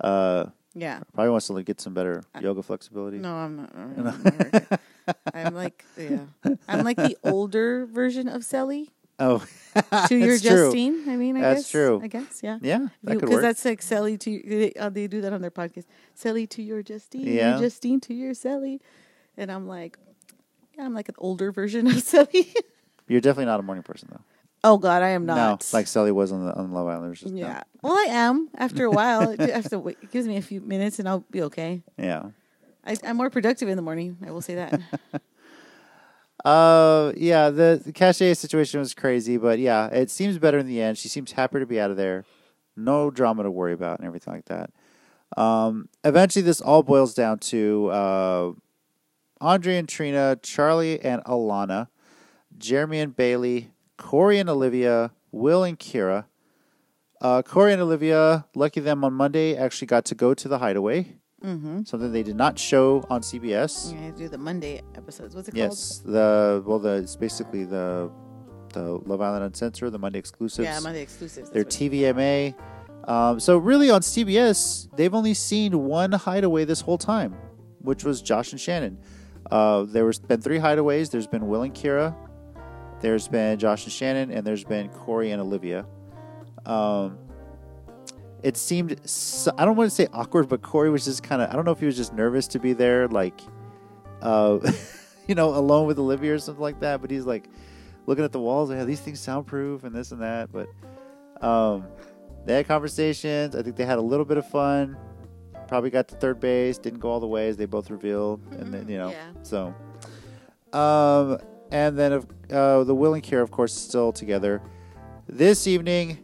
Uh, 0.03 0.47
Yeah. 0.75 1.01
probably 1.13 1.31
wants 1.31 1.47
to 1.49 1.53
like, 1.53 1.67
get 1.67 1.81
some 1.81 1.93
better 1.95 2.23
yoga 2.41 2.63
flexibility. 2.63 3.19
No, 3.19 3.35
I'm 3.35 3.57
not. 3.57 3.71
I'm, 3.75 4.05
not 4.67 4.81
I'm 5.35 5.55
like, 5.55 5.85
yeah, 5.99 6.21
I'm 6.69 6.85
like 6.85 6.97
the 6.97 7.17
older 7.25 7.87
version 7.87 8.29
of 8.29 8.45
Sally 8.45 8.91
Oh, 9.21 9.45
to 10.09 10.17
your 10.17 10.39
true. 10.39 10.49
Justine. 10.73 11.09
I 11.09 11.17
mean, 11.17 11.37
I 11.37 11.41
That's 11.43 11.61
guess. 11.63 11.71
true. 11.71 12.01
I 12.03 12.07
guess, 12.09 12.41
yeah. 12.43 12.59
Yeah, 12.63 12.87
Because 13.05 13.41
that's 13.41 13.65
like 13.65 13.83
Sally 13.83 14.17
to 14.19 14.43
they, 14.45 14.73
uh, 14.73 14.89
they 14.91 15.07
do 15.07 15.21
that 15.21 15.33
on 15.33 15.41
their 15.43 15.51
podcast. 15.51 15.85
Sally 16.15 16.47
to 16.49 16.63
your 16.63 16.83
Justine, 16.83 17.27
Yeah. 17.27 17.51
your 17.53 17.61
Justine 17.61 18.01
to 18.01 18.15
your 18.15 18.35
Sally, 18.35 18.81
and 19.37 19.53
I'm 19.53 19.69
like, 19.69 19.97
yeah, 20.77 20.85
I'm 20.87 20.95
like 20.95 21.09
an 21.09 21.15
older 21.19 21.53
version 21.53 21.87
of 21.87 22.01
Sally. 22.03 22.53
You're 23.07 23.21
definitely 23.21 23.47
not 23.47 23.61
a 23.61 23.63
morning 23.63 23.83
person, 23.85 24.09
though. 24.11 24.23
oh 24.65 24.79
God, 24.79 25.03
I 25.03 25.11
am 25.11 25.27
not. 25.27 25.37
No, 25.37 25.77
like 25.79 25.87
Sally 25.87 26.11
was 26.13 26.33
on 26.33 26.45
the 26.47 26.55
on 26.55 26.73
Love 26.73 26.89
Island. 26.89 27.15
Just 27.15 27.33
no- 27.33 27.41
yeah. 27.41 27.63
Well, 27.83 27.93
I 27.95 28.07
am. 28.11 28.49
After 28.57 28.85
a 28.87 28.91
while, 28.91 29.31
it, 29.31 29.41
after 29.51 29.79
wait, 29.79 29.99
it 30.03 30.11
gives 30.11 30.27
me 30.27 30.37
a 30.37 30.43
few 30.43 30.61
minutes, 30.61 30.99
and 30.99 31.09
I'll 31.09 31.25
be 31.31 31.43
okay. 31.43 31.83
yeah. 31.99 32.31
I, 32.83 32.97
I'm 33.05 33.19
more 33.19 33.29
productive 33.31 33.69
in 33.69 33.77
the 33.77 33.83
morning. 33.83 34.17
I 34.27 34.31
will 34.31 34.41
say 34.41 34.55
that. 34.55 34.81
Uh, 36.45 37.13
yeah. 37.17 37.51
The, 37.51 37.81
the 37.85 37.93
Cash 37.93 38.17
situation 38.17 38.81
was 38.81 38.95
crazy, 38.95 39.37
but 39.37 39.59
yeah, 39.59 39.89
it 39.89 40.11
seems 40.11 40.39
better 40.39 40.59
in 40.59 40.67
the 40.67 40.81
end. 40.81 40.99
She 40.99 41.09
seems 41.09 41.33
happier 41.33 41.61
to 41.61 41.67
be 41.67 41.81
out 41.81 41.91
of 41.91 41.97
there. 41.97 42.25
No 42.77 43.11
drama 43.11 43.43
to 43.43 43.51
worry 43.51 43.73
about 43.73 43.99
and 43.99 44.07
everything 44.07 44.35
like 44.35 44.47
that. 44.47 44.71
Um, 45.37 45.89
eventually, 46.05 46.43
this 46.43 46.61
all 46.61 46.83
boils 46.83 47.15
down 47.15 47.39
to 47.39 47.89
uh, 47.89 48.53
Andre 49.41 49.77
and 49.77 49.89
Trina, 49.89 50.39
Charlie 50.43 51.01
and 51.01 51.23
Alana, 51.25 51.89
Jeremy 52.59 53.01
and 53.01 53.15
Bailey, 53.15 53.71
Corey 53.97 54.39
and 54.39 54.49
Olivia, 54.49 55.13
Will 55.31 55.63
and 55.63 55.79
Kyra. 55.79 56.25
Uh, 57.21 57.43
Corey 57.43 57.73
and 57.73 57.83
Olivia, 57.83 58.47
lucky 58.55 58.81
them 58.81 59.05
on 59.05 59.13
Monday, 59.13 59.55
actually 59.55 59.87
got 59.87 60.05
to 60.07 60.15
go 60.15 60.33
to 60.35 60.49
the 60.49 60.59
hideaway. 60.59 61.17
Mm-hmm. 61.45 61.85
Something 61.85 62.13
they 62.13 62.23
did 62.23 62.37
not 62.37 62.59
show 62.59 63.05
on 63.09 63.23
CBS. 63.23 63.95
Yeah, 63.95 64.11
do 64.11 64.29
the 64.29 64.39
Monday 64.39 64.83
episodes. 64.95 65.35
What's 65.35 65.49
it 65.49 65.55
Yes, 65.57 66.03
the 66.05 66.63
well, 66.67 66.79
the 66.79 66.97
it's 66.97 67.17
basically 67.17 67.65
the 67.65 68.11
the 68.73 69.01
Love 69.07 69.21
Island 69.21 69.45
Uncensored, 69.45 69.93
the 69.93 69.99
Monday 69.99 70.19
exclusives. 70.19 70.65
Yeah, 70.67 70.79
Monday 70.81 71.03
exclusives. 71.03 71.51
They're 71.51 71.65
TVMA. 71.65 72.55
Um, 73.09 73.41
so 73.41 73.57
really, 73.57 73.91
on 73.91 74.03
CBS, 74.03 74.95
they've 74.97 75.15
only 75.15 75.35
seen 75.35 75.85
one 75.85 76.13
hideaway 76.13 76.65
this 76.65 76.83
whole 76.83 76.99
time, 76.99 77.35
which 77.81 78.05
was 78.05 78.21
Josh 78.21 78.53
and 78.53 78.61
Shannon. 78.61 78.99
Uh, 79.51 79.85
there 79.85 80.05
was 80.05 80.19
been 80.19 80.41
three 80.41 80.59
hideaways. 80.59 81.11
There's 81.11 81.27
been 81.27 81.49
Will 81.49 81.63
and 81.63 81.75
Kyra. 81.75 82.15
There's 83.01 83.29
been 83.29 83.59
Josh 83.59 83.85
and 83.85 83.93
Shannon, 83.93 84.31
and 84.31 84.47
there's 84.47 84.65
been 84.65 84.91
Corey 84.91 85.31
and 85.31 85.41
Olivia. 85.41 85.87
Um, 86.67 87.19
it 88.43 88.57
seemed 88.57 89.01
so, 89.09 89.53
I 89.59 89.65
don't 89.65 89.77
want 89.77 89.91
to 89.91 89.95
say 89.95 90.09
awkward, 90.13 90.49
but 90.49 90.63
Corey 90.63 90.91
was 90.91 91.05
just 91.05 91.23
kind 91.23 91.43
of 91.43 91.51
I 91.51 91.53
don't 91.55 91.65
know 91.65 91.73
if 91.73 91.81
he 91.81 91.87
was 91.87 91.97
just 91.97 92.13
nervous 92.15 92.47
to 92.49 92.59
be 92.59 92.73
there, 92.73 93.09
like, 93.09 93.41
uh, 94.23 94.59
you 95.27 95.35
know, 95.35 95.55
alone 95.55 95.87
with 95.87 95.99
Olivia 95.99 96.35
or 96.35 96.39
something 96.39 96.63
like 96.63 96.81
that. 96.81 97.01
But 97.01 97.11
he's 97.11 97.27
like 97.27 97.49
looking 98.07 98.25
at 98.25 98.33
the 98.33 98.41
walls, 98.41 98.71
like, 98.71 98.79
"Are 98.79 98.85
these 98.85 99.01
things 99.01 99.21
soundproof 99.21 99.85
and 99.85 99.95
this 99.95 100.13
and 100.13 100.21
that. 100.23 100.51
But 100.53 100.69
um, 101.47 101.87
they 102.45 102.55
had 102.55 102.67
conversations. 102.69 103.55
I 103.55 103.63
think 103.63 103.77
they 103.77 103.85
had 103.85 103.99
a 103.99 104.03
little 104.03 104.25
bit 104.25 104.39
of 104.39 104.49
fun. 104.49 104.97
Probably 105.69 105.91
got 105.91 106.09
to 106.09 106.17
third 106.17 106.41
base, 106.41 106.79
didn't 106.79 106.99
go 107.01 107.11
all 107.11 107.21
the 107.21 107.27
way 107.29 107.49
as 107.49 107.57
they 107.57 107.67
both 107.67 107.91
revealed, 107.91 108.41
and 108.59 108.73
then 108.75 108.89
you 108.89 108.99
know, 108.99 109.11
Yeah. 109.11 109.31
so. 109.43 109.75
Um, 110.73 111.39
and 111.71 111.97
then 111.99 112.13
of 112.13 112.27
uh, 112.51 112.85
the 112.85 112.95
Will 112.95 113.15
and 113.15 113.23
Kyra, 113.23 113.43
of 113.43 113.51
course, 113.51 113.73
still 113.75 114.13
together. 114.13 114.61
This 115.29 115.67
evening, 115.69 116.19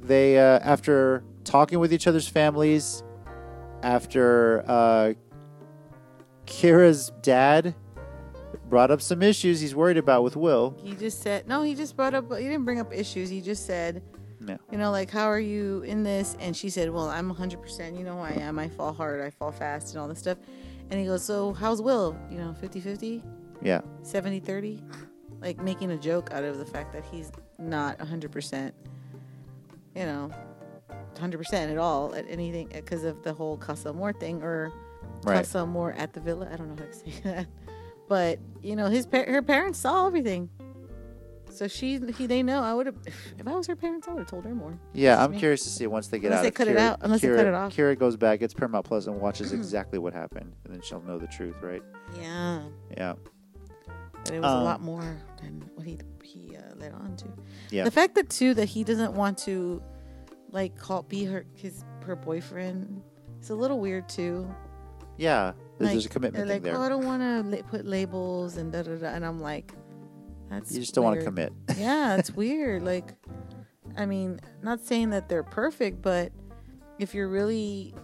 they 0.00 0.38
uh, 0.38 0.58
after 0.60 1.22
talking 1.44 1.78
with 1.78 1.92
each 1.92 2.06
other's 2.06 2.28
families, 2.28 3.02
after 3.82 4.64
uh, 4.68 5.12
Kyra's 6.46 7.12
dad 7.22 7.74
brought 8.68 8.90
up 8.90 9.02
some 9.02 9.22
issues 9.22 9.60
he's 9.60 9.74
worried 9.74 9.96
about 9.98 10.22
with 10.22 10.36
Will. 10.36 10.76
He 10.82 10.94
just 10.94 11.20
said 11.22 11.46
no. 11.48 11.62
He 11.62 11.74
just 11.74 11.96
brought 11.96 12.14
up. 12.14 12.30
He 12.32 12.44
didn't 12.44 12.64
bring 12.64 12.80
up 12.80 12.92
issues. 12.92 13.28
He 13.28 13.40
just 13.40 13.66
said, 13.66 14.02
Yeah. 14.46 14.56
you 14.70 14.78
know, 14.78 14.90
like 14.90 15.10
how 15.10 15.26
are 15.26 15.40
you 15.40 15.82
in 15.82 16.02
this? 16.02 16.36
And 16.40 16.56
she 16.56 16.70
said, 16.70 16.90
well, 16.90 17.08
I'm 17.08 17.28
100. 17.28 17.60
percent 17.60 17.96
You 17.98 18.04
know 18.04 18.14
who 18.16 18.20
I 18.22 18.30
am. 18.32 18.58
I 18.58 18.68
fall 18.68 18.92
hard. 18.92 19.20
I 19.20 19.30
fall 19.30 19.52
fast, 19.52 19.92
and 19.94 20.00
all 20.00 20.08
this 20.08 20.18
stuff. 20.18 20.38
And 20.90 21.00
he 21.00 21.06
goes, 21.06 21.24
so 21.24 21.52
how's 21.54 21.80
Will? 21.80 22.16
You 22.30 22.38
know, 22.38 22.54
50-50, 22.62 23.22
Yeah, 23.62 23.80
70-30? 24.02 24.82
like 25.40 25.58
making 25.60 25.90
a 25.90 25.96
joke 25.96 26.30
out 26.32 26.44
of 26.44 26.58
the 26.58 26.66
fact 26.66 26.92
that 26.92 27.04
he's 27.10 27.32
not 27.58 27.98
100 27.98 28.30
percent. 28.30 28.74
You 29.96 30.04
know, 30.06 30.30
100 31.22 31.38
percent 31.38 31.70
at 31.70 31.78
all 31.78 32.14
at 32.14 32.26
anything 32.28 32.68
because 32.72 33.04
of 33.04 33.22
the 33.22 33.32
whole 33.32 33.56
Casa 33.56 33.90
Amor 33.90 34.12
thing 34.12 34.42
or 34.42 34.72
right. 35.24 35.36
Casa 35.36 35.60
Amor 35.60 35.92
at 35.92 36.12
the 36.12 36.20
villa. 36.20 36.48
I 36.52 36.56
don't 36.56 36.68
know 36.74 36.82
how 36.82 36.90
to 36.90 36.92
say 36.98 37.12
that, 37.24 37.46
but 38.08 38.38
you 38.60 38.74
know, 38.76 38.86
his 38.88 39.06
par- 39.06 39.26
her 39.28 39.40
parents 39.42 39.78
saw 39.78 40.06
everything, 40.08 40.50
so 41.50 41.68
she 41.68 42.00
he 42.16 42.26
they 42.26 42.42
know. 42.42 42.60
I 42.62 42.74
would 42.74 42.86
have 42.86 42.96
if 43.06 43.46
I 43.46 43.52
was 43.52 43.66
her 43.68 43.76
parents, 43.76 44.08
I 44.08 44.12
would 44.14 44.20
have 44.20 44.28
told 44.28 44.44
her 44.46 44.54
more. 44.54 44.76
Yeah, 44.94 45.22
I'm 45.22 45.30
me. 45.30 45.38
curious 45.38 45.62
to 45.62 45.68
see 45.70 45.86
once 45.86 46.08
they 46.08 46.18
get 46.18 46.26
Unless 46.32 46.38
out. 46.40 46.42
they 46.44 46.50
cut 46.50 46.68
it 46.68 46.76
out- 46.76 46.98
unless 47.02 47.20
they 47.20 47.28
Kyra, 47.28 47.36
cut 47.36 47.46
it 47.46 47.54
off. 47.54 47.76
Kyra 47.76 47.98
goes 47.98 48.16
back, 48.16 48.40
gets 48.40 48.52
Paramount 48.54 48.84
Plus, 48.84 49.06
and 49.06 49.20
watches 49.20 49.52
exactly 49.52 49.98
what 50.00 50.12
happened, 50.12 50.52
and 50.64 50.74
then 50.74 50.82
she'll 50.82 51.02
know 51.02 51.18
the 51.18 51.28
truth, 51.28 51.54
right? 51.62 51.82
Yeah, 52.20 52.62
Yeah, 52.96 53.14
and 54.26 54.34
it 54.36 54.40
was 54.40 54.50
Um, 54.50 54.60
a 54.60 54.64
lot 54.64 54.80
more 54.82 55.16
than 55.40 55.70
what 55.76 55.86
he 55.86 55.98
he 56.24 56.56
uh, 56.56 56.74
led 56.76 56.92
on 56.94 57.14
to. 57.16 57.26
yeah, 57.70 57.84
The 57.84 57.90
fact 57.90 58.14
that 58.16 58.28
too 58.30 58.54
that 58.54 58.66
he 58.66 58.82
doesn't 58.84 59.12
want 59.14 59.36
to 59.38 59.82
like 60.52 60.76
call 60.78 61.02
be 61.02 61.24
her 61.24 61.44
his 61.54 61.84
her 62.06 62.14
boyfriend. 62.16 63.02
It's 63.38 63.50
a 63.50 63.54
little 63.54 63.80
weird 63.80 64.08
too. 64.08 64.48
yeah. 65.16 65.52
There's, 65.78 65.92
there's 65.92 66.06
a 66.06 66.08
commitment 66.10 66.48
like, 66.48 66.62
there. 66.62 66.76
oh, 66.76 66.82
I 66.82 66.88
don't 66.88 67.04
want 67.04 67.22
to 67.22 67.56
la- 67.56 67.62
put 67.62 67.84
labels 67.86 68.56
and 68.56 68.70
da 68.70 68.82
da 68.82 68.94
da, 68.94 69.08
and 69.08 69.24
I'm 69.26 69.40
like, 69.40 69.72
that's 70.48 70.70
you 70.72 70.80
just 70.80 70.94
don't 70.94 71.02
want 71.04 71.18
to 71.18 71.24
commit. 71.24 71.52
yeah, 71.76 72.16
it's 72.16 72.30
weird. 72.30 72.82
Like, 72.82 73.14
I 73.96 74.06
mean, 74.06 74.38
not 74.62 74.80
saying 74.80 75.10
that 75.10 75.28
they're 75.28 75.42
perfect, 75.42 76.02
but 76.02 76.30
if 77.00 77.14
you 77.16 77.26
really 77.26 77.94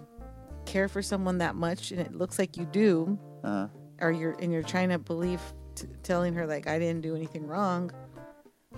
care 0.66 0.88
for 0.88 1.02
someone 1.02 1.38
that 1.38 1.54
much, 1.54 1.92
and 1.92 2.00
it 2.00 2.14
looks 2.14 2.36
like 2.38 2.56
you 2.56 2.64
do, 2.64 3.16
Uh, 3.44 3.68
or 4.00 4.10
you're 4.10 4.32
and 4.40 4.52
you're 4.52 4.62
trying 4.64 4.88
to 4.88 4.98
believe, 4.98 5.40
t- 5.76 5.86
telling 6.02 6.34
her 6.34 6.46
like 6.48 6.66
I 6.66 6.80
didn't 6.80 7.02
do 7.02 7.14
anything 7.14 7.46
wrong, 7.46 7.92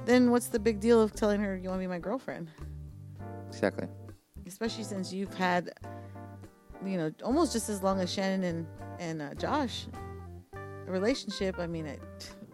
then 0.05 0.31
what's 0.31 0.49
the 0.49 0.59
big 0.59 0.79
deal 0.79 1.01
of 1.01 1.15
telling 1.15 1.41
her 1.41 1.57
you 1.57 1.71
want 1.71 1.79
to 1.81 1.85
be 1.85 1.87
my 1.87 1.99
girlfriend? 2.01 2.51
Exactly. 3.51 3.87
Especially 4.47 4.85
since 4.85 5.13
you've 5.13 5.35
had, 5.35 5.73
you 6.85 6.97
know, 6.97 7.11
almost 7.23 7.53
just 7.53 7.69
as 7.69 7.83
long 7.83 8.01
as 8.01 8.13
Shannon 8.13 8.45
and 8.45 8.67
and 8.99 9.23
uh, 9.23 9.35
Josh 9.35 9.87
a 10.55 10.91
relationship. 10.91 11.59
I 11.59 11.67
mean, 11.67 11.87
it, 11.87 12.01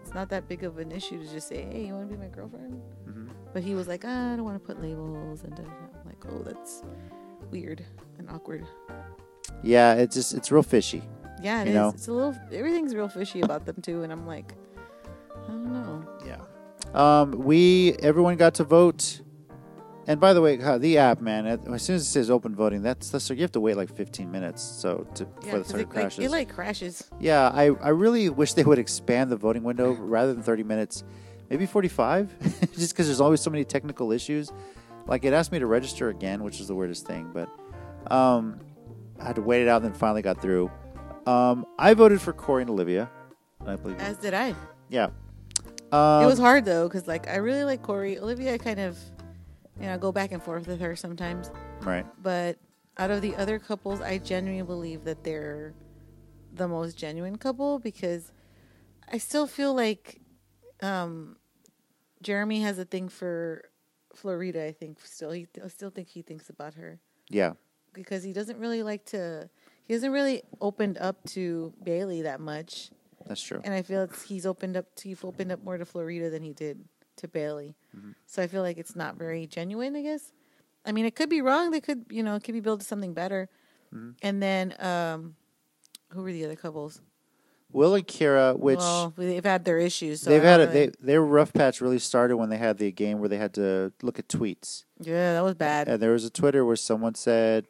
it's 0.01 0.15
not 0.15 0.29
that 0.31 0.49
big 0.49 0.65
of 0.65 0.79
an 0.79 0.93
issue 0.93 1.23
to 1.23 1.33
just 1.33 1.49
say, 1.49 1.63
"Hey, 1.63 1.87
you 1.87 1.95
want 1.95 2.09
to 2.11 2.17
be 2.17 2.21
my 2.21 2.29
girlfriend?" 2.29 2.81
hmm 3.05 3.29
But 3.53 3.63
he 3.63 3.75
was 3.75 3.89
like, 3.89 4.05
I 4.05 4.37
don't 4.37 4.45
want 4.45 4.61
to 4.61 4.67
put 4.67 4.83
labels, 4.83 5.45
and. 5.45 5.59
I'm 5.59 6.07
like, 6.07 6.25
oh, 6.33 6.43
that's 6.43 6.83
weird 7.51 7.85
and 8.19 8.31
awkward. 8.31 8.67
Yeah, 9.63 9.95
it's 9.95 10.15
just 10.15 10.35
it's 10.35 10.53
real 10.53 10.63
fishy. 10.63 11.03
Yeah, 11.43 11.63
it 11.63 11.69
is. 11.69 11.95
It's 11.95 12.09
a 12.09 12.13
little. 12.13 12.37
Everything's 12.53 12.95
real 12.95 13.09
fishy 13.09 13.41
about 13.41 13.67
them 13.67 13.77
too, 13.83 14.03
and 14.03 14.13
I'm 14.13 14.27
like, 14.27 14.55
I 15.45 15.49
don't 15.49 15.73
know. 15.73 16.09
Yeah. 16.25 16.41
Um, 16.95 17.33
we 17.33 17.95
everyone 18.03 18.37
got 18.37 18.55
to 18.55 18.65
vote. 18.65 19.21
And 20.09 20.21
by 20.21 20.33
the 20.35 20.40
way, 20.40 20.57
the 20.79 20.99
app, 20.99 21.21
man, 21.21 21.47
as 21.47 21.83
soon 21.83 21.97
as 21.97 22.03
it 22.03 22.05
says 22.05 22.31
open 22.31 22.55
voting, 22.55 22.81
that's, 22.83 23.11
that's 23.11 23.25
so 23.25 23.35
you 23.35 23.42
have 23.42 23.51
to 23.53 23.61
wait 23.61 23.77
like 23.77 23.92
15 23.92 24.31
minutes 24.31 24.62
so 24.62 25.05
to 25.14 25.25
Yeah, 25.25 25.29
before 25.40 25.59
the 25.59 25.64
started 25.64 25.83
it, 25.83 25.87
like, 25.88 25.90
crashes. 25.95 26.25
it 26.25 26.31
like 26.31 26.49
crashes. 26.55 27.11
yeah, 27.19 27.49
I, 27.53 27.71
I 27.83 27.88
really 27.88 28.29
wish 28.29 28.53
they 28.53 28.62
would 28.62 28.79
expand 28.79 29.31
the 29.31 29.37
voting 29.37 29.64
window 29.64 29.92
rather 29.99 30.33
than 30.33 30.42
30 30.45 30.62
minutes, 30.62 31.03
maybe 31.51 31.66
45, 31.66 32.35
just 32.75 32.92
because 32.92 33.07
there's 33.07 33.21
always 33.21 33.40
so 33.40 33.51
many 33.51 33.64
technical 33.64 34.12
issues. 34.12 34.53
Like 35.09 35.25
it 35.25 35.33
asked 35.33 35.51
me 35.51 35.59
to 35.59 35.66
register 35.66 36.09
again, 36.09 36.42
which 36.45 36.61
is 36.61 36.69
the 36.69 36.75
weirdest 36.77 37.05
thing, 37.07 37.31
but 37.35 37.49
um, 38.12 38.61
I 39.21 39.25
had 39.27 39.37
to 39.37 39.42
wait 39.42 39.62
it 39.62 39.69
out 39.69 39.83
and 39.83 39.92
then 39.92 39.99
finally 39.99 40.23
got 40.23 40.40
through. 40.40 40.71
Um, 41.27 41.66
I 41.79 41.95
voted 41.95 42.21
for 42.21 42.33
Corey 42.33 42.62
and 42.62 42.71
Olivia. 42.71 43.11
I 43.66 43.75
believe. 43.75 43.99
As 43.99 44.19
did 44.19 44.35
I. 44.35 44.55
yeah. 44.88 45.09
Um, 45.92 46.23
it 46.23 46.27
was 46.27 46.38
hard 46.38 46.64
though, 46.64 46.87
because 46.88 47.09
like 47.09 47.29
I 47.29 47.37
really 47.37 47.64
like 47.64 47.83
Corey. 47.83 48.19
Olivia, 48.19 48.59
kind 48.59 48.79
of, 48.81 48.99
you 49.81 49.87
know, 49.87 49.99
go 49.99 50.12
back 50.12 50.33
and 50.33 50.43
forth 50.43 50.67
with 50.67 50.81
her 50.81 50.97
sometimes. 50.97 51.51
Right. 51.83 52.07
But 52.23 52.59
out 52.99 53.11
of 53.11 53.21
the 53.23 53.35
other 53.37 53.59
couples, 53.59 54.01
I 54.01 54.19
genuinely 54.19 54.65
believe 54.67 55.05
that 55.05 55.23
they're 55.25 55.75
the 56.55 56.67
most 56.69 56.97
genuine 56.97 57.37
couple 57.37 57.79
because 57.79 58.33
I 59.12 59.19
still 59.19 59.47
feel 59.47 59.75
like 59.75 60.21
um, 60.83 61.37
Jeremy 62.23 62.62
has 62.62 62.79
a 62.79 62.85
thing 62.85 63.09
for 63.09 63.62
Florida. 64.15 64.65
I 64.65 64.73
think 64.73 64.99
still 65.05 65.31
he 65.33 65.47
I 65.62 65.69
still 65.69 65.91
think 65.91 66.09
he 66.09 66.23
thinks 66.23 66.49
about 66.49 66.75
her 66.75 66.99
Yeah. 67.29 67.53
because 67.93 68.23
he 68.25 68.33
doesn't 68.33 68.59
really 68.59 68.83
like 68.83 69.05
to. 69.07 69.51
He 69.85 69.93
hasn't 69.93 70.12
really 70.12 70.43
opened 70.61 70.99
up 70.99 71.23
to 71.31 71.73
Bailey 71.85 72.23
that 72.23 72.41
much, 72.41 72.91
That's 73.27 73.41
true. 73.43 73.61
and 73.62 73.73
I 73.73 73.83
feel 73.83 74.03
it's, 74.03 74.23
he's 74.23 74.45
opened 74.47 74.77
up. 74.77 74.87
To, 74.97 75.09
he's 75.09 75.23
opened 75.23 75.53
up 75.53 75.62
more 75.62 75.79
to 75.79 75.85
Florida 75.85 76.29
than 76.31 76.43
he 76.43 76.53
did 76.55 76.83
to 77.17 77.29
Bailey. 77.29 77.75
So 78.27 78.43
I 78.43 78.47
feel 78.47 78.63
like 78.63 78.79
it's 78.79 78.95
not 78.97 79.17
very 79.17 79.47
genuine. 79.47 79.97
I 79.97 80.03
guess. 80.03 80.33
I 80.85 80.93
mean, 80.93 81.05
it 81.05 81.17
could 81.17 81.29
be 81.29 81.43
wrong. 81.43 81.73
They 81.73 81.81
could, 81.81 82.05
you 82.11 82.23
know, 82.23 82.37
it 82.37 82.45
could 82.45 82.55
be 82.55 82.61
built 82.61 82.81
to 82.81 82.87
something 82.87 83.13
better. 83.13 83.49
And 84.23 84.43
then, 84.43 84.75
um, 84.79 85.37
who 86.11 86.23
were 86.23 86.33
the 86.33 86.45
other 86.45 86.57
couples? 86.57 87.01
Will 87.73 87.95
and 87.95 88.07
Kyra, 88.07 88.59
which 88.59 88.79
well, 88.79 89.13
they've 89.17 89.45
had 89.45 89.65
their 89.65 89.79
issues. 89.79 90.23
So 90.23 90.31
they've 90.31 90.43
had 90.43 90.61
it. 90.61 90.73
They 90.73 90.91
their 91.01 91.21
rough 91.21 91.53
patch 91.53 91.81
really 91.81 91.99
started 91.99 92.37
when 92.37 92.49
they 92.49 92.57
had 92.57 92.79
the 92.79 92.93
game 92.93 93.19
where 93.19 93.29
they 93.29 93.39
had 93.39 93.55
to 93.55 93.93
look 94.03 94.19
at 94.19 94.29
tweets. 94.29 94.85
yeah, 95.01 95.35
that 95.35 95.43
was 95.43 95.55
bad. 95.55 95.89
And 95.89 96.01
there 96.01 96.13
was 96.13 96.25
a 96.25 96.31
Twitter 96.31 96.65
where 96.65 96.77
someone 96.77 97.15
said, 97.15 97.67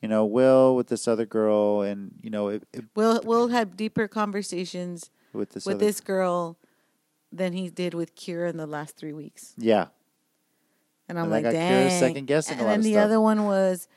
you 0.00 0.08
know, 0.08 0.24
Will 0.24 0.76
with 0.76 0.86
this 0.86 1.08
other 1.08 1.26
girl, 1.26 1.82
and 1.82 2.12
you 2.22 2.30
know, 2.30 2.48
it, 2.48 2.62
it, 2.72 2.84
Will 2.94 3.20
Will 3.24 3.48
had 3.48 3.76
deeper 3.76 4.06
conversations 4.06 5.10
with 5.32 5.50
this 5.50 5.66
with 5.66 5.76
other, 5.76 5.84
this 5.84 6.00
girl 6.00 6.56
than 7.34 7.52
he 7.52 7.68
did 7.70 7.94
with 7.94 8.14
Kyra 8.16 8.48
in 8.50 8.56
the 8.56 8.66
last 8.66 8.96
three 8.96 9.12
weeks. 9.12 9.54
yeah, 9.58 9.86
And 11.08 11.18
I'm 11.18 11.24
And 11.32 11.32
like, 11.44 11.52
dang. 11.52 11.88
Kyra 11.88 11.98
second-guessing 11.98 12.54
a 12.54 12.58
and 12.58 12.66
lot 12.66 12.70
then 12.72 12.78
of 12.80 12.84
the 12.84 12.92
stuff. 12.92 13.04
other 13.04 13.20
one 13.20 13.44
was 13.44 13.88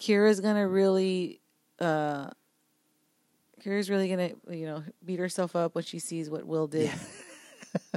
Kyra's 0.00 0.40
gonna 0.40 0.66
really, 0.66 1.40
uh, 1.78 2.30
Kyra's 3.62 3.90
really 3.90 4.08
gonna, 4.08 4.30
you 4.50 4.66
know, 4.66 4.82
beat 5.04 5.18
herself 5.18 5.54
up 5.54 5.74
when 5.74 5.84
she 5.84 5.98
sees 5.98 6.30
what 6.30 6.44
Will 6.46 6.66
did. 6.66 6.90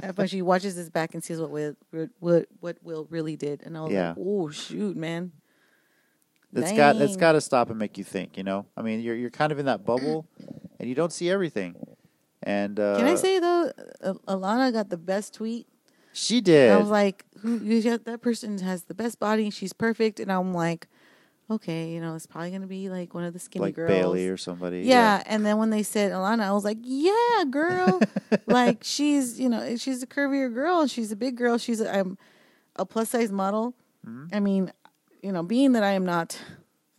Uh, 0.02 0.12
when 0.14 0.26
she 0.28 0.42
watches 0.42 0.76
this 0.76 0.90
back 0.90 1.14
and 1.14 1.24
sees 1.24 1.40
what 1.40 1.50
Will, 1.50 1.74
what 2.20 2.46
what 2.60 2.76
Will 2.82 3.06
really 3.10 3.36
did, 3.36 3.62
and 3.62 3.76
I 3.76 3.80
was 3.82 3.92
Yeah. 3.92 4.08
like, 4.10 4.18
oh 4.20 4.50
shoot, 4.50 4.96
man. 4.96 5.32
that's 6.52 6.72
got 6.72 6.98
that's 6.98 7.16
got 7.16 7.32
to 7.32 7.40
stop 7.40 7.70
and 7.70 7.78
make 7.78 7.96
you 7.98 8.04
think. 8.04 8.36
You 8.36 8.44
know, 8.44 8.66
I 8.76 8.82
mean, 8.82 9.00
you're 9.00 9.16
you're 9.16 9.30
kind 9.30 9.50
of 9.50 9.58
in 9.58 9.66
that 9.66 9.84
bubble, 9.86 10.28
and 10.78 10.88
you 10.88 10.94
don't 10.94 11.12
see 11.12 11.30
everything. 11.30 11.74
And 12.44 12.78
uh, 12.78 12.98
Can 12.98 13.06
I 13.06 13.14
say 13.14 13.38
though, 13.40 13.72
uh, 14.02 14.12
Alana 14.28 14.72
got 14.72 14.90
the 14.90 14.98
best 14.98 15.34
tweet. 15.34 15.66
she 16.12 16.40
did? 16.40 16.70
I 16.70 16.76
was 16.76 16.90
like, 16.90 17.24
who, 17.40 17.58
you 17.58 17.82
got, 17.82 18.04
that 18.04 18.20
person 18.20 18.58
has 18.58 18.84
the 18.84 18.94
best 18.94 19.18
body. 19.18 19.48
She's 19.50 19.72
perfect. 19.72 20.20
And 20.20 20.30
I'm 20.30 20.52
like, 20.52 20.86
okay, 21.50 21.90
you 21.90 22.00
know, 22.00 22.14
it's 22.14 22.26
probably 22.26 22.50
going 22.50 22.60
to 22.60 22.68
be 22.68 22.90
like 22.90 23.14
one 23.14 23.24
of 23.24 23.32
the 23.32 23.38
skinny 23.38 23.64
like 23.64 23.74
girls. 23.74 23.88
Bailey 23.90 24.28
or 24.28 24.36
somebody. 24.36 24.82
yeah. 24.82 25.22
And 25.26 25.44
then 25.44 25.56
when 25.56 25.70
they 25.70 25.82
said 25.82 26.12
Alana, 26.12 26.42
I 26.42 26.52
was 26.52 26.64
like, 26.64 26.78
yeah, 26.82 27.44
girl. 27.50 28.00
like 28.46 28.84
she's, 28.84 29.40
you 29.40 29.48
know, 29.48 29.76
she's 29.76 30.02
a 30.02 30.06
curvier 30.06 30.52
girl 30.52 30.80
and 30.80 30.90
she's 30.90 31.10
a 31.12 31.16
big 31.16 31.36
girl. 31.36 31.56
She's 31.56 31.80
a, 31.80 31.94
I'm 31.94 32.18
a 32.76 32.84
plus 32.84 33.08
size 33.10 33.32
model. 33.32 33.74
Mm-hmm. 34.06 34.34
I 34.34 34.40
mean, 34.40 34.72
you 35.22 35.32
know, 35.32 35.42
being 35.42 35.72
that 35.72 35.82
I 35.82 35.92
am 35.92 36.04
not 36.04 36.38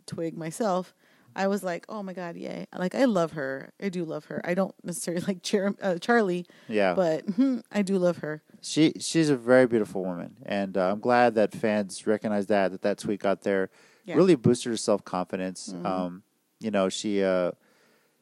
a 0.00 0.12
twig 0.12 0.36
myself, 0.36 0.92
I 1.36 1.48
was 1.48 1.62
like, 1.62 1.84
oh 1.88 2.02
my 2.02 2.14
God, 2.14 2.36
yay. 2.36 2.66
Like, 2.76 2.94
I 2.94 3.04
love 3.04 3.32
her. 3.32 3.70
I 3.80 3.90
do 3.90 4.04
love 4.04 4.24
her. 4.24 4.40
I 4.42 4.54
don't 4.54 4.74
necessarily 4.82 5.22
like 5.28 5.42
Char- 5.42 5.74
uh, 5.82 5.98
Charlie, 5.98 6.46
yeah. 6.66 6.94
but 6.94 7.28
hmm, 7.28 7.58
I 7.70 7.82
do 7.82 7.98
love 7.98 8.18
her. 8.18 8.42
She 8.62 8.94
she's 8.98 9.28
a 9.28 9.36
very 9.36 9.66
beautiful 9.66 10.02
woman, 10.02 10.38
and 10.44 10.76
uh, 10.76 10.90
I'm 10.90 10.98
glad 10.98 11.34
that 11.34 11.52
fans 11.52 12.06
recognize 12.06 12.46
that 12.46 12.72
that 12.72 12.82
that 12.82 12.98
tweet 12.98 13.20
got 13.20 13.42
there. 13.42 13.70
Yeah. 14.04 14.12
Mm-hmm. 14.12 14.18
Really 14.18 14.34
boosted 14.34 14.72
her 14.72 14.76
self 14.76 15.04
confidence. 15.04 15.74
Um, 15.84 16.22
you 16.58 16.70
know, 16.70 16.88
she 16.88 17.22
uh, 17.22 17.52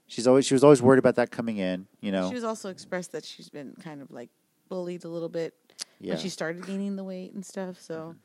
she's 0.07 0.27
always 0.27 0.44
she 0.44 0.55
was 0.55 0.64
always 0.64 0.83
worried 0.83 0.98
about 0.98 1.14
that 1.14 1.31
coming 1.31 1.59
in. 1.59 1.87
You 2.00 2.12
know, 2.12 2.29
She 2.29 2.35
was 2.35 2.44
also 2.44 2.68
expressed 2.68 3.12
that 3.12 3.24
she's 3.24 3.48
been 3.48 3.74
kind 3.83 4.03
of 4.03 4.11
like 4.11 4.31
bullied 4.68 5.05
a 5.05 5.09
little 5.09 5.29
bit 5.29 5.55
yeah, 6.00 6.14
when 6.14 6.22
she 6.22 6.29
started 6.29 6.66
gaining 6.66 6.96
the 6.96 7.05
weight 7.05 7.33
and 7.33 7.46
stuff. 7.46 7.81
So 7.81 8.16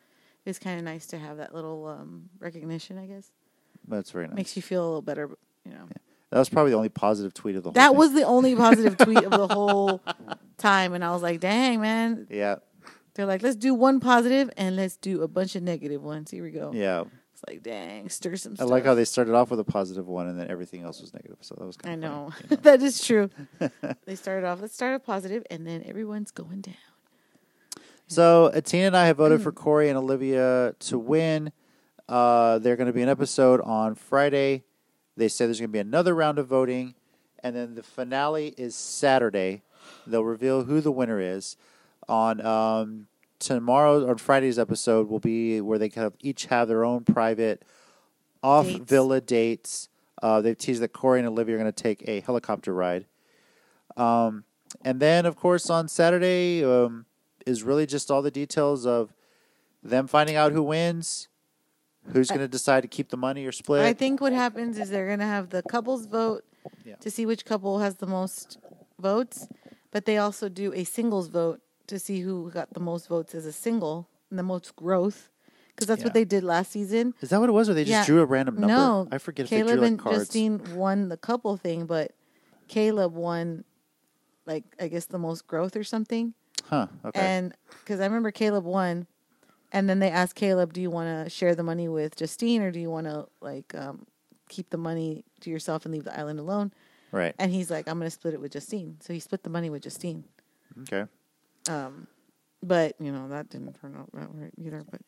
it's 0.46 0.60
kind 0.60 0.80
of 0.80 0.84
nice 0.84 1.06
to 1.08 1.20
have 1.20 1.38
that 1.38 1.54
little 1.54 1.86
um, 1.88 2.30
recognition. 2.40 2.98
I 2.98 3.06
guess 3.06 3.32
that's 3.88 4.12
very 4.12 4.28
nice. 4.28 4.36
makes 4.36 4.56
you 4.56 4.62
feel 4.62 4.84
a 4.84 4.86
little 4.88 5.02
better. 5.02 5.30
You 5.66 5.72
know, 5.72 5.86
Yeah. 5.90 5.98
that 6.32 6.40
was 6.40 6.50
probably 6.50 6.72
the 6.72 6.78
only 6.78 6.90
positive 6.90 7.34
tweet 7.34 7.56
of 7.56 7.64
the 7.64 7.70
whole. 7.70 7.74
that 7.74 7.90
thing. 7.90 7.98
was 7.98 8.14
the 8.14 8.24
only 8.24 8.56
positive 8.56 8.98
tweet 8.98 9.24
of 9.24 9.32
the 9.32 9.48
whole 9.54 10.02
time, 10.58 10.94
and 10.94 11.04
I 11.04 11.12
was 11.12 11.22
like, 11.22 11.40
"Dang, 11.40 11.82
man!" 11.82 12.28
yeah, 12.30 12.56
They're 13.14 13.26
like, 13.26 13.42
"Let's 13.44 13.56
do 13.56 13.74
one 13.74 14.00
positive 14.00 14.50
and 14.58 14.76
let's 14.76 14.96
do 14.98 15.22
a 15.24 15.28
bunch 15.28 15.56
of 15.56 15.64
negative 15.64 16.02
ones." 16.04 16.32
Here 16.32 16.44
we 16.44 16.52
go. 16.52 16.72
yeah. 16.74 17.04
It's 17.34 17.44
like, 17.48 17.64
dang, 17.64 18.10
stir 18.10 18.36
some. 18.36 18.52
I 18.52 18.56
Stuff. 18.56 18.70
like 18.70 18.84
how 18.84 18.96
they 18.96 19.06
started 19.06 19.34
off 19.34 19.50
with 19.50 19.62
a 19.62 19.64
positive 19.64 20.08
one, 20.10 20.28
and 20.28 20.38
then 20.38 20.50
everything 20.52 20.84
else 20.84 21.00
was 21.00 21.14
negative. 21.14 21.38
So 21.40 21.56
that 21.58 21.66
was 21.66 21.78
I 21.84 21.88
kind 21.88 22.04
of 22.04 22.12
know, 22.12 22.30
Funny, 22.32 22.44
you 22.50 22.50
know? 22.58 22.62
that 22.64 22.82
is 22.82 23.02
true. 23.02 23.30
they 24.06 24.16
started 24.16 24.46
off. 24.46 24.60
Let's 24.62 24.74
start 24.74 24.94
a 24.96 25.00
positive, 25.00 25.46
and 25.50 25.66
then 25.66 25.82
everyone's 25.86 26.32
going 26.32 26.60
down. 26.62 26.76
So 28.08 28.52
Atina 28.54 28.88
and 28.88 28.98
I 28.98 29.06
have 29.08 29.16
Mm. 29.16 29.20
voted 29.20 29.42
for 29.42 29.52
Corey 29.52 29.88
and 29.90 29.98
Olivia 29.98 30.74
to 30.80 31.00
win. 31.00 31.52
Uh, 32.10 32.58
they're 32.58 32.76
going 32.76 32.88
to 32.88 32.94
be 32.94 33.04
an 33.04 33.10
episode 33.10 33.62
on 33.62 33.94
Friday. 33.94 34.64
They 35.16 35.28
say 35.28 35.46
there's 35.46 35.60
going 35.60 35.70
to 35.70 35.74
be 35.74 35.80
another 35.80 36.16
round 36.16 36.40
of 36.40 36.48
voting, 36.48 36.96
and 37.44 37.56
then 37.56 37.76
the 37.76 37.84
finale 37.84 38.56
is 38.58 38.76
Saturday. 38.76 39.62
They'll 40.08 40.24
reveal 40.24 40.64
who 40.64 40.82
the 40.82 40.92
winner 40.92 41.22
is. 41.22 41.56
On 42.08 42.44
um, 42.44 43.08
tomorrow 43.38 44.04
or 44.04 44.18
Friday's 44.18 44.58
episode 44.58 45.08
will 45.08 45.20
be 45.20 45.62
where 45.62 45.78
they 45.78 45.90
kind 45.90 46.08
of 46.08 46.14
each 46.20 46.48
have 46.48 46.68
their 46.68 46.84
own 46.84 47.06
private 47.06 47.64
off 48.42 48.66
Dates. 48.66 48.80
villa 48.90 49.22
dates. 49.22 49.90
Uh, 50.22 50.42
they've 50.42 50.58
teased 50.58 50.82
that 50.82 50.94
Corey 50.94 51.20
and 51.20 51.28
Olivia 51.28 51.56
are 51.56 51.60
going 51.60 51.72
to 51.72 51.84
take 51.84 52.04
a 52.08 52.22
helicopter 52.22 52.74
ride. 52.74 53.06
Um, 53.96 54.46
and 54.84 55.00
then, 55.00 55.28
of 55.28 55.36
course, 55.36 55.70
on 55.70 55.88
Saturday 55.88 56.64
um, 56.64 57.06
is 57.46 57.62
really 57.62 57.86
just 57.86 58.10
all 58.10 58.24
the 58.24 58.32
details 58.32 58.88
of 58.88 59.14
them 59.84 60.08
finding 60.08 60.36
out 60.36 60.52
who 60.52 60.64
wins, 60.64 61.29
who's 62.08 62.28
going 62.30 62.40
to 62.42 62.48
decide 62.48 62.82
to 62.82 62.88
keep 62.88 63.10
the 63.10 63.18
money 63.18 63.46
or 63.46 63.52
split. 63.52 63.82
I 63.86 63.94
think 63.94 64.20
what 64.22 64.34
happens 64.34 64.78
is 64.78 64.90
they're 64.90 65.08
going 65.08 65.20
to 65.20 65.26
have 65.26 65.50
the 65.50 65.64
couples 65.64 66.06
vote 66.06 66.44
Yeah. 66.84 66.96
to 67.02 67.12
see 67.12 67.26
which 67.26 67.46
couple 67.46 67.80
has 67.80 67.96
the 67.98 68.08
most 68.08 68.58
votes, 69.00 69.50
but 69.92 70.06
they 70.06 70.18
also 70.18 70.50
do 70.50 70.74
a 70.74 70.84
singles 70.84 71.28
vote 71.28 71.62
to 71.88 72.00
see 72.00 72.22
who 72.22 72.52
got 72.52 72.74
the 72.74 72.80
most 72.80 73.08
votes 73.08 73.34
as 73.36 73.46
a 73.46 73.52
single 73.52 74.10
and 74.30 74.38
the 74.40 74.44
most 74.44 74.76
growth. 74.76 75.30
Because 75.70 75.88
that's 75.88 76.02
Yeah. 76.02 76.08
what 76.08 76.14
they 76.14 76.26
did 76.26 76.44
last 76.44 76.72
season. 76.72 77.14
Is 77.22 77.30
that 77.30 77.40
what 77.40 77.48
it 77.50 77.54
was, 77.54 77.70
or 77.70 77.74
they 77.74 77.84
just 77.86 77.92
Yeah. 77.92 78.06
drew 78.06 78.20
a 78.22 78.26
random 78.26 78.56
number? 78.56 78.68
No, 78.76 79.08
I 79.12 79.18
forget 79.18 79.46
if 79.46 79.50
Caleb 79.50 79.68
they 79.68 79.74
drew 79.74 79.82
like 79.82 79.88
and 79.92 80.00
cards. 80.00 80.20
Justine 80.26 80.76
won 80.76 81.08
the 81.10 81.16
couple 81.18 81.56
thing, 81.58 81.86
but 81.86 82.12
Caleb 82.68 83.14
won, 83.14 83.64
like 84.46 84.64
I 84.80 84.88
guess 84.90 85.06
the 85.06 85.20
most 85.20 85.48
growth 85.48 85.76
or 85.76 85.84
something. 85.84 86.34
Huh? 86.66 86.88
Okay. 87.06 87.20
And 87.22 87.54
because 87.84 88.00
I 88.02 88.06
remember 88.06 88.32
Caleb 88.32 88.66
won, 88.66 89.08
and 89.72 89.90
then 89.90 90.00
they 90.00 90.10
asked 90.10 90.36
Caleb, 90.36 90.74
"Do 90.74 90.82
you 90.82 90.90
want 90.90 91.26
to 91.26 91.30
share 91.30 91.56
the 91.56 91.64
money 91.64 91.88
with 91.88 92.16
Justine, 92.16 92.62
or 92.62 92.72
do 92.72 92.80
you 92.80 92.90
want 92.90 93.08
to 93.08 93.28
like 93.42 93.74
um, 93.76 94.06
keep 94.50 94.70
the 94.70 94.78
money 94.78 95.24
to 95.42 95.50
yourself 95.50 95.86
and 95.86 95.94
leave 95.94 96.04
the 96.06 96.18
island 96.18 96.40
alone?" 96.40 96.74
right. 97.12 97.36
And 97.38 97.52
he's 97.52 97.70
like, 97.70 97.88
"I'm 97.88 97.98
going 98.00 98.08
to 98.08 98.12
split 98.12 98.34
it 98.34 98.42
with 98.42 98.54
Justine." 98.54 98.98
So 99.02 99.14
he 99.14 99.20
split 99.20 99.44
the 99.44 99.50
money 99.50 99.70
with 99.70 99.84
Justine. 99.84 100.24
Okay. 100.84 101.06
Um, 101.70 102.08
but 102.62 102.96
you 103.00 103.12
know 103.12 103.28
that 103.30 103.50
didn't 103.50 103.80
turn 103.80 103.96
out 103.98 104.10
that 104.14 104.30
right 104.34 104.52
either. 104.58 104.84
But 104.90 105.02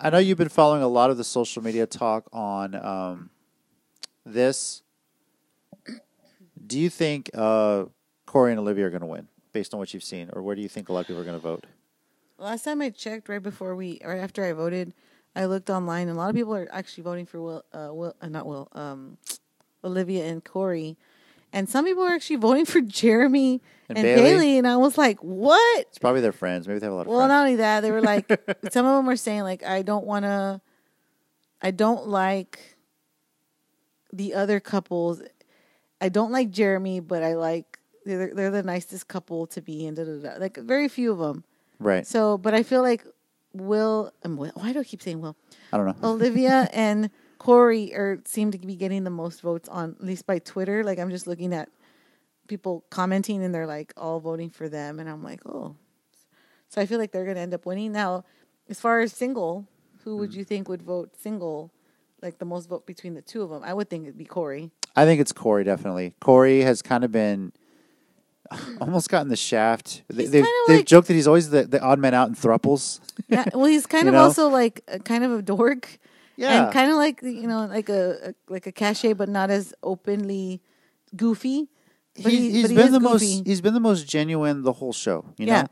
I 0.00 0.10
know 0.10 0.18
you've 0.18 0.38
been 0.38 0.48
following 0.48 0.82
a 0.82 0.88
lot 0.88 1.10
of 1.10 1.16
the 1.16 1.24
social 1.24 1.62
media 1.62 1.86
talk 1.86 2.28
on 2.32 2.74
um, 2.74 3.30
this. 4.24 4.82
Do 6.66 6.78
you 6.78 6.88
think 6.88 7.30
uh, 7.34 7.84
Corey 8.26 8.52
and 8.52 8.60
Olivia 8.60 8.86
are 8.86 8.90
going 8.90 9.02
to 9.02 9.06
win 9.06 9.28
based 9.52 9.74
on 9.74 9.80
what 9.80 9.92
you've 9.92 10.04
seen, 10.04 10.30
or 10.32 10.42
where 10.42 10.54
do 10.56 10.62
you 10.62 10.68
think 10.68 10.88
a 10.88 10.92
lot 10.92 11.00
of 11.00 11.06
people 11.06 11.20
are 11.20 11.24
going 11.24 11.36
to 11.36 11.42
vote? 11.42 11.66
Last 12.38 12.64
time 12.64 12.80
I 12.82 12.90
checked, 12.90 13.28
right 13.28 13.42
before 13.42 13.74
we, 13.76 14.00
right 14.04 14.18
after 14.18 14.44
I 14.44 14.52
voted, 14.52 14.94
I 15.36 15.46
looked 15.46 15.70
online, 15.70 16.08
and 16.08 16.16
a 16.16 16.20
lot 16.20 16.30
of 16.30 16.36
people 16.36 16.54
are 16.54 16.68
actually 16.70 17.02
voting 17.04 17.26
for 17.26 17.40
Will, 17.40 17.64
uh, 17.72 17.88
Will, 17.92 18.14
uh, 18.20 18.28
not 18.28 18.46
Will, 18.46 18.68
um, 18.72 19.18
Olivia 19.82 20.24
and 20.26 20.44
Corey, 20.44 20.96
and 21.52 21.68
some 21.68 21.84
people 21.84 22.02
are 22.02 22.10
actually 22.12 22.36
voting 22.36 22.64
for 22.64 22.80
Jeremy 22.80 23.62
And 23.88 23.98
and, 23.98 24.04
Bailey? 24.04 24.22
Bailey. 24.22 24.58
and 24.58 24.66
I 24.66 24.76
was 24.76 24.96
like, 24.98 25.18
what? 25.20 25.80
It's 25.88 25.98
probably 25.98 26.20
their 26.20 26.32
friends. 26.32 26.66
Maybe 26.66 26.80
they 26.80 26.86
have 26.86 26.92
a 26.92 26.96
lot 26.96 27.02
of 27.02 27.06
Well, 27.08 27.18
friends. 27.20 27.28
not 27.28 27.40
only 27.40 27.56
that, 27.56 27.80
they 27.80 27.90
were 27.92 28.00
like, 28.02 28.26
some 28.70 28.86
of 28.86 28.96
them 28.96 29.06
were 29.06 29.16
saying 29.16 29.42
like, 29.42 29.62
I 29.64 29.82
don't 29.82 30.04
want 30.04 30.24
to, 30.24 30.60
I 31.62 31.70
don't 31.70 32.08
like 32.08 32.76
the 34.12 34.34
other 34.34 34.58
couples. 34.60 35.22
I 36.00 36.08
don't 36.08 36.32
like 36.32 36.50
Jeremy, 36.50 37.00
but 37.00 37.22
I 37.22 37.34
like 37.34 37.78
they're 38.04 38.34
they're 38.34 38.50
the 38.50 38.62
nicest 38.62 39.08
couple 39.08 39.46
to 39.48 39.62
be 39.62 39.86
in. 39.86 39.94
Da, 39.94 40.04
da, 40.04 40.16
da. 40.18 40.38
Like 40.38 40.56
very 40.58 40.88
few 40.88 41.10
of 41.12 41.18
them. 41.18 41.44
Right. 41.84 42.06
So, 42.06 42.38
but 42.38 42.54
I 42.54 42.62
feel 42.62 42.82
like 42.82 43.04
Will, 43.52 44.12
um, 44.24 44.36
Will 44.36 44.50
why 44.54 44.72
do 44.72 44.80
I 44.80 44.84
keep 44.84 45.02
saying 45.02 45.20
Will? 45.20 45.36
I 45.72 45.76
don't 45.76 45.86
know. 45.86 45.96
Olivia 46.08 46.68
and 46.72 47.10
Corey 47.38 47.94
are 47.94 48.20
seem 48.24 48.50
to 48.50 48.58
be 48.58 48.76
getting 48.76 49.04
the 49.04 49.10
most 49.10 49.40
votes 49.40 49.68
on 49.68 49.96
at 49.98 50.04
least 50.04 50.26
by 50.26 50.38
Twitter. 50.38 50.82
Like 50.82 50.98
I'm 50.98 51.10
just 51.10 51.26
looking 51.26 51.52
at 51.52 51.68
people 52.48 52.84
commenting 52.90 53.42
and 53.44 53.54
they're 53.54 53.66
like 53.66 53.92
all 53.96 54.20
voting 54.20 54.50
for 54.50 54.68
them, 54.68 54.98
and 54.98 55.08
I'm 55.08 55.22
like, 55.22 55.40
oh. 55.46 55.76
So 56.68 56.80
I 56.80 56.86
feel 56.86 56.98
like 56.98 57.12
they're 57.12 57.26
gonna 57.26 57.40
end 57.40 57.54
up 57.54 57.66
winning. 57.66 57.92
Now, 57.92 58.24
as 58.68 58.80
far 58.80 59.00
as 59.00 59.12
single, 59.12 59.68
who 60.02 60.16
would 60.16 60.34
you 60.34 60.44
think 60.44 60.68
would 60.68 60.82
vote 60.82 61.16
single, 61.16 61.70
like 62.20 62.38
the 62.38 62.44
most 62.44 62.68
vote 62.68 62.86
between 62.86 63.14
the 63.14 63.22
two 63.22 63.42
of 63.42 63.50
them? 63.50 63.62
I 63.64 63.72
would 63.72 63.88
think 63.88 64.04
it'd 64.04 64.18
be 64.18 64.24
Corey. 64.24 64.70
I 64.96 65.04
think 65.04 65.20
it's 65.20 65.32
Corey 65.32 65.64
definitely. 65.64 66.14
Corey 66.20 66.62
has 66.62 66.82
kind 66.82 67.04
of 67.04 67.12
been 67.12 67.52
almost 68.80 69.08
gotten 69.08 69.28
the 69.28 69.36
shaft. 69.36 70.02
They, 70.08 70.26
they've, 70.26 70.44
they've 70.66 70.78
like- 70.78 70.86
joked 70.86 71.08
that 71.08 71.14
he's 71.14 71.26
always 71.26 71.50
the, 71.50 71.64
the 71.64 71.80
odd 71.80 71.98
man 71.98 72.14
out 72.14 72.28
in 72.28 72.34
thruples. 72.34 73.00
Yeah, 73.28 73.44
well, 73.54 73.64
he's 73.66 73.86
kind 73.86 74.04
You 74.04 74.08
of 74.10 74.14
know? 74.14 74.22
also 74.22 74.48
like 74.48 74.82
a, 74.88 74.98
kind 74.98 75.24
of 75.24 75.32
a 75.32 75.42
dork. 75.42 75.98
Yeah. 76.36 76.64
and 76.64 76.72
kind 76.72 76.90
of 76.90 76.96
like 76.96 77.22
you 77.22 77.46
know, 77.46 77.64
like 77.66 77.88
a, 77.88 78.30
a 78.30 78.34
like 78.52 78.66
a 78.66 78.72
Cashay, 78.72 79.16
but 79.16 79.28
not 79.28 79.50
as 79.50 79.72
openly 79.82 80.60
goofy. 81.16 81.68
But 82.22 82.32
He- 82.32 82.38
he, 82.38 82.50
he's 82.50 82.62
but 82.62 82.70
he 82.72 82.76
been 82.76 82.92
the 82.92 82.98
goofy. 82.98 83.12
most 83.36 83.46
he's 83.46 83.60
been 83.60 83.74
the 83.74 83.80
most 83.80 84.06
genuine 84.08 84.62
the 84.62 84.72
whole 84.74 84.92
show. 84.92 85.24
You 85.38 85.46
Yeah. 85.46 85.66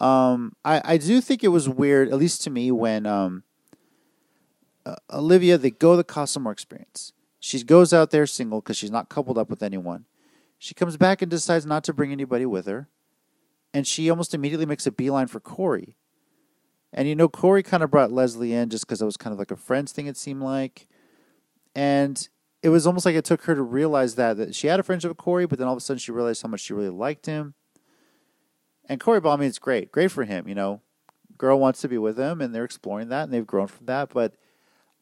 know, 0.00 0.06
um, 0.06 0.52
I 0.64 0.80
I 0.84 0.96
do 0.98 1.20
think 1.20 1.42
it 1.44 1.48
was 1.48 1.68
weird, 1.68 2.08
at 2.10 2.18
least 2.18 2.42
to 2.44 2.50
me, 2.50 2.70
when 2.70 3.06
um, 3.06 3.42
uh, 4.86 4.96
Olivia 5.12 5.58
they 5.58 5.70
go 5.70 5.96
the 5.96 6.04
Casa 6.04 6.38
Amor 6.38 6.52
experience. 6.52 7.12
She 7.40 7.62
goes 7.62 7.92
out 7.92 8.10
there 8.10 8.26
single 8.26 8.60
because 8.60 8.76
she's 8.76 8.90
not 8.90 9.08
coupled 9.08 9.36
up 9.36 9.50
with 9.50 9.62
anyone. 9.62 10.04
She 10.64 10.72
comes 10.72 10.96
back 10.96 11.20
and 11.20 11.30
decides 11.30 11.66
not 11.66 11.84
to 11.84 11.92
bring 11.92 12.10
anybody 12.10 12.46
with 12.46 12.64
her, 12.64 12.88
and 13.74 13.86
she 13.86 14.08
almost 14.08 14.32
immediately 14.32 14.64
makes 14.64 14.86
a 14.86 14.90
beeline 14.90 15.26
for 15.26 15.38
Corey. 15.38 15.98
And 16.90 17.06
you 17.06 17.14
know, 17.14 17.28
Corey 17.28 17.62
kind 17.62 17.82
of 17.82 17.90
brought 17.90 18.10
Leslie 18.10 18.54
in 18.54 18.70
just 18.70 18.86
because 18.86 19.02
it 19.02 19.04
was 19.04 19.18
kind 19.18 19.34
of 19.34 19.38
like 19.38 19.50
a 19.50 19.56
friends 19.56 19.92
thing. 19.92 20.06
It 20.06 20.16
seemed 20.16 20.40
like, 20.40 20.88
and 21.74 22.26
it 22.62 22.70
was 22.70 22.86
almost 22.86 23.04
like 23.04 23.14
it 23.14 23.26
took 23.26 23.42
her 23.42 23.54
to 23.54 23.60
realize 23.60 24.14
that 24.14 24.38
that 24.38 24.54
she 24.54 24.68
had 24.68 24.80
a 24.80 24.82
friendship 24.82 25.10
with 25.10 25.18
Corey, 25.18 25.44
but 25.44 25.58
then 25.58 25.68
all 25.68 25.74
of 25.74 25.76
a 25.76 25.82
sudden 25.82 25.98
she 25.98 26.12
realized 26.12 26.40
how 26.40 26.48
much 26.48 26.60
she 26.60 26.72
really 26.72 26.88
liked 26.88 27.26
him. 27.26 27.52
And 28.88 28.98
Corey 28.98 29.20
Ball, 29.20 29.34
I 29.34 29.36
mean, 29.36 29.48
it's 29.48 29.58
great, 29.58 29.92
great 29.92 30.12
for 30.12 30.24
him. 30.24 30.48
You 30.48 30.54
know, 30.54 30.80
girl 31.36 31.60
wants 31.60 31.82
to 31.82 31.88
be 31.88 31.98
with 31.98 32.18
him, 32.18 32.40
and 32.40 32.54
they're 32.54 32.64
exploring 32.64 33.10
that, 33.10 33.24
and 33.24 33.34
they've 33.34 33.46
grown 33.46 33.66
from 33.66 33.84
that. 33.84 34.14
But 34.14 34.32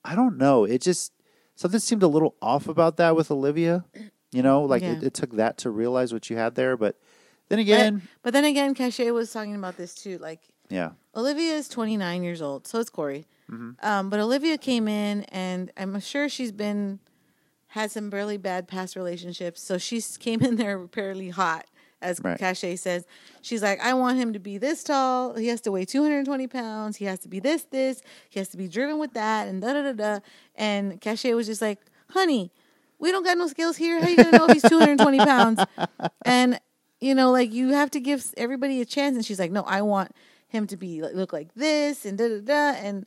I 0.04 0.16
don't 0.16 0.38
know, 0.38 0.64
it 0.64 0.82
just 0.82 1.12
something 1.54 1.78
seemed 1.78 2.02
a 2.02 2.08
little 2.08 2.34
off 2.42 2.66
about 2.66 2.96
that 2.96 3.14
with 3.14 3.30
Olivia. 3.30 3.84
You 4.32 4.42
know, 4.42 4.62
like 4.62 4.82
it, 4.82 5.00
Yeah. 5.02 5.06
it 5.06 5.14
took 5.14 5.32
that 5.36 5.58
to 5.58 5.70
realize 5.70 6.12
what 6.12 6.28
you 6.30 6.36
had 6.36 6.54
there. 6.54 6.76
But 6.76 6.96
then 7.48 7.58
again, 7.58 8.02
But 8.22 8.32
then 8.32 8.44
again, 8.44 8.74
Cashay 8.74 9.12
was 9.12 9.30
talking 9.32 9.54
about 9.54 9.76
this 9.76 9.94
too. 9.94 10.18
Like 10.18 10.40
yeah, 10.70 10.92
Olivia 11.14 11.52
is 11.54 11.68
29 11.68 12.22
years 12.22 12.40
old, 12.40 12.66
so 12.66 12.78
is 12.78 12.88
Corey. 12.88 13.26
Mm-hmm. 13.50 13.72
Um, 13.86 14.08
but 14.08 14.18
Olivia 14.20 14.56
came 14.56 14.88
in, 14.88 15.24
and 15.24 15.70
I'm 15.76 16.00
sure 16.00 16.28
she's 16.30 16.52
been 16.52 16.98
had 17.68 17.90
some 17.90 18.08
really 18.10 18.36
bad 18.38 18.68
past 18.68 18.96
relationships. 18.96 19.62
So 19.62 19.76
she 19.78 20.00
came 20.18 20.40
in 20.42 20.56
there 20.56 20.86
fairly 20.92 21.28
hot, 21.30 21.66
as 22.00 22.20
Right. 22.22 22.38
Cashay 22.38 22.78
says. 22.78 23.06
She's 23.42 23.62
like, 23.62 23.80
I 23.80 23.92
want 23.94 24.18
him 24.18 24.32
to 24.32 24.38
be 24.38 24.56
this 24.56 24.82
tall. 24.84 25.34
He 25.34 25.48
has 25.48 25.60
to 25.62 25.72
weigh 25.72 25.84
220 25.84 26.46
pounds. 26.46 26.96
He 26.96 27.04
has 27.06 27.18
to 27.20 27.28
be 27.28 27.40
this, 27.40 27.64
this. 27.64 28.00
He 28.30 28.38
has 28.40 28.48
to 28.48 28.56
be 28.56 28.68
driven 28.68 28.98
with 28.98 29.12
that, 29.14 29.48
and 29.48 29.60
da 29.60 29.74
da 29.74 29.82
da 29.82 29.92
da. 29.92 30.20
And 30.54 31.00
Cashay 31.02 31.34
was 31.34 31.46
just 31.46 31.60
like, 31.60 31.80
Honey, 32.10 32.50
we 33.02 33.10
don't 33.12 33.22
got 33.24 33.36
no 33.36 33.46
skills 33.48 33.76
here. 33.76 34.00
How 34.00 34.08
you 34.08 34.16
gonna 34.16 34.38
know 34.38 34.46
if 34.46 34.52
he's 34.54 34.62
220 34.62 35.18
pounds? 35.18 35.60
And 36.24 36.58
you 37.00 37.14
know, 37.14 37.30
like 37.32 37.52
you 37.52 37.68
have 37.70 37.90
to 37.90 38.00
give 38.00 38.24
everybody 38.36 38.80
a 38.80 38.84
chance. 38.86 39.16
And 39.16 39.24
she's 39.26 39.38
like, 39.38 39.50
no, 39.50 39.62
I 39.62 39.82
want 39.82 40.12
him 40.48 40.66
to 40.68 40.76
be 40.76 41.00
like, 41.02 41.14
look 41.14 41.32
like 41.32 41.52
this 41.54 42.04
and 42.04 42.16
da 42.18 42.28
da 42.28 42.40
da. 42.40 42.78
And 42.78 43.06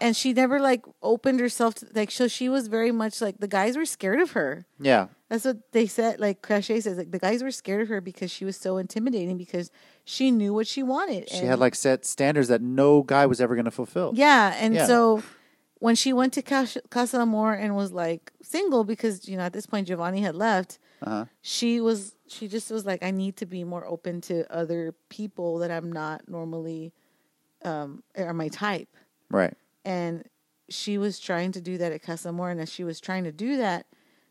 and 0.00 0.16
she 0.16 0.32
never 0.32 0.60
like 0.60 0.84
opened 1.02 1.40
herself 1.40 1.74
to 1.76 1.86
like 1.94 2.10
so 2.10 2.28
she 2.28 2.48
was 2.48 2.68
very 2.68 2.92
much 2.92 3.20
like 3.20 3.38
the 3.38 3.48
guys 3.48 3.76
were 3.76 3.84
scared 3.86 4.20
of 4.20 4.32
her. 4.32 4.66
yeah, 4.78 5.06
That's 5.28 5.44
what 5.44 5.72
they 5.72 5.86
said. 5.86 6.20
Like 6.20 6.42
Cashay 6.42 6.80
says, 6.82 6.98
like 6.98 7.10
the 7.10 7.18
guys 7.18 7.42
were 7.42 7.50
scared 7.50 7.80
of 7.82 7.88
her 7.88 8.00
because 8.00 8.30
she 8.30 8.44
was 8.44 8.56
so 8.56 8.76
intimidating 8.76 9.38
because 9.38 9.70
she 10.04 10.30
knew 10.30 10.52
what 10.54 10.66
she 10.66 10.82
wanted. 10.82 11.28
she 11.30 11.38
And- 11.38 11.48
had 11.48 11.58
like 11.58 11.74
set 11.74 12.04
standards 12.04 12.48
that 12.48 12.60
no 12.62 13.02
guy 13.02 13.26
was 13.26 13.40
ever 13.40 13.54
going 13.56 13.64
to 13.64 13.70
fulfill. 13.72 14.12
yeah, 14.14 14.54
and 14.60 14.74
Yeah. 14.74 14.86
so 14.86 15.22
when 15.82 15.96
she 15.96 16.12
went 16.12 16.32
to 16.34 16.42
Cas- 16.42 16.78
Casa 16.90 17.18
Amor 17.18 17.54
and 17.54 17.74
was 17.74 17.90
like 17.90 18.30
single 18.40 18.84
because 18.84 19.28
you 19.28 19.36
know 19.36 19.42
at 19.42 19.52
this 19.52 19.66
point 19.66 19.88
Giovanni 19.88 20.20
had 20.20 20.36
left, 20.36 20.78
Uh-huh. 21.02 21.24
she 21.40 21.80
was 21.80 22.14
she 22.28 22.46
just 22.46 22.70
was 22.70 22.86
like 22.86 23.02
I 23.02 23.10
need 23.10 23.36
to 23.38 23.46
be 23.46 23.64
more 23.64 23.84
open 23.84 24.20
to 24.22 24.34
other 24.60 24.94
people 25.08 25.58
that 25.58 25.72
I'm 25.72 25.90
not 25.90 26.28
normally 26.28 26.92
um 27.64 28.04
are 28.16 28.32
my 28.32 28.46
type. 28.46 28.88
Right. 29.28 29.54
And 29.84 30.24
she 30.68 30.98
was 30.98 31.18
trying 31.18 31.50
to 31.52 31.60
do 31.60 31.76
that 31.78 31.90
at 31.90 32.00
Casa 32.00 32.28
Amor 32.28 32.50
and 32.50 32.60
as 32.60 32.70
she 32.72 32.84
was 32.84 33.00
trying 33.00 33.24
to 33.24 33.32
do 33.32 33.56
that, 33.56 33.86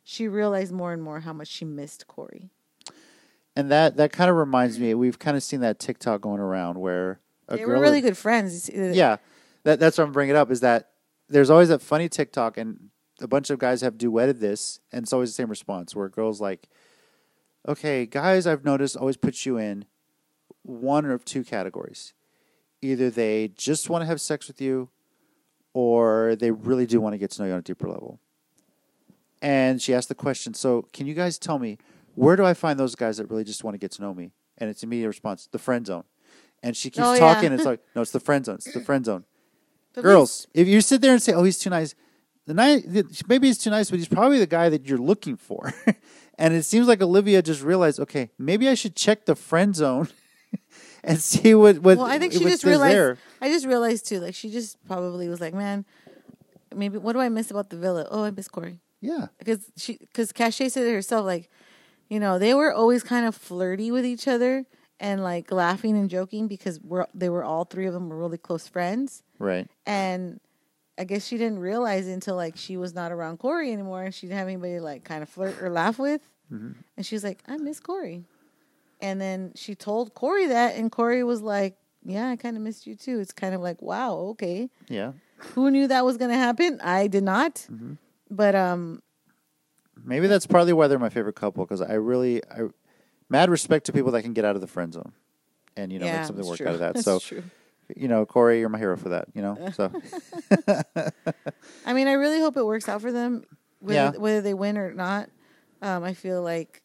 she 0.05 0.29
realized 0.29 0.71
more 0.71 0.93
and 0.93 1.03
more 1.03 1.19
how 1.19 1.33
much 1.33 1.49
she 1.49 1.65
missed 1.65 2.07
Corey. 2.07 2.49
And 3.57 3.69
that 3.69 3.97
that 3.97 4.13
kind 4.13 4.29
of 4.29 4.37
reminds 4.37 4.79
me. 4.79 4.93
We've 4.93 5.19
kind 5.19 5.35
of 5.35 5.43
seen 5.43 5.59
that 5.59 5.79
TikTok 5.79 6.21
going 6.21 6.39
around 6.39 6.77
where 6.77 7.19
a 7.49 7.57
They 7.57 7.63
girl 7.63 7.75
were 7.75 7.81
really 7.81 7.99
good 7.99 8.17
friends. 8.17 8.69
Uh, 8.69 8.93
yeah, 8.95 9.17
that 9.63 9.81
that's 9.81 9.97
what 9.97 10.05
I'm 10.05 10.13
bringing 10.13 10.35
it 10.35 10.39
up 10.39 10.49
is 10.49 10.61
that 10.61 10.90
there's 11.31 11.49
always 11.49 11.69
that 11.69 11.81
funny 11.81 12.09
TikTok 12.09 12.57
and 12.57 12.89
a 13.21 13.27
bunch 13.27 13.49
of 13.49 13.59
guys 13.59 13.81
have 13.81 13.97
duetted 13.97 14.39
this 14.39 14.79
and 14.91 15.03
it's 15.03 15.13
always 15.13 15.29
the 15.29 15.33
same 15.35 15.49
response 15.49 15.95
where 15.95 16.09
girls 16.09 16.41
like, 16.41 16.67
okay, 17.67 18.05
guys, 18.05 18.47
I've 18.47 18.65
noticed 18.65 18.97
always 18.97 19.17
put 19.17 19.45
you 19.45 19.57
in 19.57 19.85
one 20.63 21.05
of 21.05 21.23
two 21.25 21.43
categories. 21.43 22.13
Either 22.81 23.09
they 23.09 23.49
just 23.55 23.89
want 23.89 24.01
to 24.01 24.05
have 24.07 24.19
sex 24.19 24.47
with 24.47 24.59
you, 24.59 24.89
or 25.73 26.35
they 26.35 26.51
really 26.51 26.85
do 26.85 26.99
want 26.99 27.13
to 27.13 27.17
get 27.17 27.31
to 27.31 27.41
know 27.41 27.47
you 27.47 27.53
on 27.53 27.59
a 27.59 27.61
deeper 27.61 27.87
level. 27.87 28.19
And 29.41 29.81
she 29.81 29.93
asked 29.93 30.09
the 30.09 30.15
question, 30.15 30.53
so 30.53 30.87
can 30.93 31.07
you 31.07 31.13
guys 31.13 31.37
tell 31.39 31.59
me 31.59 31.77
where 32.15 32.35
do 32.35 32.43
I 32.43 32.53
find 32.53 32.79
those 32.79 32.95
guys 32.95 33.17
that 33.17 33.29
really 33.29 33.43
just 33.43 33.63
want 33.63 33.73
to 33.75 33.79
get 33.79 33.91
to 33.93 34.01
know 34.01 34.13
me? 34.13 34.31
And 34.57 34.69
it's 34.69 34.83
immediate 34.83 35.07
response, 35.07 35.47
the 35.51 35.59
friend 35.59 35.85
zone. 35.87 36.03
And 36.61 36.75
she 36.77 36.89
keeps 36.89 37.07
Oh, 37.07 37.13
yeah. 37.13 37.19
talking. 37.19 37.45
And 37.45 37.55
it's 37.55 37.65
like, 37.65 37.79
no, 37.95 38.01
it's 38.01 38.11
the 38.11 38.19
friend 38.19 38.45
zone. 38.45 38.55
It's 38.55 38.71
the 38.73 38.81
friend 38.85 39.05
zone. 39.05 39.23
But 39.93 40.03
Girls, 40.03 40.47
if 40.53 40.67
you 40.67 40.81
sit 40.81 41.01
there 41.01 41.11
and 41.11 41.21
say, 41.21 41.33
"Oh, 41.33 41.43
he's 41.43 41.59
too 41.59 41.69
nice," 41.69 41.95
the 42.47 42.53
night 42.53 42.85
maybe 43.27 43.47
he's 43.47 43.57
too 43.57 43.69
nice, 43.69 43.89
but 43.89 43.99
he's 43.99 44.07
probably 44.07 44.39
the 44.39 44.47
guy 44.47 44.69
that 44.69 44.87
you're 44.87 44.97
looking 44.97 45.37
for. 45.37 45.73
and 46.37 46.53
it 46.53 46.63
seems 46.63 46.87
like 46.87 47.01
Olivia 47.01 47.41
just 47.41 47.61
realized, 47.61 47.99
okay, 47.99 48.29
maybe 48.37 48.67
I 48.69 48.73
should 48.73 48.95
check 48.95 49.25
the 49.25 49.35
friend 49.35 49.75
zone 49.75 50.07
and 51.03 51.19
see 51.19 51.53
what 51.53 51.79
what. 51.79 51.97
Well, 51.97 52.07
I 52.07 52.19
think 52.19 52.33
she 52.33 52.39
just 52.39 52.63
realized. 52.63 52.95
there. 52.95 53.17
I 53.41 53.49
just 53.49 53.65
realized 53.65 54.07
too. 54.07 54.19
Like 54.19 54.35
she 54.35 54.49
just 54.49 54.83
probably 54.85 55.27
was 55.27 55.41
like, 55.41 55.53
"Man, 55.53 55.85
maybe 56.73 56.97
what 56.97 57.13
do 57.13 57.19
I 57.19 57.29
miss 57.29 57.51
about 57.51 57.69
the 57.69 57.77
villa? 57.77 58.07
Oh, 58.09 58.23
I 58.23 58.31
miss 58.31 58.47
Corey." 58.47 58.79
Yeah, 59.01 59.27
Because 59.39 59.71
she, 59.77 59.97
because 59.97 60.31
Cashay 60.31 60.69
said 60.69 60.85
it 60.85 60.93
herself. 60.93 61.25
Like, 61.25 61.49
you 62.07 62.19
know, 62.19 62.37
they 62.37 62.53
were 62.53 62.71
always 62.71 63.01
kind 63.01 63.25
of 63.25 63.33
flirty 63.35 63.89
with 63.89 64.05
each 64.05 64.27
other 64.27 64.67
and 64.99 65.23
like 65.23 65.51
laughing 65.51 65.97
and 65.97 66.07
joking 66.07 66.47
because 66.47 66.79
we're 66.79 67.07
they 67.15 67.27
were 67.27 67.43
all 67.43 67.65
three 67.65 67.87
of 67.87 67.93
them 67.93 68.09
were 68.09 68.17
really 68.17 68.37
close 68.37 68.67
friends. 68.67 69.23
Right. 69.41 69.67
And 69.85 70.39
I 70.97 71.03
guess 71.03 71.25
she 71.25 71.37
didn't 71.37 71.59
realize 71.59 72.07
until 72.07 72.35
like 72.35 72.57
she 72.57 72.77
was 72.77 72.93
not 72.93 73.11
around 73.11 73.39
Corey 73.39 73.71
anymore 73.71 74.03
and 74.03 74.13
she 74.13 74.27
didn't 74.27 74.39
have 74.39 74.47
anybody 74.47 74.75
to, 74.75 74.81
like 74.81 75.03
kind 75.03 75.23
of 75.23 75.29
flirt 75.29 75.61
or 75.61 75.69
laugh 75.69 75.97
with. 75.97 76.21
Mm-hmm. 76.51 76.71
And 76.97 77.05
she's 77.05 77.23
like, 77.23 77.39
I 77.47 77.57
miss 77.57 77.79
Corey. 77.79 78.25
And 79.01 79.19
then 79.19 79.53
she 79.55 79.73
told 79.73 80.13
Corey 80.13 80.47
that, 80.47 80.75
and 80.75 80.91
Corey 80.91 81.23
was 81.23 81.41
like, 81.41 81.75
Yeah, 82.03 82.29
I 82.29 82.35
kind 82.35 82.55
of 82.55 82.61
missed 82.61 82.85
you 82.85 82.95
too. 82.95 83.19
It's 83.19 83.31
kind 83.31 83.55
of 83.55 83.61
like, 83.61 83.81
wow, 83.81 84.13
okay. 84.31 84.69
Yeah, 84.89 85.13
Who 85.55 85.71
knew 85.71 85.87
that 85.87 86.05
was 86.05 86.17
going 86.17 86.31
to 86.31 86.37
happen? 86.37 86.79
I 86.83 87.07
did 87.07 87.23
not. 87.23 87.55
Mm-hmm. 87.55 87.93
But 88.29 88.53
um, 88.53 89.01
maybe 90.03 90.27
that's 90.27 90.45
partly 90.45 90.73
why 90.73 90.87
they're 90.87 90.99
my 90.99 91.09
favorite 91.09 91.35
couple 91.35 91.65
because 91.65 91.81
I 91.81 91.93
really, 91.93 92.43
I, 92.45 92.69
mad 93.27 93.49
respect 93.49 93.87
to 93.87 93.93
people 93.93 94.11
that 94.11 94.21
can 94.21 94.33
get 94.33 94.45
out 94.45 94.55
of 94.55 94.61
the 94.61 94.67
friend 94.67 94.93
zone, 94.93 95.13
and 95.75 95.91
you 95.91 95.99
know 95.99 96.05
yeah, 96.05 96.19
make 96.19 96.27
something 96.27 96.45
work 96.45 96.57
true. 96.57 96.67
out 96.67 96.73
of 96.75 96.79
that. 96.79 96.93
That's 96.93 97.05
so 97.05 97.19
true. 97.19 97.43
You 97.97 98.07
know, 98.07 98.25
Corey, 98.25 98.59
you're 98.59 98.69
my 98.69 98.77
hero 98.79 98.97
for 98.97 99.09
that. 99.09 99.27
You 99.33 99.41
know, 99.41 99.71
so 99.73 99.91
I 101.85 101.93
mean, 101.93 102.07
I 102.07 102.13
really 102.13 102.39
hope 102.39 102.57
it 102.57 102.65
works 102.65 102.87
out 102.89 103.01
for 103.01 103.11
them, 103.11 103.43
whether, 103.79 104.11
Yeah. 104.11 104.19
whether 104.19 104.41
they 104.41 104.53
win 104.53 104.77
or 104.77 104.93
not. 104.93 105.29
Um, 105.81 106.03
I 106.03 106.13
feel 106.13 106.41
like 106.41 106.81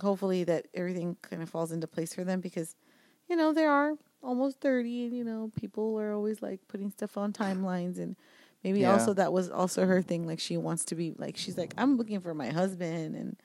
hopefully 0.00 0.44
that 0.44 0.66
everything 0.74 1.16
kind 1.22 1.42
of 1.42 1.48
falls 1.48 1.72
into 1.72 1.86
place 1.86 2.12
for 2.14 2.24
them 2.24 2.40
because, 2.40 2.74
you 3.28 3.36
know, 3.36 3.52
there 3.52 3.70
are 3.70 3.94
almost 4.22 4.60
30 4.60 5.06
and, 5.06 5.16
you 5.16 5.24
know, 5.24 5.50
people 5.56 5.98
are 5.98 6.12
always 6.12 6.42
like 6.42 6.60
putting 6.68 6.90
stuff 6.90 7.16
on 7.16 7.32
timelines 7.32 7.98
and 7.98 8.16
maybe 8.62 8.80
Yeah. 8.82 8.92
also 8.92 9.14
that 9.14 9.32
was 9.32 9.50
also 9.50 9.86
her 9.86 10.02
thing. 10.02 10.26
Like 10.26 10.40
she 10.40 10.56
wants 10.56 10.84
to 10.86 10.94
be 10.94 11.14
like, 11.16 11.36
she's 11.36 11.56
like, 11.56 11.72
I'm 11.78 11.96
looking 11.96 12.20
for 12.20 12.34
my 12.34 12.50
husband. 12.50 13.16
And 13.16 13.36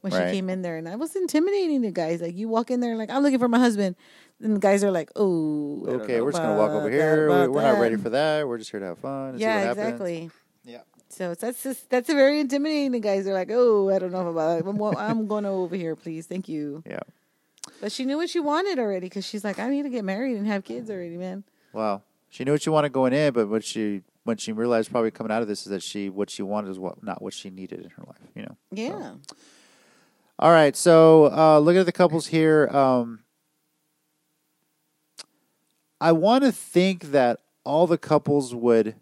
when 0.00 0.12
Right. 0.12 0.28
she 0.30 0.36
came 0.36 0.48
in 0.50 0.62
there 0.62 0.76
and 0.76 0.88
I 0.88 0.96
was 0.96 1.14
intimidating 1.16 1.82
the 1.82 1.90
guys. 1.90 2.20
Like 2.20 2.36
you 2.36 2.48
walk 2.48 2.70
in 2.70 2.80
there 2.80 2.96
like, 2.96 3.10
I'm 3.10 3.22
looking 3.22 3.38
for 3.38 3.48
my 3.48 3.58
husband. 3.58 3.96
And 4.40 4.54
the 4.54 4.60
guys 4.60 4.84
are 4.84 4.90
like, 4.92 5.10
oh, 5.16 5.84
okay, 5.88 6.20
we're 6.20 6.30
just 6.30 6.40
gonna 6.42 6.56
walk 6.56 6.70
over 6.70 6.88
here. 6.88 7.28
We, 7.28 7.48
we're 7.48 7.62
not 7.62 7.80
ready 7.80 7.96
for 7.96 8.10
that. 8.10 8.46
We're 8.46 8.58
just 8.58 8.70
here 8.70 8.78
to 8.80 8.86
have 8.86 8.98
fun. 8.98 9.30
And 9.30 9.38
see 9.40 9.44
what 9.44 9.50
Yeah, 9.50 9.60
happens. 9.60 9.78
exactly. 9.86 10.30
Yeah. 10.64 10.80
So 11.08 11.34
that's 11.34 11.62
just 11.62 11.90
that's 11.90 12.08
a 12.08 12.14
very 12.14 12.38
intimidating. 12.38 12.92
The 12.92 13.00
guys 13.00 13.26
are 13.26 13.32
like, 13.32 13.48
"Oh, 13.50 13.88
I 13.88 13.98
don't 13.98 14.12
know 14.12 14.28
about 14.28 14.60
it. 14.60 14.66
I'm, 14.66 14.80
I'm 14.96 15.26
going 15.26 15.46
over 15.46 15.74
here, 15.74 15.96
please, 15.96 16.26
thank 16.26 16.48
you." 16.48 16.82
Yeah. 16.86 17.00
But 17.80 17.90
she 17.92 18.04
knew 18.04 18.16
what 18.18 18.28
she 18.30 18.38
wanted 18.40 18.78
already 18.78 19.06
because 19.06 19.24
she's 19.24 19.42
like, 19.42 19.58
"I 19.58 19.68
need 19.70 19.82
to 19.84 19.88
get 19.88 20.04
married 20.04 20.36
and 20.36 20.46
have 20.46 20.64
kids 20.64 20.90
already, 20.90 21.16
man." 21.16 21.44
Wow. 21.72 22.02
She 22.28 22.44
knew 22.44 22.52
what 22.52 22.62
she 22.62 22.70
wanted 22.70 22.92
going 22.92 23.14
in, 23.14 23.32
but 23.32 23.48
what 23.48 23.64
she 23.64 24.02
when 24.24 24.36
she 24.36 24.52
realized 24.52 24.90
probably 24.90 25.10
coming 25.10 25.32
out 25.32 25.40
of 25.40 25.48
this 25.48 25.60
is 25.62 25.70
that 25.70 25.82
she 25.82 26.10
what 26.10 26.28
she 26.30 26.42
wanted 26.42 26.70
is 26.70 26.78
what 26.78 27.02
not 27.02 27.22
what 27.22 27.32
she 27.32 27.48
needed 27.50 27.80
in 27.80 27.90
her 27.90 28.04
life. 28.06 28.30
You 28.36 28.42
know. 28.42 28.56
Yeah, 28.70 29.12
All 30.38 30.50
right. 30.52 30.76
So 30.76 31.32
uh, 31.32 31.58
looking 31.58 31.80
at 31.80 31.86
the 31.86 31.92
couples 31.92 32.28
here, 32.28 32.68
um, 32.68 33.20
I 36.00 36.12
want 36.12 36.44
to 36.44 36.52
think 36.52 37.10
that 37.10 37.40
all 37.64 37.86
the 37.86 37.98
couples 37.98 38.54
would 38.54 38.94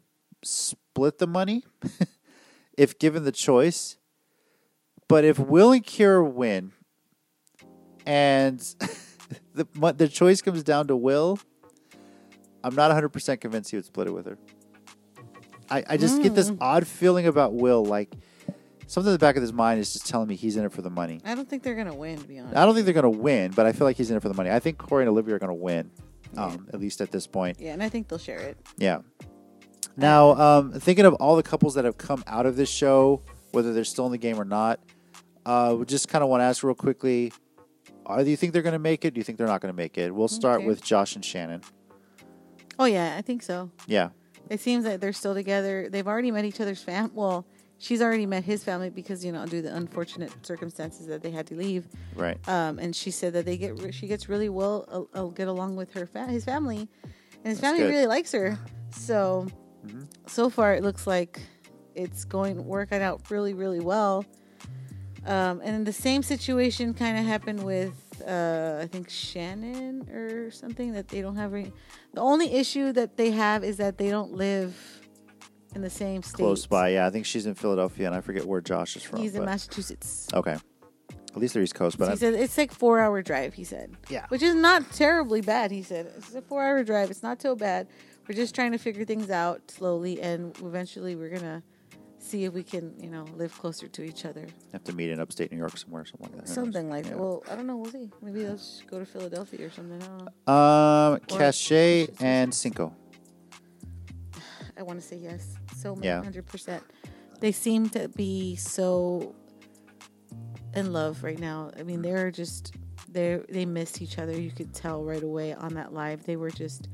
split 0.43 1.18
the 1.18 1.26
money 1.26 1.64
if 2.78 2.99
given 2.99 3.24
the 3.24 3.32
choice. 3.32 3.99
But 5.09 5.24
if 5.24 5.39
Will 5.39 5.72
and 5.72 5.84
Kyra 5.84 6.28
win, 6.28 6.72
and 8.07 8.59
the 9.55 9.66
the 9.97 10.09
choice 10.09 10.41
comes 10.41 10.62
down 10.62 10.89
to 10.89 10.97
Will, 10.97 11.39
I'm 12.64 12.74
not 12.74 12.89
100 12.89 13.11
percent 13.11 13.41
convinced 13.41 13.70
he 13.70 13.76
would 13.76 13.84
split 13.84 14.09
it 14.09 14.12
with 14.12 14.26
her. 14.26 14.39
I, 15.68 15.84
I 15.91 15.97
just 15.97 16.22
get 16.22 16.34
this 16.34 16.51
odd 16.61 16.87
feeling 16.87 17.26
about 17.26 17.53
Will, 17.53 17.84
like 17.84 18.12
something 18.87 19.09
in 19.09 19.12
the 19.14 19.18
back 19.18 19.37
of 19.37 19.43
his 19.43 19.53
mind 19.53 19.80
is 19.80 19.93
just 19.93 20.07
telling 20.07 20.28
me 20.28 20.37
he's 20.37 20.57
in 20.57 20.64
it 20.64 20.72
for 20.72 20.82
the 20.82 20.91
money. 20.91 21.20
I 21.24 21.34
don't 21.34 21.49
think 21.49 21.62
they're 21.62 21.74
gonna 21.74 21.95
win. 21.95 22.18
To 22.18 22.24
be 22.26 22.39
honest. 22.39 22.57
I 22.57 22.64
don't 22.64 22.74
think 22.74 22.84
they're 22.84 22.95
going 22.95 23.12
to 23.12 23.18
win, 23.18 23.51
but 23.53 23.66
I 23.66 23.72
feel 23.72 23.87
like 23.87 23.97
he's 23.97 24.11
in 24.11 24.16
it 24.16 24.20
for 24.20 24.28
the 24.28 24.34
money. 24.34 24.51
I 24.51 24.59
think 24.61 24.78
Corey 24.78 25.03
and 25.03 25.11
Olivia 25.11 25.34
are 25.34 25.39
going 25.39 25.49
to 25.51 25.55
win, 25.55 25.91
um, 26.37 26.68
at 26.72 26.80
least 26.80 27.01
at 27.01 27.11
this 27.11 27.26
point. 27.26 27.59
Yeah, 27.61 27.72
and 27.72 27.82
I 27.82 27.89
think 27.89 28.09
they'll 28.09 28.18
share 28.18 28.39
it. 28.39 28.57
Yeah. 28.78 28.99
Now, 29.97 30.32
um, 30.32 30.72
thinking 30.72 31.05
of 31.07 31.14
all 31.14 31.37
the 31.37 31.43
couples 31.43 31.74
that 31.74 31.84
have 31.84 31.97
come 31.97 32.22
out 32.26 32.45
of 32.47 32.57
this 32.57 32.68
show, 32.68 33.22
whether 33.53 33.72
they're 33.72 33.84
still 33.84 34.07
in 34.07 34.12
the 34.12 34.18
game 34.18 34.39
or 34.39 34.45
not, 34.45 34.78
uh, 35.47 35.74
we 35.78 35.84
just 35.87 36.09
kind 36.09 36.22
of 36.22 36.28
want 36.28 36.41
to 36.43 36.45
ask 36.45 36.62
real 36.62 36.74
quickly: 36.74 37.32
uh, 38.05 38.22
Do 38.22 38.28
you 38.30 38.37
think 38.37 38.53
they're 38.53 38.62
going 38.62 38.72
to 38.74 38.78
make 38.78 39.05
it? 39.05 39.14
Do 39.14 39.18
you 39.20 39.24
think 39.24 39.39
they're 39.39 39.47
not 39.47 39.61
going 39.62 39.72
to 39.72 39.76
make 39.76 39.97
it? 39.97 40.14
We'll 40.14 40.28
start 40.28 40.59
Okay. 40.59 40.66
with 40.66 40.82
Josh 40.82 41.14
and 41.16 41.24
Shannon. 41.24 41.62
Oh 42.78 42.84
yeah, 42.84 43.14
I 43.16 43.22
think 43.22 43.43
so. 43.43 43.70
Yeah, 43.87 44.11
It 44.51 44.61
seems 44.61 44.84
like 44.84 45.01
they're 45.01 45.14
still 45.14 45.32
together. 45.34 45.89
They've 45.91 46.07
already 46.07 46.30
met 46.30 46.45
each 46.45 46.61
other's 46.61 46.82
fam. 46.82 47.11
Well, 47.14 47.47
she's 47.79 48.01
already 48.03 48.27
met 48.27 48.45
his 48.45 48.64
family 48.64 48.91
because 48.91 49.24
you 49.24 49.33
know 49.33 49.45
due 49.47 49.62
to 49.62 49.68
the 49.68 49.77
unfortunate 49.77 50.33
circumstances 50.47 51.07
that 51.07 51.22
they 51.22 51.31
had 51.31 51.47
to 51.49 51.55
leave. 51.55 51.87
right. 52.14 52.39
Um, 52.49 52.79
and 52.79 52.95
she 52.95 53.11
said 53.11 53.33
that 53.35 53.45
they 53.45 53.57
get 53.57 53.81
re- 53.81 53.93
she 53.93 54.07
gets 54.07 54.29
really 54.29 54.49
well 54.49 55.09
uh, 55.14 55.18
uh, 55.24 55.29
get 55.29 55.49
along 55.49 55.77
with 55.77 55.93
her 55.95 56.07
fa- 56.07 56.27
his 56.27 56.45
family, 56.45 56.89
and 57.45 57.47
his 57.47 57.61
family 57.61 57.81
good. 57.81 57.91
really 57.91 58.07
likes 58.07 58.33
her. 58.33 58.59
So 58.91 59.47
Mm-hmm. 59.87 60.03
so 60.27 60.51
far 60.51 60.74
it 60.74 60.83
looks 60.83 61.07
like 61.07 61.39
it's 61.95 62.24
going 62.24 62.64
working 62.66 63.03
out 63.03 63.31
really 63.31 63.55
really 63.55 63.79
well. 63.79 64.24
Um, 65.24 65.61
and 65.64 65.87
the 65.87 65.93
same 65.93 66.22
situation 66.22 66.93
kind 66.95 67.18
of 67.18 67.24
happened 67.24 67.62
with 67.62 67.93
uh, 68.27 68.79
I 68.83 68.87
think 68.87 69.09
Shannon 69.11 70.09
or 70.11 70.51
something 70.51 70.93
that 70.95 71.07
they 71.09 71.20
don't 71.20 71.37
have 71.37 71.53
any. 71.55 71.72
The 72.14 72.20
only 72.20 72.53
issue 72.55 72.93
that 72.93 73.16
they 73.16 73.31
have 73.33 73.62
is 73.62 73.77
that 73.77 73.99
they 73.99 74.09
don't 74.11 74.33
live 74.33 74.74
in 75.77 75.83
the 75.83 75.91
same 75.91 76.22
state. 76.22 76.37
Close 76.39 76.66
by. 76.66 76.89
Yeah, 76.89 77.07
I 77.07 77.11
think 77.11 77.27
she's 77.27 77.47
in 77.47 77.55
Philadelphia, 77.55 78.07
and 78.07 78.16
I 78.16 78.20
forget 78.20 78.45
where 78.45 78.61
Josh 78.61 78.97
is 78.97 79.05
from. 79.05 79.20
He's 79.20 79.35
in 79.35 79.43
but- 79.43 79.47
Massachusetts. 79.47 80.27
Okay. 80.35 80.57
At 81.12 81.43
least 81.43 81.53
they're 81.53 81.62
East 81.62 81.74
Coast, 81.74 81.99
but 81.99 82.07
he 82.07 82.12
I, 82.12 82.14
said 82.14 82.33
it's 82.33 82.57
like 82.57 82.72
four 82.72 82.99
hour 82.99 83.20
drive. 83.20 83.53
He 83.53 83.62
said, 83.62 83.95
Yeah. 84.09 84.24
which 84.31 84.43
is 84.43 84.55
not 84.55 84.91
terribly 84.93 85.43
bad. 85.43 85.70
He 85.70 85.83
said 85.83 86.11
it's 86.16 86.35
a 86.35 86.41
four 86.41 86.64
hour 86.64 86.83
drive. 86.83 87.11
It's 87.11 87.22
not 87.22 87.43
so 87.43 87.55
bad. 87.55 87.89
We're 88.27 88.35
just 88.35 88.55
trying 88.55 88.72
to 88.72 88.79
figure 88.79 89.05
things 89.05 89.29
out 89.31 89.70
slowly, 89.70 90.20
and 90.22 90.57
eventually 90.62 91.14
we're 91.14 91.29
gonna 91.29 91.62
see 92.18 92.45
if 92.45 92.55
we 92.55 92.62
can, 92.62 92.95
you 92.99 93.11
know, 93.11 93.24
live 93.37 93.53
closer 93.59 93.87
to 93.87 94.03
each 94.03 94.24
other. 94.24 94.47
have 94.72 94.83
to 94.85 94.95
meet 94.95 95.11
in 95.11 95.20
upstate 95.20 95.53
New 95.53 95.59
York 95.59 95.77
somewhere, 95.77 96.07
something 96.07 96.27
like 96.27 96.33
that. 96.33 96.41
Who 96.41 96.47
knows? 96.47 96.55
Something 96.55 96.89
like 96.89 97.05
that. 97.05 97.11
Yeah. 97.11 97.16
Well, 97.16 97.45
I 97.51 97.55
don't 97.55 97.66
know. 97.66 97.77
We'll 97.77 97.93
see. 97.93 98.09
Maybe 98.22 98.47
let's 98.49 98.79
just 98.79 98.87
go 98.87 98.99
to 98.99 99.05
Philadelphia 99.05 99.66
or 99.66 99.70
something. 99.70 100.03
I 100.03 100.07
don't 100.07 100.47
know. 100.47 100.53
Um, 100.53 101.20
Cashay 101.29 102.09
and 102.18 102.53
Cinco. 102.55 102.95
I 104.79 104.83
want 104.83 105.01
to 105.01 105.07
say 105.07 105.16
yes. 105.16 105.55
So 105.77 105.97
Yeah. 106.03 106.22
hundred 106.22 106.47
percent. 106.47 106.83
They 107.41 107.53
seem 107.53 107.89
to 107.91 108.09
be 108.09 108.57
so 108.57 109.35
in 110.74 110.93
love 110.93 111.22
right 111.22 111.39
now. 111.39 111.70
I 111.79 111.83
mean, 111.83 112.03
they're 112.03 112.31
just 112.31 112.74
they 113.09 113.41
they 113.49 113.64
missed 113.64 114.03
each 114.03 114.18
other. 114.18 114.39
You 114.39 114.51
could 114.51 114.74
tell 114.74 115.05
right 115.05 115.22
away 115.22 115.55
on 115.55 115.74
that 115.74 115.93
live. 115.93 116.24
They 116.24 116.37
were 116.37 116.51
just 116.51 116.89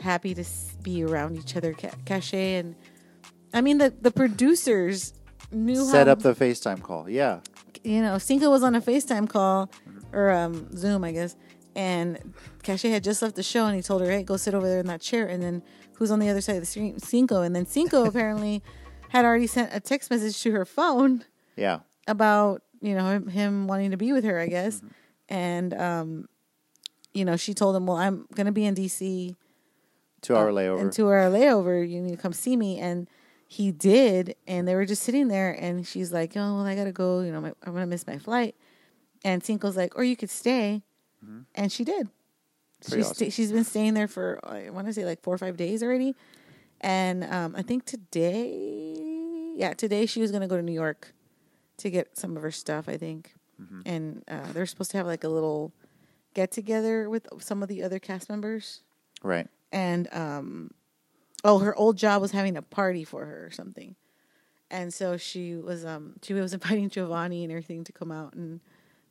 happy 0.00 0.34
to 0.34 0.44
be 0.82 1.02
around 1.04 1.36
each 1.36 1.56
other. 1.56 1.72
Ca- 1.74 1.90
Cashay 2.04 2.58
and 2.60 2.74
I 3.52 3.60
mean 3.60 3.78
the 3.78 3.92
the 4.00 4.10
producers 4.10 5.14
knew 5.50 5.84
Set 5.84 6.06
how 6.06 6.12
up 6.12 6.20
the 6.20 6.34
FaceTime 6.34 6.82
call. 6.82 7.08
Yeah. 7.08 7.40
you 7.82 8.02
know, 8.02 8.18
Cinco 8.18 8.50
was 8.50 8.62
on 8.62 8.74
a 8.74 8.80
FaceTime 8.80 9.28
call 9.28 9.70
or 10.12 10.30
um, 10.30 10.76
Zoom, 10.76 11.04
I 11.04 11.12
guess, 11.12 11.36
and 11.74 12.34
Cashay 12.62 12.90
had 12.90 13.02
just 13.04 13.22
left 13.22 13.34
the 13.36 13.42
show, 13.42 13.66
and 13.66 13.74
he 13.76 13.82
told 13.82 14.02
her, 14.02 14.10
"Hey, 14.10 14.22
go 14.22 14.36
sit 14.36 14.54
over 14.54 14.66
there 14.68 14.80
in 14.80 14.86
that 14.86 15.00
chair." 15.00 15.26
And 15.26 15.42
then 15.42 15.62
who's 15.98 16.10
on 16.10 16.18
the 16.18 16.28
other 16.28 16.40
side 16.40 16.56
of 16.56 16.62
the 16.62 16.66
screen? 16.66 16.98
Cinco, 16.98 17.42
and 17.42 17.54
then 17.54 17.66
Cinco 17.66 18.04
apparently 18.06 18.62
had 19.10 19.24
already 19.24 19.46
sent 19.46 19.74
a 19.74 19.80
text 19.80 20.10
message 20.10 20.40
to 20.42 20.52
her 20.52 20.64
phone 20.64 21.24
Yeah. 21.56 21.80
about 22.06 22.62
you 22.80 22.94
know 22.94 23.10
him, 23.10 23.28
him 23.28 23.66
wanting 23.66 23.90
to 23.90 23.96
be 23.96 24.12
with 24.12 24.24
her, 24.24 24.38
I 24.38 24.46
guess, 24.46 24.76
mm-hmm. 24.76 24.88
and 25.28 25.74
um, 25.74 26.28
you 27.12 27.24
know 27.24 27.36
she 27.36 27.54
told 27.54 27.74
him, 27.76 27.86
"Well, 27.86 27.96
I'm 27.96 28.26
gonna 28.34 28.52
be 28.52 28.64
in 28.64 28.74
DC." 28.74 29.34
Two 30.20 30.36
hour 30.36 30.50
uh, 30.50 30.52
layover. 30.52 30.80
And 30.80 30.92
two 30.92 31.06
hour 31.06 31.30
layover, 31.30 31.88
you 31.88 32.00
need 32.00 32.10
to 32.10 32.16
come 32.16 32.32
see 32.32 32.56
me. 32.56 32.78
And 32.78 33.08
he 33.46 33.70
did. 33.70 34.34
And 34.46 34.66
they 34.66 34.74
were 34.74 34.84
just 34.84 35.02
sitting 35.02 35.28
there. 35.28 35.52
And 35.52 35.86
she's 35.86 36.12
like, 36.12 36.32
oh, 36.36 36.56
well, 36.56 36.66
I 36.66 36.74
got 36.74 36.84
to 36.84 36.92
go. 36.92 37.20
You 37.20 37.32
know, 37.32 37.40
my, 37.40 37.52
I'm 37.64 37.72
going 37.72 37.82
to 37.82 37.86
miss 37.86 38.06
my 38.06 38.18
flight. 38.18 38.56
And 39.24 39.42
Cinco's 39.42 39.76
like, 39.76 39.96
or 39.96 40.04
you 40.04 40.16
could 40.16 40.30
stay. 40.30 40.82
Mm-hmm. 41.24 41.40
And 41.54 41.72
she 41.72 41.84
did. 41.84 42.08
Pretty 42.80 42.96
She's, 42.96 43.06
awesome. 43.06 43.14
sta- 43.14 43.30
she's 43.30 43.52
been 43.52 43.64
staying 43.64 43.94
there 43.94 44.08
for, 44.08 44.40
I 44.44 44.70
want 44.70 44.86
to 44.86 44.92
say 44.92 45.04
like 45.04 45.22
four 45.22 45.34
or 45.34 45.38
five 45.38 45.56
days 45.56 45.82
already. 45.82 46.14
And 46.80 47.24
um, 47.24 47.54
I 47.56 47.62
think 47.62 47.84
today, 47.84 49.52
yeah, 49.56 49.74
today 49.74 50.06
she 50.06 50.20
was 50.20 50.30
going 50.30 50.42
to 50.42 50.46
go 50.46 50.56
to 50.56 50.62
New 50.62 50.72
York 50.72 51.12
to 51.78 51.90
get 51.90 52.16
some 52.16 52.36
of 52.36 52.42
her 52.42 52.52
stuff, 52.52 52.88
I 52.88 52.96
think. 52.96 53.34
Mm-hmm. 53.60 53.80
And 53.86 54.24
uh, 54.28 54.52
they're 54.52 54.66
supposed 54.66 54.92
to 54.92 54.96
have 54.96 55.06
like 55.06 55.24
a 55.24 55.28
little 55.28 55.72
get 56.38 56.52
together 56.52 57.10
with 57.10 57.26
some 57.40 57.62
of 57.62 57.68
the 57.68 57.82
other 57.82 57.98
cast 57.98 58.28
members 58.28 58.82
right. 59.22 59.48
and 59.72 60.08
um 60.12 60.70
oh 61.42 61.58
her 61.58 61.74
old 61.74 61.96
job 61.96 62.22
was 62.22 62.30
having 62.30 62.56
a 62.56 62.62
party 62.62 63.02
for 63.04 63.24
her 63.24 63.44
or 63.46 63.50
something 63.50 63.96
and 64.70 64.94
so 64.94 65.16
she 65.16 65.56
was 65.56 65.84
um 65.84 66.14
she 66.22 66.34
was 66.34 66.52
inviting 66.58 66.88
giovanni 66.88 67.42
and 67.42 67.50
everything 67.50 67.82
to 67.82 67.92
come 67.92 68.12
out 68.12 68.34
and 68.34 68.60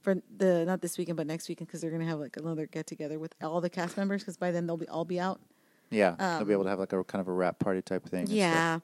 for 0.08 0.22
the 0.38 0.64
not 0.64 0.82
this 0.82 0.97
weekend 0.97 1.18
but 1.18 1.28
next 1.28 1.49
weekend 1.49 1.68
because 1.68 1.82
they're 1.82 1.91
gonna 1.91 2.05
have 2.05 2.18
like 2.18 2.38
another 2.38 2.66
get 2.66 2.88
together 2.88 3.20
with 3.20 3.36
all 3.43 3.60
the 3.60 3.70
cast 3.70 3.97
members 3.97 4.22
because 4.22 4.38
by 4.38 4.51
then 4.51 4.66
they'll 4.66 4.78
be 4.78 4.88
all 4.88 5.03
be 5.03 5.20
out 5.20 5.41
Yeah. 5.89 6.16
They'll 6.18 6.45
be 6.45 6.53
able 6.53 6.64
to 6.64 6.70
have 6.70 6.80
like 6.80 6.93
a 6.93 7.03
kind 7.03 7.20
of 7.20 7.28
a 7.28 7.34
wrap 7.34 7.60
party 7.60 7.82
type 7.82 8.05
thing. 8.08 8.24
Um, 8.24 8.32
yeah 8.34 8.80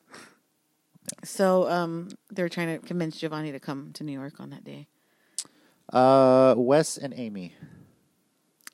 so 1.24 1.70
um 1.70 2.10
they're 2.30 2.50
trying 2.50 2.78
to 2.78 2.86
convince 2.86 3.18
giovanni 3.18 3.54
to 3.54 3.60
come 3.60 3.92
to 3.94 4.04
new 4.04 4.12
york 4.12 4.38
on 4.42 4.50
that 4.50 4.66
day 4.66 4.88
Uh, 5.94 6.56
Wes 6.58 6.98
and 6.98 7.14
Amy. 7.16 7.54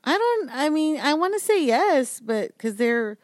I 0.03 0.17
don't. 0.17 0.49
I 0.51 0.69
mean, 0.69 0.99
I 0.99 1.13
want 1.13 1.33
to 1.33 1.39
say 1.39 1.63
yes, 1.63 2.19
but 2.19 2.47
because 2.49 2.77
they're 2.77 3.17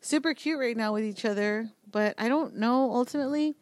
super 0.00 0.32
cute 0.34 0.58
right 0.60 0.76
now 0.76 0.92
with 0.94 1.04
each 1.04 1.24
other. 1.24 1.70
But 1.90 2.14
I 2.16 2.28
don't 2.28 2.56
know. 2.56 2.92
Ultimately, 2.94 3.56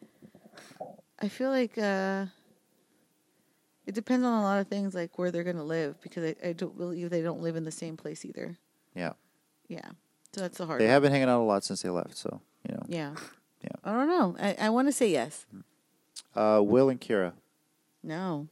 I 1.19 1.27
feel 1.29 1.49
like 1.49 1.77
uh, 1.77 2.25
it 3.89 3.95
depends 3.95 4.23
on 4.23 4.39
a 4.39 4.43
lot 4.43 4.59
of 4.59 4.67
things, 4.67 4.93
like 4.93 5.17
where 5.17 5.31
they're 5.31 5.43
gonna 5.43 5.63
live. 5.63 5.99
Because 6.01 6.23
I, 6.23 6.49
I 6.49 6.53
don't 6.53 6.77
believe 6.77 7.09
they 7.09 7.23
don't 7.23 7.41
live 7.41 7.55
in 7.55 7.65
the 7.65 7.71
same 7.71 7.97
place 7.97 8.23
either. 8.23 8.55
Yeah. 8.95 9.13
Yeah, 9.67 9.89
so 10.33 10.41
that's 10.41 10.57
the 10.59 10.65
hard. 10.65 10.79
They 10.79 10.85
one. 10.85 10.91
have 10.91 11.01
been 11.01 11.11
hanging 11.11 11.29
out 11.29 11.41
a 11.41 11.43
lot 11.43 11.63
since 11.63 11.81
they 11.81 11.89
left, 11.89 12.15
so 12.15 12.41
you 12.67 12.75
know. 12.75 12.83
Yeah. 12.87 13.15
Yeah. 13.61 13.71
I 13.83 13.91
don't 13.91 14.07
know. 14.07 14.37
I, 14.39 14.55
I 14.57 14.69
want 14.69 14.87
to 14.87 14.93
say 14.93 15.11
yes. 15.11 15.45
Uh, 16.33 16.61
Will 16.63 16.87
and 16.87 17.01
Kyra. 17.01 17.33
No. 18.01 18.47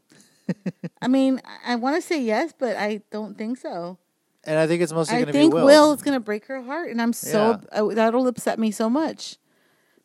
I 1.01 1.07
mean, 1.07 1.39
I, 1.45 1.71
I 1.71 1.75
want 1.77 1.95
to 1.95 2.01
say 2.01 2.21
yes, 2.21 2.53
but 2.57 2.75
I 2.75 2.99
don't 3.09 3.38
think 3.38 3.57
so. 3.57 3.97
And 4.43 4.59
I 4.59 4.67
think 4.67 4.81
it's 4.81 4.91
mostly 4.91 5.15
I 5.15 5.19
going 5.19 5.27
to 5.27 5.31
be 5.31 5.39
think 5.39 5.53
Will. 5.53 5.65
Will 5.65 5.93
is 5.93 6.01
going 6.01 6.15
to 6.15 6.19
break 6.19 6.47
her 6.47 6.61
heart, 6.61 6.91
and 6.91 7.01
I'm 7.01 7.13
so 7.13 7.61
I, 7.71 7.93
that'll 7.93 8.27
upset 8.27 8.59
me 8.59 8.69
so 8.69 8.89
much 8.89 9.38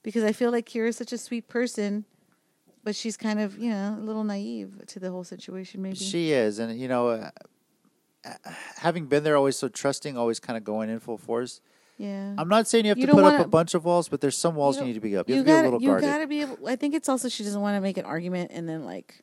because 0.05 0.23
I 0.23 0.31
feel 0.31 0.53
like 0.53 0.67
Kyra's 0.69 0.99
such 0.99 1.13
a 1.13 1.19
sweet 1.19 1.49
person, 1.49 2.05
but 2.85 2.95
she's 2.97 3.17
kind 3.17 3.41
of 3.41 3.59
you 3.59 3.71
know 3.71 3.97
a 3.99 4.03
little 4.03 4.25
naive 4.25 4.83
to 4.89 5.01
the 5.01 5.11
whole 5.11 5.25
situation. 5.25 5.83
Maybe 5.83 5.97
She 5.97 6.33
is, 6.33 6.59
and 6.59 6.79
you 6.79 6.89
know, 6.89 7.09
uh, 7.09 7.31
having 8.77 9.07
been 9.07 9.25
there, 9.25 9.37
always 9.37 9.57
so 9.57 9.69
trusting, 9.69 10.17
always 10.17 10.41
kind 10.41 10.57
of 10.57 10.65
going 10.65 10.89
in 10.91 11.01
full 11.01 11.19
force. 11.19 11.61
yeah. 11.99 12.35
I'm 12.39 12.49
not 12.49 12.67
saying 12.69 12.85
you 12.85 12.91
have 12.91 12.99
You 12.99 13.07
to 13.07 13.13
put 13.13 13.25
up 13.25 13.33
wanna- 13.33 13.45
a 13.45 13.49
bunch 13.49 13.75
of 13.75 13.85
walls, 13.85 14.09
but 14.09 14.21
there's 14.21 14.37
some 14.37 14.55
walls 14.55 14.77
you, 14.77 14.81
don't- 14.81 14.89
need 14.89 14.95
to 14.95 15.01
be 15.01 15.17
up. 15.17 15.29
You, 15.29 15.37
you 15.37 15.39
have 15.43 15.47
to 15.47 15.49
be 15.49 15.53
a 15.53 15.55
gotta 15.57 15.67
little 15.69 15.83
you 15.83 15.89
guarded. 15.89 16.07
gotta 16.07 16.27
be 16.27 16.41
able. 16.41 16.67
I 16.69 16.77
think 16.77 16.95
it's 16.95 17.09
also 17.09 17.29
she 17.29 17.43
doesn't 17.45 17.61
want 17.61 17.77
to 17.77 17.81
make 17.81 17.97
an 17.99 18.05
argument 18.05 18.51
and 18.55 18.69
then 18.69 18.85
like 18.85 19.23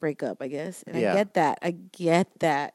break 0.00 0.22
up. 0.22 0.38
I 0.40 0.48
guess, 0.48 0.82
and 0.86 1.00
Yeah. 1.00 1.12
I 1.12 1.16
get 1.16 1.34
that. 1.34 1.58
I 1.62 1.70
get 1.92 2.28
that, 2.40 2.74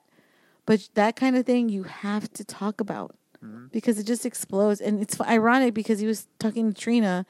but 0.65 0.87
that 0.93 1.15
kind 1.15 1.35
of 1.35 1.45
thing 1.45 1.69
you 1.69 1.83
have 1.83 2.31
to 2.33 2.43
talk 2.43 2.79
about 2.81 3.15
Mm-hmm. 3.43 3.67
because 3.71 3.99
it 3.99 4.05
just 4.07 4.25
explodes. 4.25 4.81
And 4.81 4.99
it's 4.99 5.21
ironic 5.21 5.75
because 5.75 5.99
he 5.99 6.07
was 6.07 6.25
talking 6.39 6.73
to 6.73 6.81
Trina 6.81 7.23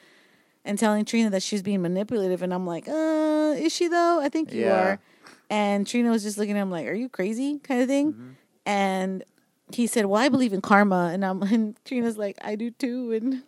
and 0.68 0.78
telling 0.78 1.06
Trina 1.06 1.30
that 1.32 1.42
she's 1.42 1.64
being 1.64 1.82
manipulative, 1.82 2.42
and 2.44 2.54
I'm 2.54 2.68
like, 2.68 2.88
uh, 2.88 3.56
is 3.58 3.74
she 3.74 3.88
though? 3.88 4.20
I 4.22 4.30
think 4.30 4.54
you 4.54 4.66
Yeah. 4.66 4.74
are. 4.74 5.00
And 5.50 5.88
Trina 5.88 6.10
was 6.12 6.24
just 6.24 6.38
looking 6.38 6.58
at 6.58 6.62
him 6.62 6.70
like, 6.70 6.86
"Are 6.88 6.94
you 6.94 7.08
crazy?" 7.10 7.58
kind 7.60 7.82
of 7.82 7.88
thing. 7.88 8.14
Mm-hmm. 8.14 8.30
And 8.66 9.24
he 9.74 9.88
said, 9.88 10.06
"Well, 10.06 10.22
I 10.22 10.30
believe 10.30 10.52
in 10.54 10.62
karma," 10.62 11.10
and 11.14 11.24
I'm 11.26 11.42
and 11.54 11.76
Trina's 11.86 12.18
like, 12.18 12.38
"I 12.42 12.56
do 12.56 12.70
too." 12.70 13.14
And 13.14 13.44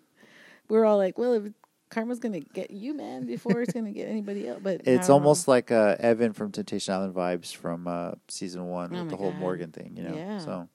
we're 0.70 0.86
all 0.86 0.98
like, 0.98 1.18
"Well, 1.18 1.34
if 1.34 1.52
karma's 1.90 2.20
gonna 2.20 2.40
get 2.40 2.72
you, 2.72 2.94
man, 2.94 3.26
before 3.26 3.62
it's 3.62 3.74
gonna 3.74 3.92
get 3.92 4.08
anybody 4.08 4.48
else." 4.48 4.62
But 4.64 4.82
It's 4.88 5.10
almost 5.10 5.48
like 5.50 5.72
uh, 5.72 5.98
Evan 6.00 6.32
from 6.32 6.52
Temptation 6.54 6.94
Island 6.94 7.14
vibes 7.14 7.54
from 7.54 7.86
uh, 7.86 8.12
season 8.30 8.66
one 8.68 8.94
Oh 8.94 9.00
with 9.00 9.10
the 9.10 9.18
whole 9.18 9.32
God. 9.32 9.40
Morgan 9.42 9.72
thing, 9.72 9.98
you 9.98 10.04
know. 10.04 10.16
Yeah. 10.16 10.38
So, 10.40 10.70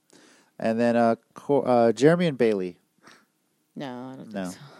and 0.58 0.78
then 0.78 0.94
uh, 0.96 1.16
uh, 1.48 1.92
Jeremy 1.92 2.26
and 2.26 2.36
Bailey. 2.36 2.76
no, 3.74 4.10
I 4.12 4.16
don't 4.16 4.32
No. 4.32 4.44
think 4.44 4.54
so. 4.56 4.73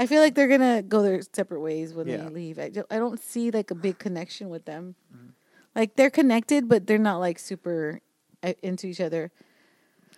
I 0.00 0.06
feel 0.06 0.22
like 0.22 0.34
they're 0.34 0.48
gonna 0.48 0.80
go 0.80 1.02
their 1.02 1.20
separate 1.34 1.60
ways 1.60 1.92
when 1.92 2.06
Yeah. 2.08 2.16
they 2.16 2.28
leave. 2.30 2.58
I, 2.58 2.72
I 2.90 2.96
don't 2.96 3.20
see 3.20 3.50
like 3.50 3.70
a 3.70 3.74
big 3.74 3.98
connection 3.98 4.48
with 4.48 4.64
them. 4.64 4.94
Mm-hmm. 5.14 5.26
Like 5.74 5.96
they're 5.96 6.08
connected, 6.08 6.70
but 6.70 6.86
they're 6.86 6.96
not 6.96 7.18
like 7.18 7.38
super 7.38 8.00
uh, 8.42 8.54
into 8.62 8.86
each 8.86 9.00
other. 9.02 9.30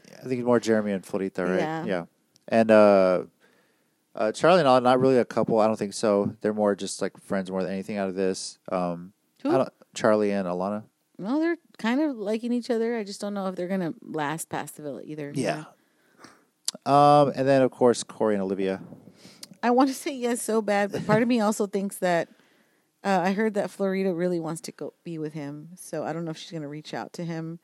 Yeah, 0.09 0.21
I 0.25 0.29
think 0.29 0.45
more 0.45 0.61
Jeremy 0.61 0.93
and 0.93 1.05
Florita, 1.05 1.45
right? 1.45 1.59
Yeah. 1.59 1.85
Yeah. 1.85 2.05
And 2.47 2.71
uh, 2.71 3.25
uh, 4.15 4.31
Charlie 4.31 4.61
and 4.61 4.69
Alan, 4.69 4.85
not 4.85 5.01
really 5.01 5.19
a 5.19 5.25
couple. 5.25 5.59
I 5.59 5.67
don't 5.67 5.77
think 5.77 5.95
so. 5.95 6.37
They're 6.43 6.55
more 6.55 6.77
just 6.77 7.03
like 7.03 7.19
friends 7.21 7.51
more 7.51 7.65
than 7.65 7.73
anything 7.73 7.97
out 7.97 8.09
of 8.09 8.15
this. 8.15 8.59
Um? 8.71 9.13
I 9.45 9.67
Charlie 9.95 10.31
and 10.31 10.47
Alana. 10.47 10.85
No, 11.19 11.41
they're 11.41 11.57
kind 11.79 12.01
of 12.01 12.17
liking 12.17 12.53
each 12.53 12.71
other. 12.71 12.97
I 12.97 13.03
just 13.03 13.21
don't 13.21 13.35
know 13.35 13.49
if 13.49 13.57
they're 13.57 13.67
gonna 13.67 13.95
last 14.01 14.49
past 14.49 14.77
the 14.77 14.83
villa 14.83 15.03
either. 15.05 15.33
Yeah. 15.35 15.65
know? 16.87 16.93
Um, 16.93 17.33
and 17.35 17.49
then 17.49 17.63
of 17.63 17.73
course 17.73 18.05
Corey 18.05 18.35
and 18.35 18.43
Olivia. 18.43 18.81
I 19.63 19.71
want 19.71 19.89
to 19.89 19.95
say 20.05 20.15
yes 20.15 20.43
so 20.43 20.63
bad, 20.63 20.93
but 20.93 21.07
part 21.07 21.23
of 21.23 21.29
me 21.29 21.41
also 21.41 21.67
thinks 21.67 21.99
that 21.99 22.29
uh, 23.05 23.21
I 23.25 23.33
heard 23.33 23.55
that 23.55 23.71
Florida 23.71 24.13
really 24.15 24.41
wants 24.41 24.61
to 24.63 24.73
go 24.73 24.93
be 25.05 25.19
with 25.19 25.33
him. 25.33 25.71
So 25.77 26.05
I 26.05 26.13
don't 26.13 26.25
know 26.25 26.31
if 26.31 26.37
she's 26.39 26.51
going 26.51 26.63
to 26.63 26.69
reach 26.69 26.95
out 26.95 27.13
to 27.15 27.25
him 27.25 27.59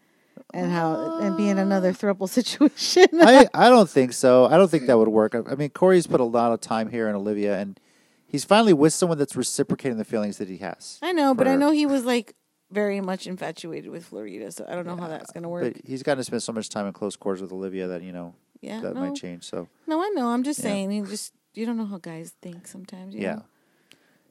and 0.54 0.70
how 0.72 1.18
and 1.20 1.36
be 1.36 1.48
in 1.48 1.58
another 1.58 1.92
throuple 1.92 2.28
situation. 2.38 3.06
I, 3.20 3.48
I 3.54 3.68
don't 3.68 3.88
think 3.88 4.12
so. 4.12 4.46
I 4.46 4.56
don't 4.56 4.70
think 4.70 4.86
that 4.86 4.98
would 4.98 5.08
work. 5.08 5.34
I, 5.34 5.40
I 5.50 5.54
mean, 5.54 5.70
Corey's 5.70 6.06
put 6.06 6.20
a 6.20 6.24
lot 6.24 6.52
of 6.52 6.60
time 6.60 6.90
here 6.90 7.08
in 7.08 7.14
Olivia, 7.14 7.58
and 7.58 7.78
he's 8.26 8.44
finally 8.44 8.72
with 8.72 8.92
someone 8.92 9.18
that's 9.18 9.36
reciprocating 9.36 9.98
the 9.98 10.04
feelings 10.04 10.38
that 10.38 10.48
he 10.48 10.58
has. 10.58 10.98
I 11.02 11.12
know, 11.12 11.34
but 11.34 11.46
I 11.48 11.56
know 11.56 11.70
he 11.70 11.86
was 11.86 12.04
like 12.04 12.34
very 12.70 13.00
much 13.00 13.26
infatuated 13.26 13.90
with 13.90 14.04
Florida, 14.06 14.50
so 14.52 14.64
I 14.68 14.74
don't 14.74 14.86
know 14.86 14.96
how 14.96 15.08
that's 15.08 15.32
going 15.32 15.42
to 15.42 15.48
work. 15.48 15.72
But 15.74 15.82
he's 15.86 16.02
gotten 16.02 16.18
to 16.18 16.24
spend 16.24 16.42
so 16.42 16.52
much 16.52 16.68
time 16.68 16.86
in 16.86 16.92
close 16.92 17.16
quarters 17.16 17.42
with 17.42 17.52
Olivia 17.52 17.88
that 17.88 18.02
you 18.02 18.12
know 18.12 18.34
yeah, 18.60 18.80
that 18.80 18.94
no, 18.94 19.00
might 19.00 19.14
change. 19.14 19.44
So 19.44 19.68
no, 19.86 20.00
I 20.00 20.10
know. 20.14 20.28
I'm 20.28 20.42
just 20.42 20.60
Yeah. 20.60 20.64
saying, 20.64 20.92
you 20.92 21.06
just 21.06 21.32
you 21.54 21.66
don't 21.66 21.76
know 21.76 21.86
how 21.86 21.98
guys 21.98 22.34
think 22.42 22.66
sometimes. 22.66 23.14
You 23.14 23.22
yeah, 23.22 23.34
know? 23.34 23.42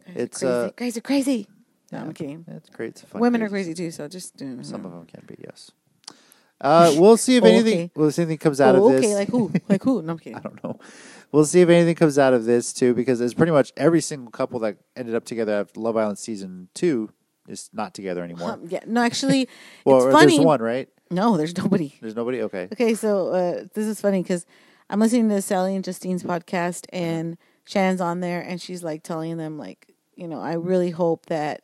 guys 0.07 0.15
It's, 0.15 0.43
are 0.43 0.47
crazy. 0.47 0.67
uh, 0.67 0.71
guys 0.75 0.97
are 0.97 1.01
crazy. 1.01 1.47
No, 1.91 1.97
yeah. 1.99 2.03
I'm 2.05 2.13
kidding. 2.13 2.45
it's 2.47 2.69
great. 2.69 2.89
It's. 3.01 3.13
Women 3.13 3.41
are 3.43 3.49
crazy 3.49 3.73
too, 3.73 3.91
so 3.91 4.07
just 4.07 4.41
uh, 4.41 4.61
Some 4.63 4.85
of 4.85 4.91
them 4.91 5.05
can 5.05 5.23
be, 5.25 5.35
yes. 5.43 5.71
Uh, 6.59 6.93
we'll 6.97 7.17
see 7.17 7.37
if 7.37 7.43
Oh, 7.45 7.47
anything. 7.47 7.73
okay. 7.73 7.91
We'll 7.95 8.11
see 8.11 8.23
if 8.23 8.27
anything 8.27 8.39
comes 8.39 8.59
out 8.59 8.75
Oh, 8.75 8.87
of 8.89 8.95
okay, 8.95 9.07
this. 9.07 9.15
like 9.15 9.29
who? 9.29 9.51
Like 9.69 9.83
who? 9.83 10.01
No, 10.01 10.13
I'm 10.13 10.19
kidding. 10.23 10.37
I 10.37 10.41
don't 10.41 10.61
know. 10.63 10.79
We'll 11.31 11.45
see 11.45 11.61
if 11.61 11.69
anything 11.69 11.95
comes 11.95 12.17
out 12.17 12.33
of 12.33 12.45
this 12.45 12.73
too, 12.73 12.93
because 12.93 13.21
it's 13.21 13.33
pretty 13.33 13.51
much 13.51 13.71
every 13.77 14.01
single 14.01 14.31
couple 14.31 14.59
that 14.61 14.77
ended 14.95 15.13
up 15.15 15.23
together 15.25 15.53
after 15.53 15.79
Love 15.79 15.95
Island 15.97 16.17
season 16.17 16.69
two 16.73 17.11
is 17.47 17.69
not 17.73 17.93
together 17.93 18.23
anymore. 18.23 18.53
Um, 18.53 18.61
yeah, 18.67 18.79
no, 18.87 19.01
actually, 19.01 19.47
well, 19.85 20.05
it's 20.07 20.13
funny. 20.13 20.35
there's 20.35 20.45
one, 20.45 20.61
right? 20.61 20.89
No, 21.11 21.37
there's 21.37 21.55
nobody. 21.57 21.93
There's 22.01 22.15
nobody. 22.15 22.41
Okay. 22.41 22.67
Okay, 22.73 22.93
so 22.95 23.27
uh, 23.29 23.63
this 23.73 23.85
is 23.85 24.01
funny 24.01 24.21
because 24.23 24.45
I'm 24.89 24.99
listening 24.99 25.29
to 25.29 25.41
Sally 25.41 25.75
and 25.75 25.83
Justine's 25.83 26.23
podcast, 26.23 26.85
and 26.93 27.37
Shannon's 27.65 28.01
on 28.01 28.21
there, 28.21 28.41
and 28.41 28.61
she's 28.61 28.83
like 28.83 29.03
telling 29.03 29.37
them, 29.37 29.57
like, 29.57 29.93
you 30.15 30.27
know, 30.27 30.39
I 30.39 30.53
really 30.53 30.91
hope 30.91 31.25
that 31.27 31.61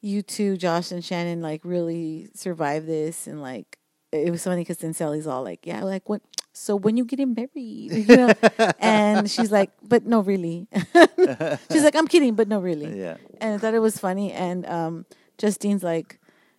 you 0.00 0.22
two, 0.22 0.56
Josh 0.56 0.90
and 0.92 1.04
Shannon, 1.04 1.40
like 1.40 1.62
really 1.64 2.28
survive 2.34 2.86
this, 2.86 3.26
and 3.26 3.40
like 3.40 3.78
it 4.12 4.30
was 4.30 4.44
funny 4.44 4.62
because 4.62 4.78
then 4.78 4.92
Sally's 4.94 5.26
all 5.26 5.42
like, 5.42 5.66
yeah, 5.66 5.82
like 5.84 6.08
what? 6.08 6.22
So 6.52 6.74
when 6.76 6.96
you 6.96 7.04
getting 7.04 7.34
married, 7.34 7.92
you 8.08 8.16
know? 8.16 8.32
and 8.80 9.30
she's 9.30 9.52
like, 9.52 9.70
but 9.82 10.06
no, 10.06 10.20
really. 10.20 10.66
she's 11.70 11.84
like, 11.84 11.94
I'm 11.94 12.08
kidding, 12.08 12.34
but 12.34 12.48
no, 12.48 12.58
really 12.60 12.98
Yeah. 12.98 13.16
and 13.40 13.54
I 13.54 13.58
thought 13.58 13.74
it 13.74 13.78
was 13.78 13.98
funny. 13.98 14.32
And 14.32 14.66
um, 14.66 15.06
Justine's 15.36 15.82
like, 15.84 16.18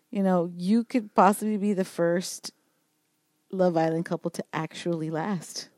you 0.09 0.23
know, 0.23 0.51
you 0.55 0.83
could 0.85 1.13
possibly 1.15 1.57
be 1.57 1.73
the 1.73 1.83
first 1.85 2.51
Love 3.51 3.75
Island 3.77 4.05
couple 4.05 4.29
to 4.31 4.43
actually 4.53 5.09
last 5.09 5.69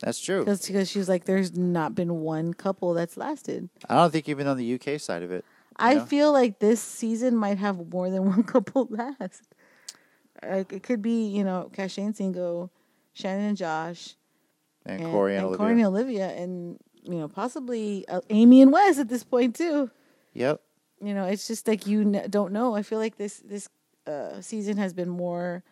That's 0.00 0.20
true. 0.20 0.40
because 0.44 0.66
because 0.66 0.88
she 0.90 0.98
was 0.98 1.08
like, 1.08 1.24
there's 1.24 1.56
not 1.56 1.94
been 1.94 2.20
one 2.20 2.54
couple 2.54 2.94
that's 2.94 3.16
lasted. 3.16 3.68
I 3.88 3.94
don't 3.96 4.10
think 4.10 4.28
even 4.28 4.46
on 4.46 4.56
the 4.56 4.74
UK 4.74 4.98
side 5.00 5.22
of 5.22 5.30
it. 5.32 5.44
I 5.76 5.94
Yeah. 5.94 6.04
feel 6.06 6.32
like 6.32 6.58
this 6.58 6.80
season 6.80 7.36
might 7.36 7.58
have 7.58 7.92
more 7.92 8.10
than 8.10 8.24
one 8.34 8.42
couple 8.44 8.88
last. 8.90 9.42
Like 10.42 10.72
it 10.72 10.82
could 10.82 11.02
be, 11.02 11.26
you 11.28 11.44
know, 11.44 11.70
Cash 11.72 11.98
and 11.98 12.16
Cinco, 12.16 12.70
Shannon 13.12 13.46
and 13.46 13.56
Josh, 13.56 14.14
And, 14.86 15.02
Corey 15.04 15.34
and, 15.36 15.44
Olivia. 15.46 15.58
Corey 15.58 15.72
and 15.72 15.84
Olivia, 15.86 16.28
and 16.30 16.78
you 17.02 17.18
know, 17.18 17.28
possibly 17.28 18.06
uh, 18.08 18.20
Amy 18.30 18.62
and 18.62 18.72
Wes 18.72 18.98
at 18.98 19.08
this 19.08 19.24
point 19.24 19.56
too. 19.56 19.90
Yep. 20.34 20.60
you 21.02 21.14
know 21.14 21.24
it's 21.24 21.46
just 21.48 21.66
like 21.66 21.86
you 21.86 22.00
n- 22.02 22.26
don't 22.30 22.52
know 22.52 22.74
i 22.76 22.82
feel 22.82 22.98
like 22.98 23.16
this 23.16 23.38
this 23.44 23.68
uh 24.06 24.40
season 24.40 24.76
has 24.76 24.92
been 24.92 25.08
more 25.08 25.62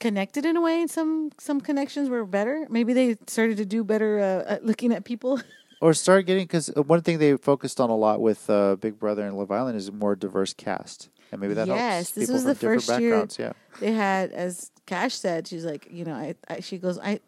connected 0.00 0.44
in 0.46 0.56
a 0.56 0.60
way 0.60 0.86
some 0.86 1.30
some 1.38 1.60
connections 1.60 2.08
were 2.08 2.24
better 2.24 2.66
maybe 2.70 2.92
they 2.92 3.16
started 3.26 3.56
to 3.56 3.64
do 3.64 3.82
better 3.82 4.18
uh, 4.20 4.52
at 4.54 4.64
looking 4.64 4.92
at 4.92 5.04
people 5.04 5.40
Or 5.80 5.94
start 5.94 6.26
getting 6.26 6.42
because 6.42 6.66
one 6.74 7.02
thing 7.02 7.18
they 7.20 7.36
focused 7.36 7.78
on 7.80 7.88
a 7.88 7.94
lot 7.96 8.20
with 8.20 8.50
uh, 8.50 8.74
Big 8.74 8.98
Brother 8.98 9.24
and 9.24 9.38
Love 9.38 9.52
Island 9.52 9.76
is 9.78 9.86
a 9.86 9.92
more 9.92 10.16
diverse 10.16 10.52
cast, 10.52 11.08
and 11.30 11.40
maybe 11.40 11.54
that 11.54 11.68
helps. 11.68 11.78
Yes, 11.78 11.94
helps 11.94 12.10
this 12.12 12.28
was 12.30 12.42
from 12.42 12.48
the 12.48 12.54
different 12.54 12.82
first 12.82 13.00
year- 13.00 13.26
Yeah. 13.46 13.52
they 13.78 13.92
had 13.92 14.32
as 14.32 14.72
cash 14.86 15.14
said 15.14 15.46
she's 15.46 15.64
like 15.64 15.86
you 15.88 16.04
know 16.04 16.14
I, 16.14 16.34
I 16.48 16.58
she 16.60 16.78
goes 16.78 16.98
i 16.98 17.20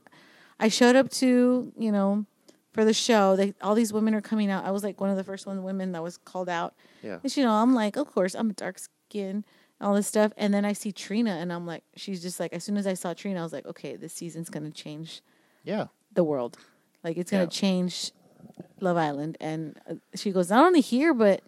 i 0.58 0.66
showed 0.66 0.96
up 0.96 1.10
to 1.22 1.72
you 1.78 1.92
know 1.92 2.24
for 2.72 2.84
the 2.84 2.92
show 2.92 3.36
they 3.36 3.54
all 3.62 3.76
these 3.76 3.92
women 3.92 4.14
are 4.16 4.20
coming 4.20 4.50
out 4.50 4.64
i 4.64 4.72
was 4.72 4.82
like 4.82 5.00
one 5.00 5.10
of 5.10 5.16
the 5.16 5.22
first 5.24 5.46
one 5.46 5.62
women 5.62 5.92
that 5.92 6.02
was 6.02 6.16
called 6.16 6.48
out 6.48 6.74
Yeah. 7.02 7.18
And 7.22 7.36
you 7.36 7.44
know, 7.44 7.52
I'm 7.52 7.72
like, 7.74 7.94
of 7.96 8.06
course, 8.12 8.34
I'm 8.34 8.50
a 8.50 8.52
dark 8.54 8.78
skin, 8.80 9.44
all 9.80 9.94
this 9.94 10.06
stuff. 10.06 10.32
And 10.36 10.52
then 10.52 10.64
I 10.64 10.72
see 10.72 10.92
Trina, 10.92 11.30
and 11.32 11.52
I'm 11.52 11.66
like, 11.66 11.82
she's 11.96 12.22
just 12.22 12.38
like, 12.40 12.52
as 12.52 12.64
soon 12.64 12.76
as 12.76 12.86
I 12.86 12.94
saw 12.94 13.14
Trina, 13.14 13.40
I 13.40 13.42
was 13.42 13.52
like, 13.52 13.66
okay, 13.66 13.96
this 13.96 14.12
season's 14.12 14.50
gonna 14.50 14.70
change 14.70 15.22
Yeah. 15.64 15.86
the 16.12 16.24
world. 16.24 16.58
Like, 17.02 17.16
it's 17.16 17.30
gonna 17.30 17.44
Yeah. 17.44 17.48
change 17.48 18.12
Love 18.80 18.96
Island. 18.96 19.36
And 19.40 19.78
uh, 19.88 19.94
she 20.14 20.32
goes, 20.32 20.50
not 20.50 20.64
only 20.64 20.80
here, 20.80 21.12
but 21.14 21.42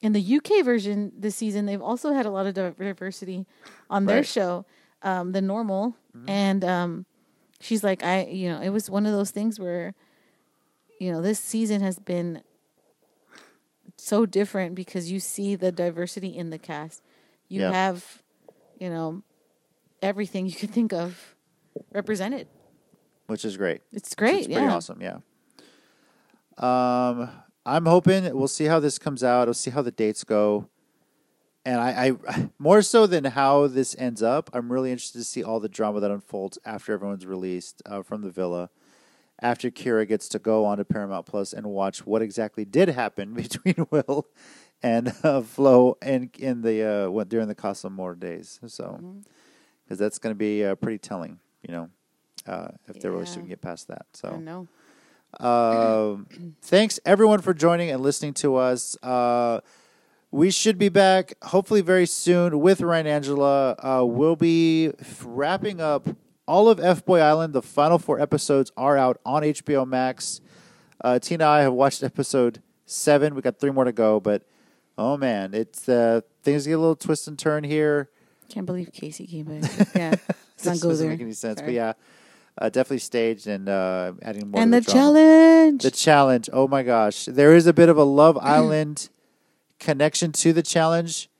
in 0.00 0.12
the 0.12 0.20
UK 0.36 0.64
version 0.64 1.12
this 1.16 1.34
season, 1.36 1.66
they've 1.66 1.82
also 1.82 2.12
had 2.12 2.24
a 2.26 2.30
lot 2.30 2.46
of 2.46 2.54
diversity 2.54 3.46
on 3.90 4.06
their 4.06 4.18
Right. 4.18 4.26
show, 4.26 4.64
um, 5.02 5.32
the 5.32 5.40
normal. 5.42 5.96
And 6.26 6.64
um, 6.64 7.06
she's 7.60 7.82
like, 7.82 8.02
I, 8.04 8.24
you 8.26 8.48
know, 8.48 8.60
it 8.60 8.68
was 8.70 8.90
one 8.90 9.06
of 9.06 9.12
those 9.12 9.30
things 9.30 9.58
where, 9.58 9.94
you 11.00 11.10
know, 11.12 11.22
this 11.22 11.38
season 11.40 11.80
has 11.80 11.98
been 11.98 12.42
so 13.96 14.26
different 14.26 14.74
because 14.74 15.10
you 15.10 15.20
see 15.20 15.54
the 15.56 15.72
diversity 15.72 16.28
in 16.36 16.50
the 16.50 16.58
cast. 16.58 17.02
You 17.48 17.62
Yeah. 17.62 17.72
have, 17.72 18.22
you 18.78 18.90
know, 18.90 19.22
everything 20.02 20.46
you 20.46 20.52
could 20.52 20.70
think 20.70 20.92
of 20.92 21.34
represented. 21.92 22.48
Which 23.26 23.44
is 23.44 23.56
great. 23.56 23.82
It's 23.92 24.14
great. 24.14 24.38
It's 24.38 24.46
pretty 24.46 24.62
yeah. 24.62 24.74
awesome. 24.74 25.00
Yeah. 25.02 25.18
Um, 26.56 27.30
I'm 27.66 27.86
hoping 27.86 28.24
we'll 28.34 28.48
see 28.48 28.64
how 28.64 28.80
this 28.80 28.98
comes 28.98 29.22
out. 29.22 29.46
We'll 29.46 29.54
see 29.54 29.70
how 29.70 29.82
the 29.82 29.90
dates 29.90 30.24
go. 30.24 30.68
And 31.64 31.78
I, 31.80 32.16
I, 32.26 32.48
more 32.58 32.80
so 32.82 33.06
than 33.06 33.24
how 33.24 33.66
this 33.66 33.94
ends 33.98 34.22
up, 34.22 34.48
I'm 34.52 34.72
really 34.72 34.90
interested 34.90 35.18
to 35.18 35.24
see 35.24 35.42
all 35.42 35.60
the 35.60 35.68
drama 35.68 36.00
that 36.00 36.10
unfolds 36.10 36.58
after 36.64 36.92
everyone's 36.92 37.26
released 37.26 37.82
uh, 37.86 38.02
from 38.02 38.22
the 38.22 38.30
villa. 38.30 38.70
After 39.40 39.70
Kyra 39.70 40.08
gets 40.08 40.28
to 40.30 40.40
go 40.40 40.64
on 40.64 40.78
to 40.78 40.84
Paramount 40.84 41.26
Plus 41.26 41.52
and 41.52 41.66
watch 41.68 42.04
what 42.04 42.22
exactly 42.22 42.64
did 42.64 42.88
happen 42.88 43.34
between 43.34 43.86
Will 43.90 44.26
and 44.82 45.12
uh, 45.24 45.42
Flo 45.42 45.96
and 46.02 46.30
in 46.38 46.62
the 46.62 46.82
uh, 47.06 47.10
what 47.10 47.28
during 47.28 47.48
the 47.48 47.54
Casa 47.54 47.86
Amor 47.88 48.14
days. 48.14 48.60
So, 48.66 49.00
because 49.84 49.98
that's 49.98 50.18
going 50.18 50.34
to 50.34 50.38
be 50.38 50.64
uh, 50.64 50.74
pretty 50.76 50.98
telling, 50.98 51.38
you 51.66 51.72
know, 51.72 51.88
uh, 52.46 52.68
if 52.86 53.00
they're 53.00 53.10
really 53.10 53.24
Yeah. 53.24 53.30
soon 53.30 53.46
get 53.46 53.60
past 53.60 53.88
that. 53.88 54.06
So, 54.12 54.28
I 54.34 54.36
know. 54.38 54.68
um, 55.40 56.26
thanks 56.62 56.98
everyone 57.04 57.40
for 57.40 57.54
joining 57.54 57.90
and 57.90 58.02
listening 58.02 58.34
to 58.34 58.56
us. 58.56 58.96
Uh, 59.02 59.60
we 60.30 60.50
should 60.50 60.78
be 60.78 60.88
back 60.90 61.32
hopefully 61.42 61.80
very 61.80 62.06
soon 62.06 62.60
with 62.60 62.80
Ryan 62.82 63.06
Angela. 63.06 63.72
Uh, 63.78 64.04
we'll 64.04 64.36
be 64.36 64.88
f- 65.00 65.22
wrapping 65.26 65.80
up 65.80 66.06
all 66.46 66.68
of 66.68 66.78
F 66.80 67.04
Boy 67.04 67.20
Island. 67.20 67.54
The 67.54 67.62
final 67.62 67.98
four 67.98 68.20
episodes 68.20 68.70
are 68.76 68.96
out 68.96 69.20
on 69.24 69.42
HBO 69.42 69.86
Max. 69.86 70.40
Uh, 71.02 71.18
Tina 71.18 71.44
and 71.44 71.50
I 71.50 71.60
have 71.62 71.72
watched 71.72 72.02
episode 72.02 72.62
seven. 72.84 73.34
We 73.34 73.40
got 73.40 73.58
three 73.58 73.70
more 73.70 73.84
to 73.84 73.92
go, 73.92 74.20
but 74.20 74.42
oh 74.98 75.16
man, 75.16 75.54
it's 75.54 75.88
uh, 75.88 76.20
things 76.42 76.66
get 76.66 76.74
a 76.74 76.78
little 76.78 76.96
twist 76.96 77.26
and 77.28 77.38
turn 77.38 77.64
here. 77.64 78.10
Can't 78.50 78.66
believe 78.66 78.92
Casey 78.92 79.26
came 79.26 79.46
back. 79.60 79.88
Yeah. 79.94 80.14
This 80.60 80.80
doesn't 80.80 80.98
there. 80.98 81.10
make 81.10 81.20
any 81.20 81.32
sense, 81.32 81.62
but 81.62 81.72
yeah, 81.72 81.92
uh, 82.60 82.68
definitely 82.68 82.98
staged 82.98 83.46
and 83.46 83.68
uh, 83.68 84.12
adding 84.22 84.50
more. 84.50 84.60
And 84.60 84.72
the 84.74 84.80
the 84.80 84.90
challenge. 84.90 85.82
The 85.84 85.90
challenge. 85.92 86.50
Oh 86.52 86.66
my 86.66 86.82
gosh. 86.82 87.26
There 87.26 87.54
is 87.54 87.66
a 87.68 87.72
bit 87.72 87.88
of 87.88 87.96
a 87.96 88.02
Love 88.02 88.36
Island 88.42 89.08
connection 89.78 90.32
to 90.32 90.52
the 90.52 90.62
challenge 90.64 91.30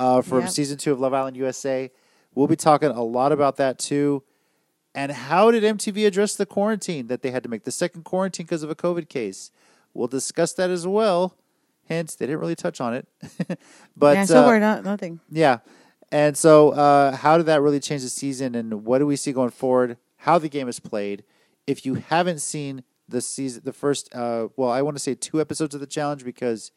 uh, 0.00 0.22
from 0.22 0.40
Yep. 0.42 0.50
season 0.50 0.78
two 0.78 0.90
of 0.92 1.00
Love 1.00 1.12
Island 1.12 1.36
USA. 1.36 1.90
We'll 2.34 2.46
be 2.46 2.56
talking 2.56 2.88
a 2.90 3.02
lot 3.02 3.30
about 3.32 3.56
that 3.56 3.78
too. 3.78 4.22
And 4.94 5.12
how 5.12 5.50
did 5.50 5.62
MTV 5.62 6.06
address 6.06 6.34
the 6.36 6.46
quarantine 6.46 7.08
that 7.08 7.20
they 7.20 7.30
had 7.30 7.42
to 7.42 7.50
make 7.50 7.64
the 7.64 7.70
second 7.70 8.04
quarantine 8.04 8.46
because 8.46 8.62
of 8.62 8.70
a 8.70 8.74
COVID 8.74 9.10
case? 9.10 9.50
We'll 9.92 10.08
discuss 10.08 10.54
that 10.54 10.70
as 10.70 10.86
well. 10.86 11.36
Hence, 11.88 12.14
they 12.16 12.26
didn't 12.26 12.40
really 12.40 12.56
touch 12.56 12.80
on 12.80 12.94
it. 12.94 13.08
but 13.96 14.16
yeah, 14.16 14.24
so 14.24 14.44
uh, 14.44 14.46
we're 14.46 14.58
not 14.58 14.84
nothing. 14.84 15.20
yeah. 15.30 15.58
And 16.12 16.36
so, 16.36 16.70
uh, 16.70 17.16
how 17.16 17.36
did 17.36 17.46
that 17.46 17.60
really 17.62 17.80
change 17.80 18.02
the 18.02 18.08
season, 18.08 18.54
and 18.54 18.84
what 18.84 18.98
do 18.98 19.06
we 19.06 19.16
see 19.16 19.32
going 19.32 19.50
forward? 19.50 19.96
How 20.18 20.38
the 20.38 20.48
game 20.48 20.68
is 20.68 20.78
played? 20.78 21.24
If 21.66 21.84
you 21.84 21.94
haven't 21.94 22.40
seen 22.40 22.84
the 23.08 23.20
season, 23.20 23.62
the 23.64 23.72
first. 23.72 24.14
Uh, 24.14 24.48
well, 24.56 24.70
I 24.70 24.82
want 24.82 24.96
to 24.96 25.02
say 25.02 25.14
two 25.14 25.40
episodes 25.40 25.74
of 25.74 25.80
the 25.80 25.86
challenge 25.86 26.24
because 26.24 26.70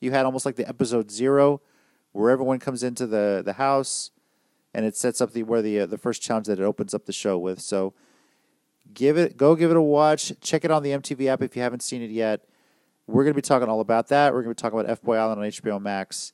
you 0.00 0.12
had 0.12 0.26
almost 0.26 0.46
like 0.46 0.56
the 0.56 0.68
episode 0.68 1.10
zero, 1.10 1.60
where 2.12 2.30
everyone 2.30 2.58
comes 2.58 2.82
into 2.82 3.06
the 3.06 3.42
the 3.44 3.54
house, 3.54 4.10
and 4.74 4.84
it 4.84 4.96
sets 4.96 5.20
up 5.20 5.32
the 5.32 5.42
where 5.42 5.62
the 5.62 5.80
uh, 5.80 5.86
the 5.86 5.98
first 5.98 6.22
challenge 6.22 6.46
that 6.46 6.60
it 6.60 6.64
opens 6.64 6.94
up 6.94 7.06
the 7.06 7.12
show 7.12 7.36
with. 7.36 7.60
So 7.60 7.94
give 8.92 9.16
it 9.16 9.36
go 9.36 9.54
give 9.54 9.70
it 9.70 9.76
a 9.76 9.82
watch. 9.82 10.32
Check 10.40 10.64
it 10.64 10.70
on 10.70 10.82
the 10.82 10.90
MTV 10.90 11.26
app 11.26 11.42
if 11.42 11.56
you 11.56 11.62
haven't 11.62 11.82
seen 11.82 12.02
it 12.02 12.10
yet. 12.10 12.47
We're 13.08 13.24
gonna 13.24 13.34
be 13.34 13.42
talking 13.42 13.68
all 13.68 13.80
about 13.80 14.08
that. 14.08 14.32
We're 14.34 14.42
gonna 14.42 14.54
be 14.54 14.58
talking 14.58 14.78
about 14.78 14.90
F 14.90 15.02
Boy 15.02 15.16
Island 15.16 15.40
on 15.40 15.46
HBO 15.48 15.80
Max, 15.80 16.32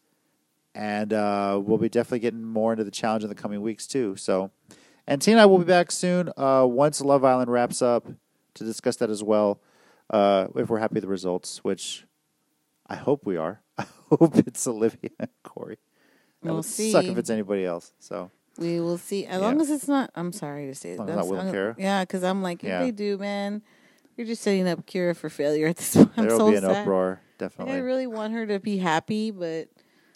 and 0.75 1.13
uh, 1.13 1.61
we'll 1.63 1.79
be 1.79 1.89
definitely 1.89 2.19
getting 2.19 2.43
more 2.45 2.73
into 2.73 2.85
the 2.85 2.91
challenge 2.91 3.23
in 3.23 3.29
the 3.29 3.35
coming 3.35 3.63
weeks 3.63 3.87
too. 3.87 4.17
So, 4.17 4.51
and 5.07 5.23
Tina 5.23 5.37
and 5.37 5.43
I 5.43 5.47
will 5.47 5.59
be 5.59 5.65
back 5.65 5.91
soon 5.93 6.31
uh, 6.37 6.67
once 6.69 7.01
Love 7.01 7.25
Island 7.25 7.51
wraps 7.51 7.81
up 7.81 8.07
to 8.55 8.65
discuss 8.65 8.97
that 8.97 9.09
as 9.09 9.23
well. 9.23 9.61
Uh, 10.11 10.49
if 10.57 10.69
we're 10.69 10.81
happy 10.81 10.95
with 10.95 11.05
the 11.05 11.09
results, 11.09 11.63
which 11.65 12.05
I 12.89 12.97
hope 12.97 13.25
we 13.25 13.37
are. 13.37 13.63
I 13.79 13.87
hope 14.11 14.37
it's 14.37 14.67
Olivia 14.67 15.11
and 15.19 15.31
Corey. 15.45 15.79
That 16.43 16.49
We'll 16.49 16.57
would 16.57 16.65
suck 16.67 17.05
if 17.05 17.17
it's 17.17 17.31
anybody 17.31 17.65
else. 17.65 17.93
So 17.99 18.31
We 18.59 18.81
will 18.81 18.99
see. 18.99 19.25
As 19.27 19.41
Yeah. 19.41 19.47
long 19.47 19.61
as 19.61 19.71
it's 19.71 19.89
not, 19.89 20.11
I'm 20.15 20.33
sorry 20.33 20.67
to 20.67 20.75
say 20.75 20.91
it. 20.91 20.99
long 20.99 21.09
as 21.09 21.17
not 21.17 21.27
Will 21.29 21.39
Kyra? 21.41 21.75
Yeah, 21.79 22.03
because 22.03 22.23
I'm 22.23 22.43
like, 22.43 22.63
if 22.63 22.69
Yeah. 22.69 22.81
they 22.81 22.91
do, 22.91 23.17
man, 23.17 23.63
you're 24.17 24.27
just 24.27 24.43
setting 24.43 24.67
up 24.69 24.87
Kyra 24.87 25.17
for 25.17 25.29
failure 25.29 25.67
at 25.67 25.77
this 25.77 25.95
point. 25.97 26.11
I'm 26.17 26.25
there'll 26.25 26.39
so 26.39 26.51
be 26.51 26.57
an 26.57 26.63
sad. 26.63 26.83
uproar, 26.83 27.21
definitely. 27.39 27.75
I 27.75 27.79
really 27.79 28.07
want 28.07 28.33
her 28.33 28.47
to 28.47 28.59
be 28.59 28.79
happy, 28.79 29.31
but 29.31 29.69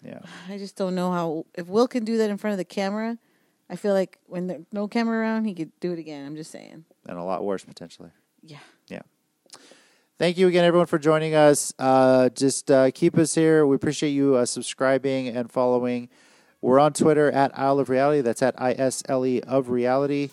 yeah. 0.03 0.19
I 0.47 0.57
just 0.57 0.75
don't 0.75 0.95
know 0.95 1.11
how. 1.11 1.45
If 1.55 1.67
Will 1.67 1.87
can 1.87 2.05
do 2.05 2.17
that 2.17 2.29
in 2.29 2.37
front 2.37 2.53
of 2.53 2.57
the 2.57 2.65
camera, 2.65 3.17
I 3.69 3.75
feel 3.75 3.93
like 3.93 4.19
when 4.25 4.47
there's 4.47 4.65
no 4.71 4.87
camera 4.87 5.19
around, 5.19 5.45
he 5.45 5.53
could 5.53 5.71
do 5.79 5.91
it 5.91 5.99
again. 5.99 6.25
I'm 6.25 6.35
just 6.35 6.51
saying. 6.51 6.85
And 7.07 7.17
a 7.17 7.23
lot 7.23 7.43
worse 7.43 7.63
potentially. 7.63 8.09
Yeah. 8.41 8.57
Yeah. 8.87 9.01
Thank 10.17 10.37
you 10.37 10.47
again, 10.47 10.65
everyone, 10.65 10.87
for 10.87 10.99
joining 10.99 11.33
us. 11.33 11.73
Uh, 11.79 12.27
just 12.29 12.69
uh, 12.69 12.91
keep 12.91 13.17
us 13.17 13.35
here. 13.35 13.65
We 13.65 13.75
appreciate 13.75 14.09
you 14.09 14.35
uh, 14.35 14.45
subscribing 14.45 15.29
and 15.29 15.49
following. 15.49 16.09
We're 16.61 16.79
on 16.79 16.91
Twitter 16.91 17.31
at 17.31 17.57
Isle 17.57 17.79
of 17.79 17.89
Reality. 17.89 18.19
That's 18.19 18.41
at 18.41 18.53
I 18.61 18.73
S 18.73 19.01
L 19.07 19.25
E 19.25 19.39
of 19.41 19.69
Reality. 19.69 20.31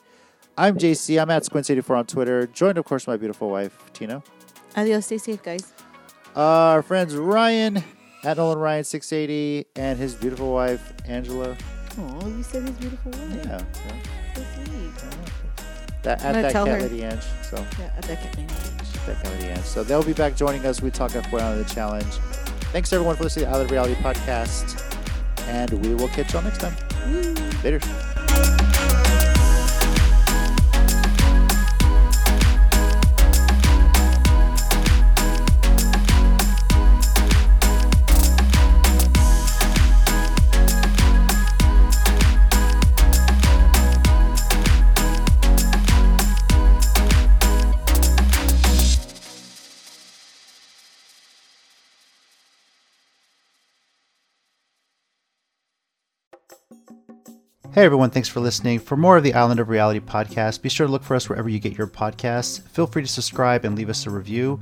I'm 0.59 0.79
JC. 0.79 1.21
I'm 1.21 1.31
at 1.31 1.43
Squints84 1.43 1.97
on 1.99 2.07
Twitter. 2.07 2.47
Joined, 2.47 2.79
of 2.79 2.85
course, 2.85 3.07
my 3.07 3.17
beautiful 3.17 3.51
wife, 3.51 3.79
Tina. 3.93 4.23
Adios. 4.77 5.07
Stay 5.07 5.19
safe, 5.19 5.43
guys. 5.43 5.73
Uh, 6.35 6.41
our 6.41 6.83
friends 6.83 7.17
Ryan 7.17 7.83
at 8.25 8.37
Nolan 8.37 8.59
Ryan 8.59 8.85
680 8.85 9.67
and 9.77 9.99
his 9.99 10.15
beautiful 10.15 10.53
wife, 10.53 10.93
Angela. 11.07 11.57
Oh, 11.99 12.29
you 12.29 12.43
said 12.43 12.63
his 12.63 12.77
beautiful 12.77 13.11
wife. 13.13 13.45
Yeah. 13.45 13.59
So 14.35 14.43
sweet. 14.65 16.03
That, 16.03 16.23
at 16.25 16.33
that 16.35 16.53
cat 16.53 16.69
her. 16.69 16.81
lady 16.81 17.03
Ange. 17.03 17.23
So. 17.43 17.57
Yeah, 17.79 17.93
at 17.97 18.03
that 18.03 18.23
cat 18.23 18.37
that 19.07 19.23
kind 19.23 19.35
of 19.35 19.41
the. 19.41 19.63
So 19.63 19.85
they'll 19.85 20.03
be 20.03 20.13
back 20.13 20.37
joining 20.37 20.65
us. 20.67 20.83
We 20.83 20.91
talk 20.91 21.13
FBoy 21.13 21.43
on 21.43 21.59
the 21.59 21.65
challenge. 21.65 22.13
Thanks 22.73 22.93
everyone 22.93 23.17
for 23.17 23.25
listening 23.25 23.47
to 23.47 23.51
the 23.51 23.55
Island 23.55 23.71
Reality 23.71 23.95
Podcast, 23.95 24.83
and 25.49 25.73
we 25.85 25.95
will 25.95 26.09
catch 26.09 26.33
y'all 26.33 26.43
next 26.43 26.61
time. 26.61 26.75
Later. 27.63 27.81
Hey 57.77 57.85
everyone, 57.85 58.09
thanks 58.09 58.31
for 58.31 58.41
listening. 58.41 58.79
For 58.79 58.97
more 58.97 59.19
of 59.19 59.23
the 59.23 59.35
Island 59.35 59.61
of 59.61 59.69
Reality 59.69 60.01
podcast, 60.01 60.63
be 60.63 60.71
sure 60.71 60.87
to 60.87 60.91
look 60.91 61.03
for 61.03 61.15
us 61.15 61.29
wherever 61.29 61.47
you 61.47 61.59
get 61.59 61.77
your 61.77 61.87
podcasts. 61.87 62.67
Feel 62.69 62.87
free 62.87 63.03
to 63.03 63.07
subscribe 63.07 63.67
and 63.67 63.77
leave 63.77 63.91
us 63.91 64.07
a 64.07 64.11
review. 64.11 64.59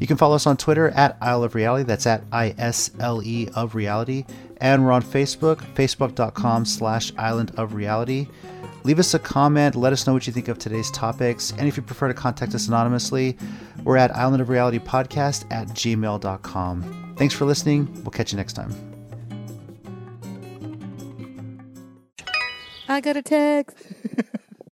You 0.00 0.06
can 0.06 0.16
follow 0.16 0.34
us 0.34 0.46
on 0.46 0.56
Twitter 0.56 0.88
at 0.88 1.18
Isle 1.20 1.44
of 1.44 1.54
Reality. 1.54 1.84
That's 1.84 2.06
at 2.06 2.24
I 2.32 2.54
S 2.56 2.90
L 3.00 3.22
E 3.22 3.50
of 3.54 3.74
Reality. 3.74 4.24
And 4.62 4.82
we're 4.82 4.92
on 4.92 5.02
Facebook, 5.02 5.56
facebook.com 5.74 6.64
slash 6.64 7.12
Island 7.18 7.52
of 7.58 7.74
Reality. 7.74 8.28
Leave 8.84 8.98
us 8.98 9.12
a 9.12 9.18
comment. 9.18 9.76
Let 9.76 9.92
us 9.92 10.06
know 10.06 10.14
what 10.14 10.26
you 10.26 10.32
think 10.32 10.48
of 10.48 10.58
today's 10.58 10.90
topics. 10.90 11.52
And 11.58 11.68
if 11.68 11.76
you 11.76 11.82
prefer 11.82 12.08
to 12.08 12.14
contact 12.14 12.54
us 12.54 12.68
anonymously, 12.68 13.36
we're 13.82 13.98
at 13.98 14.16
Island 14.16 14.40
of 14.40 14.48
Reality 14.48 14.78
Podcast 14.78 15.44
at 15.52 15.68
gmail.com. 15.68 17.14
Thanks 17.18 17.34
for 17.34 17.44
listening. 17.44 17.92
We'll 17.96 18.10
catch 18.10 18.32
you 18.32 18.38
next 18.38 18.54
time. 18.54 18.93
I 22.94 23.00
got 23.00 23.16
a 23.16 23.22
text. 23.22 23.76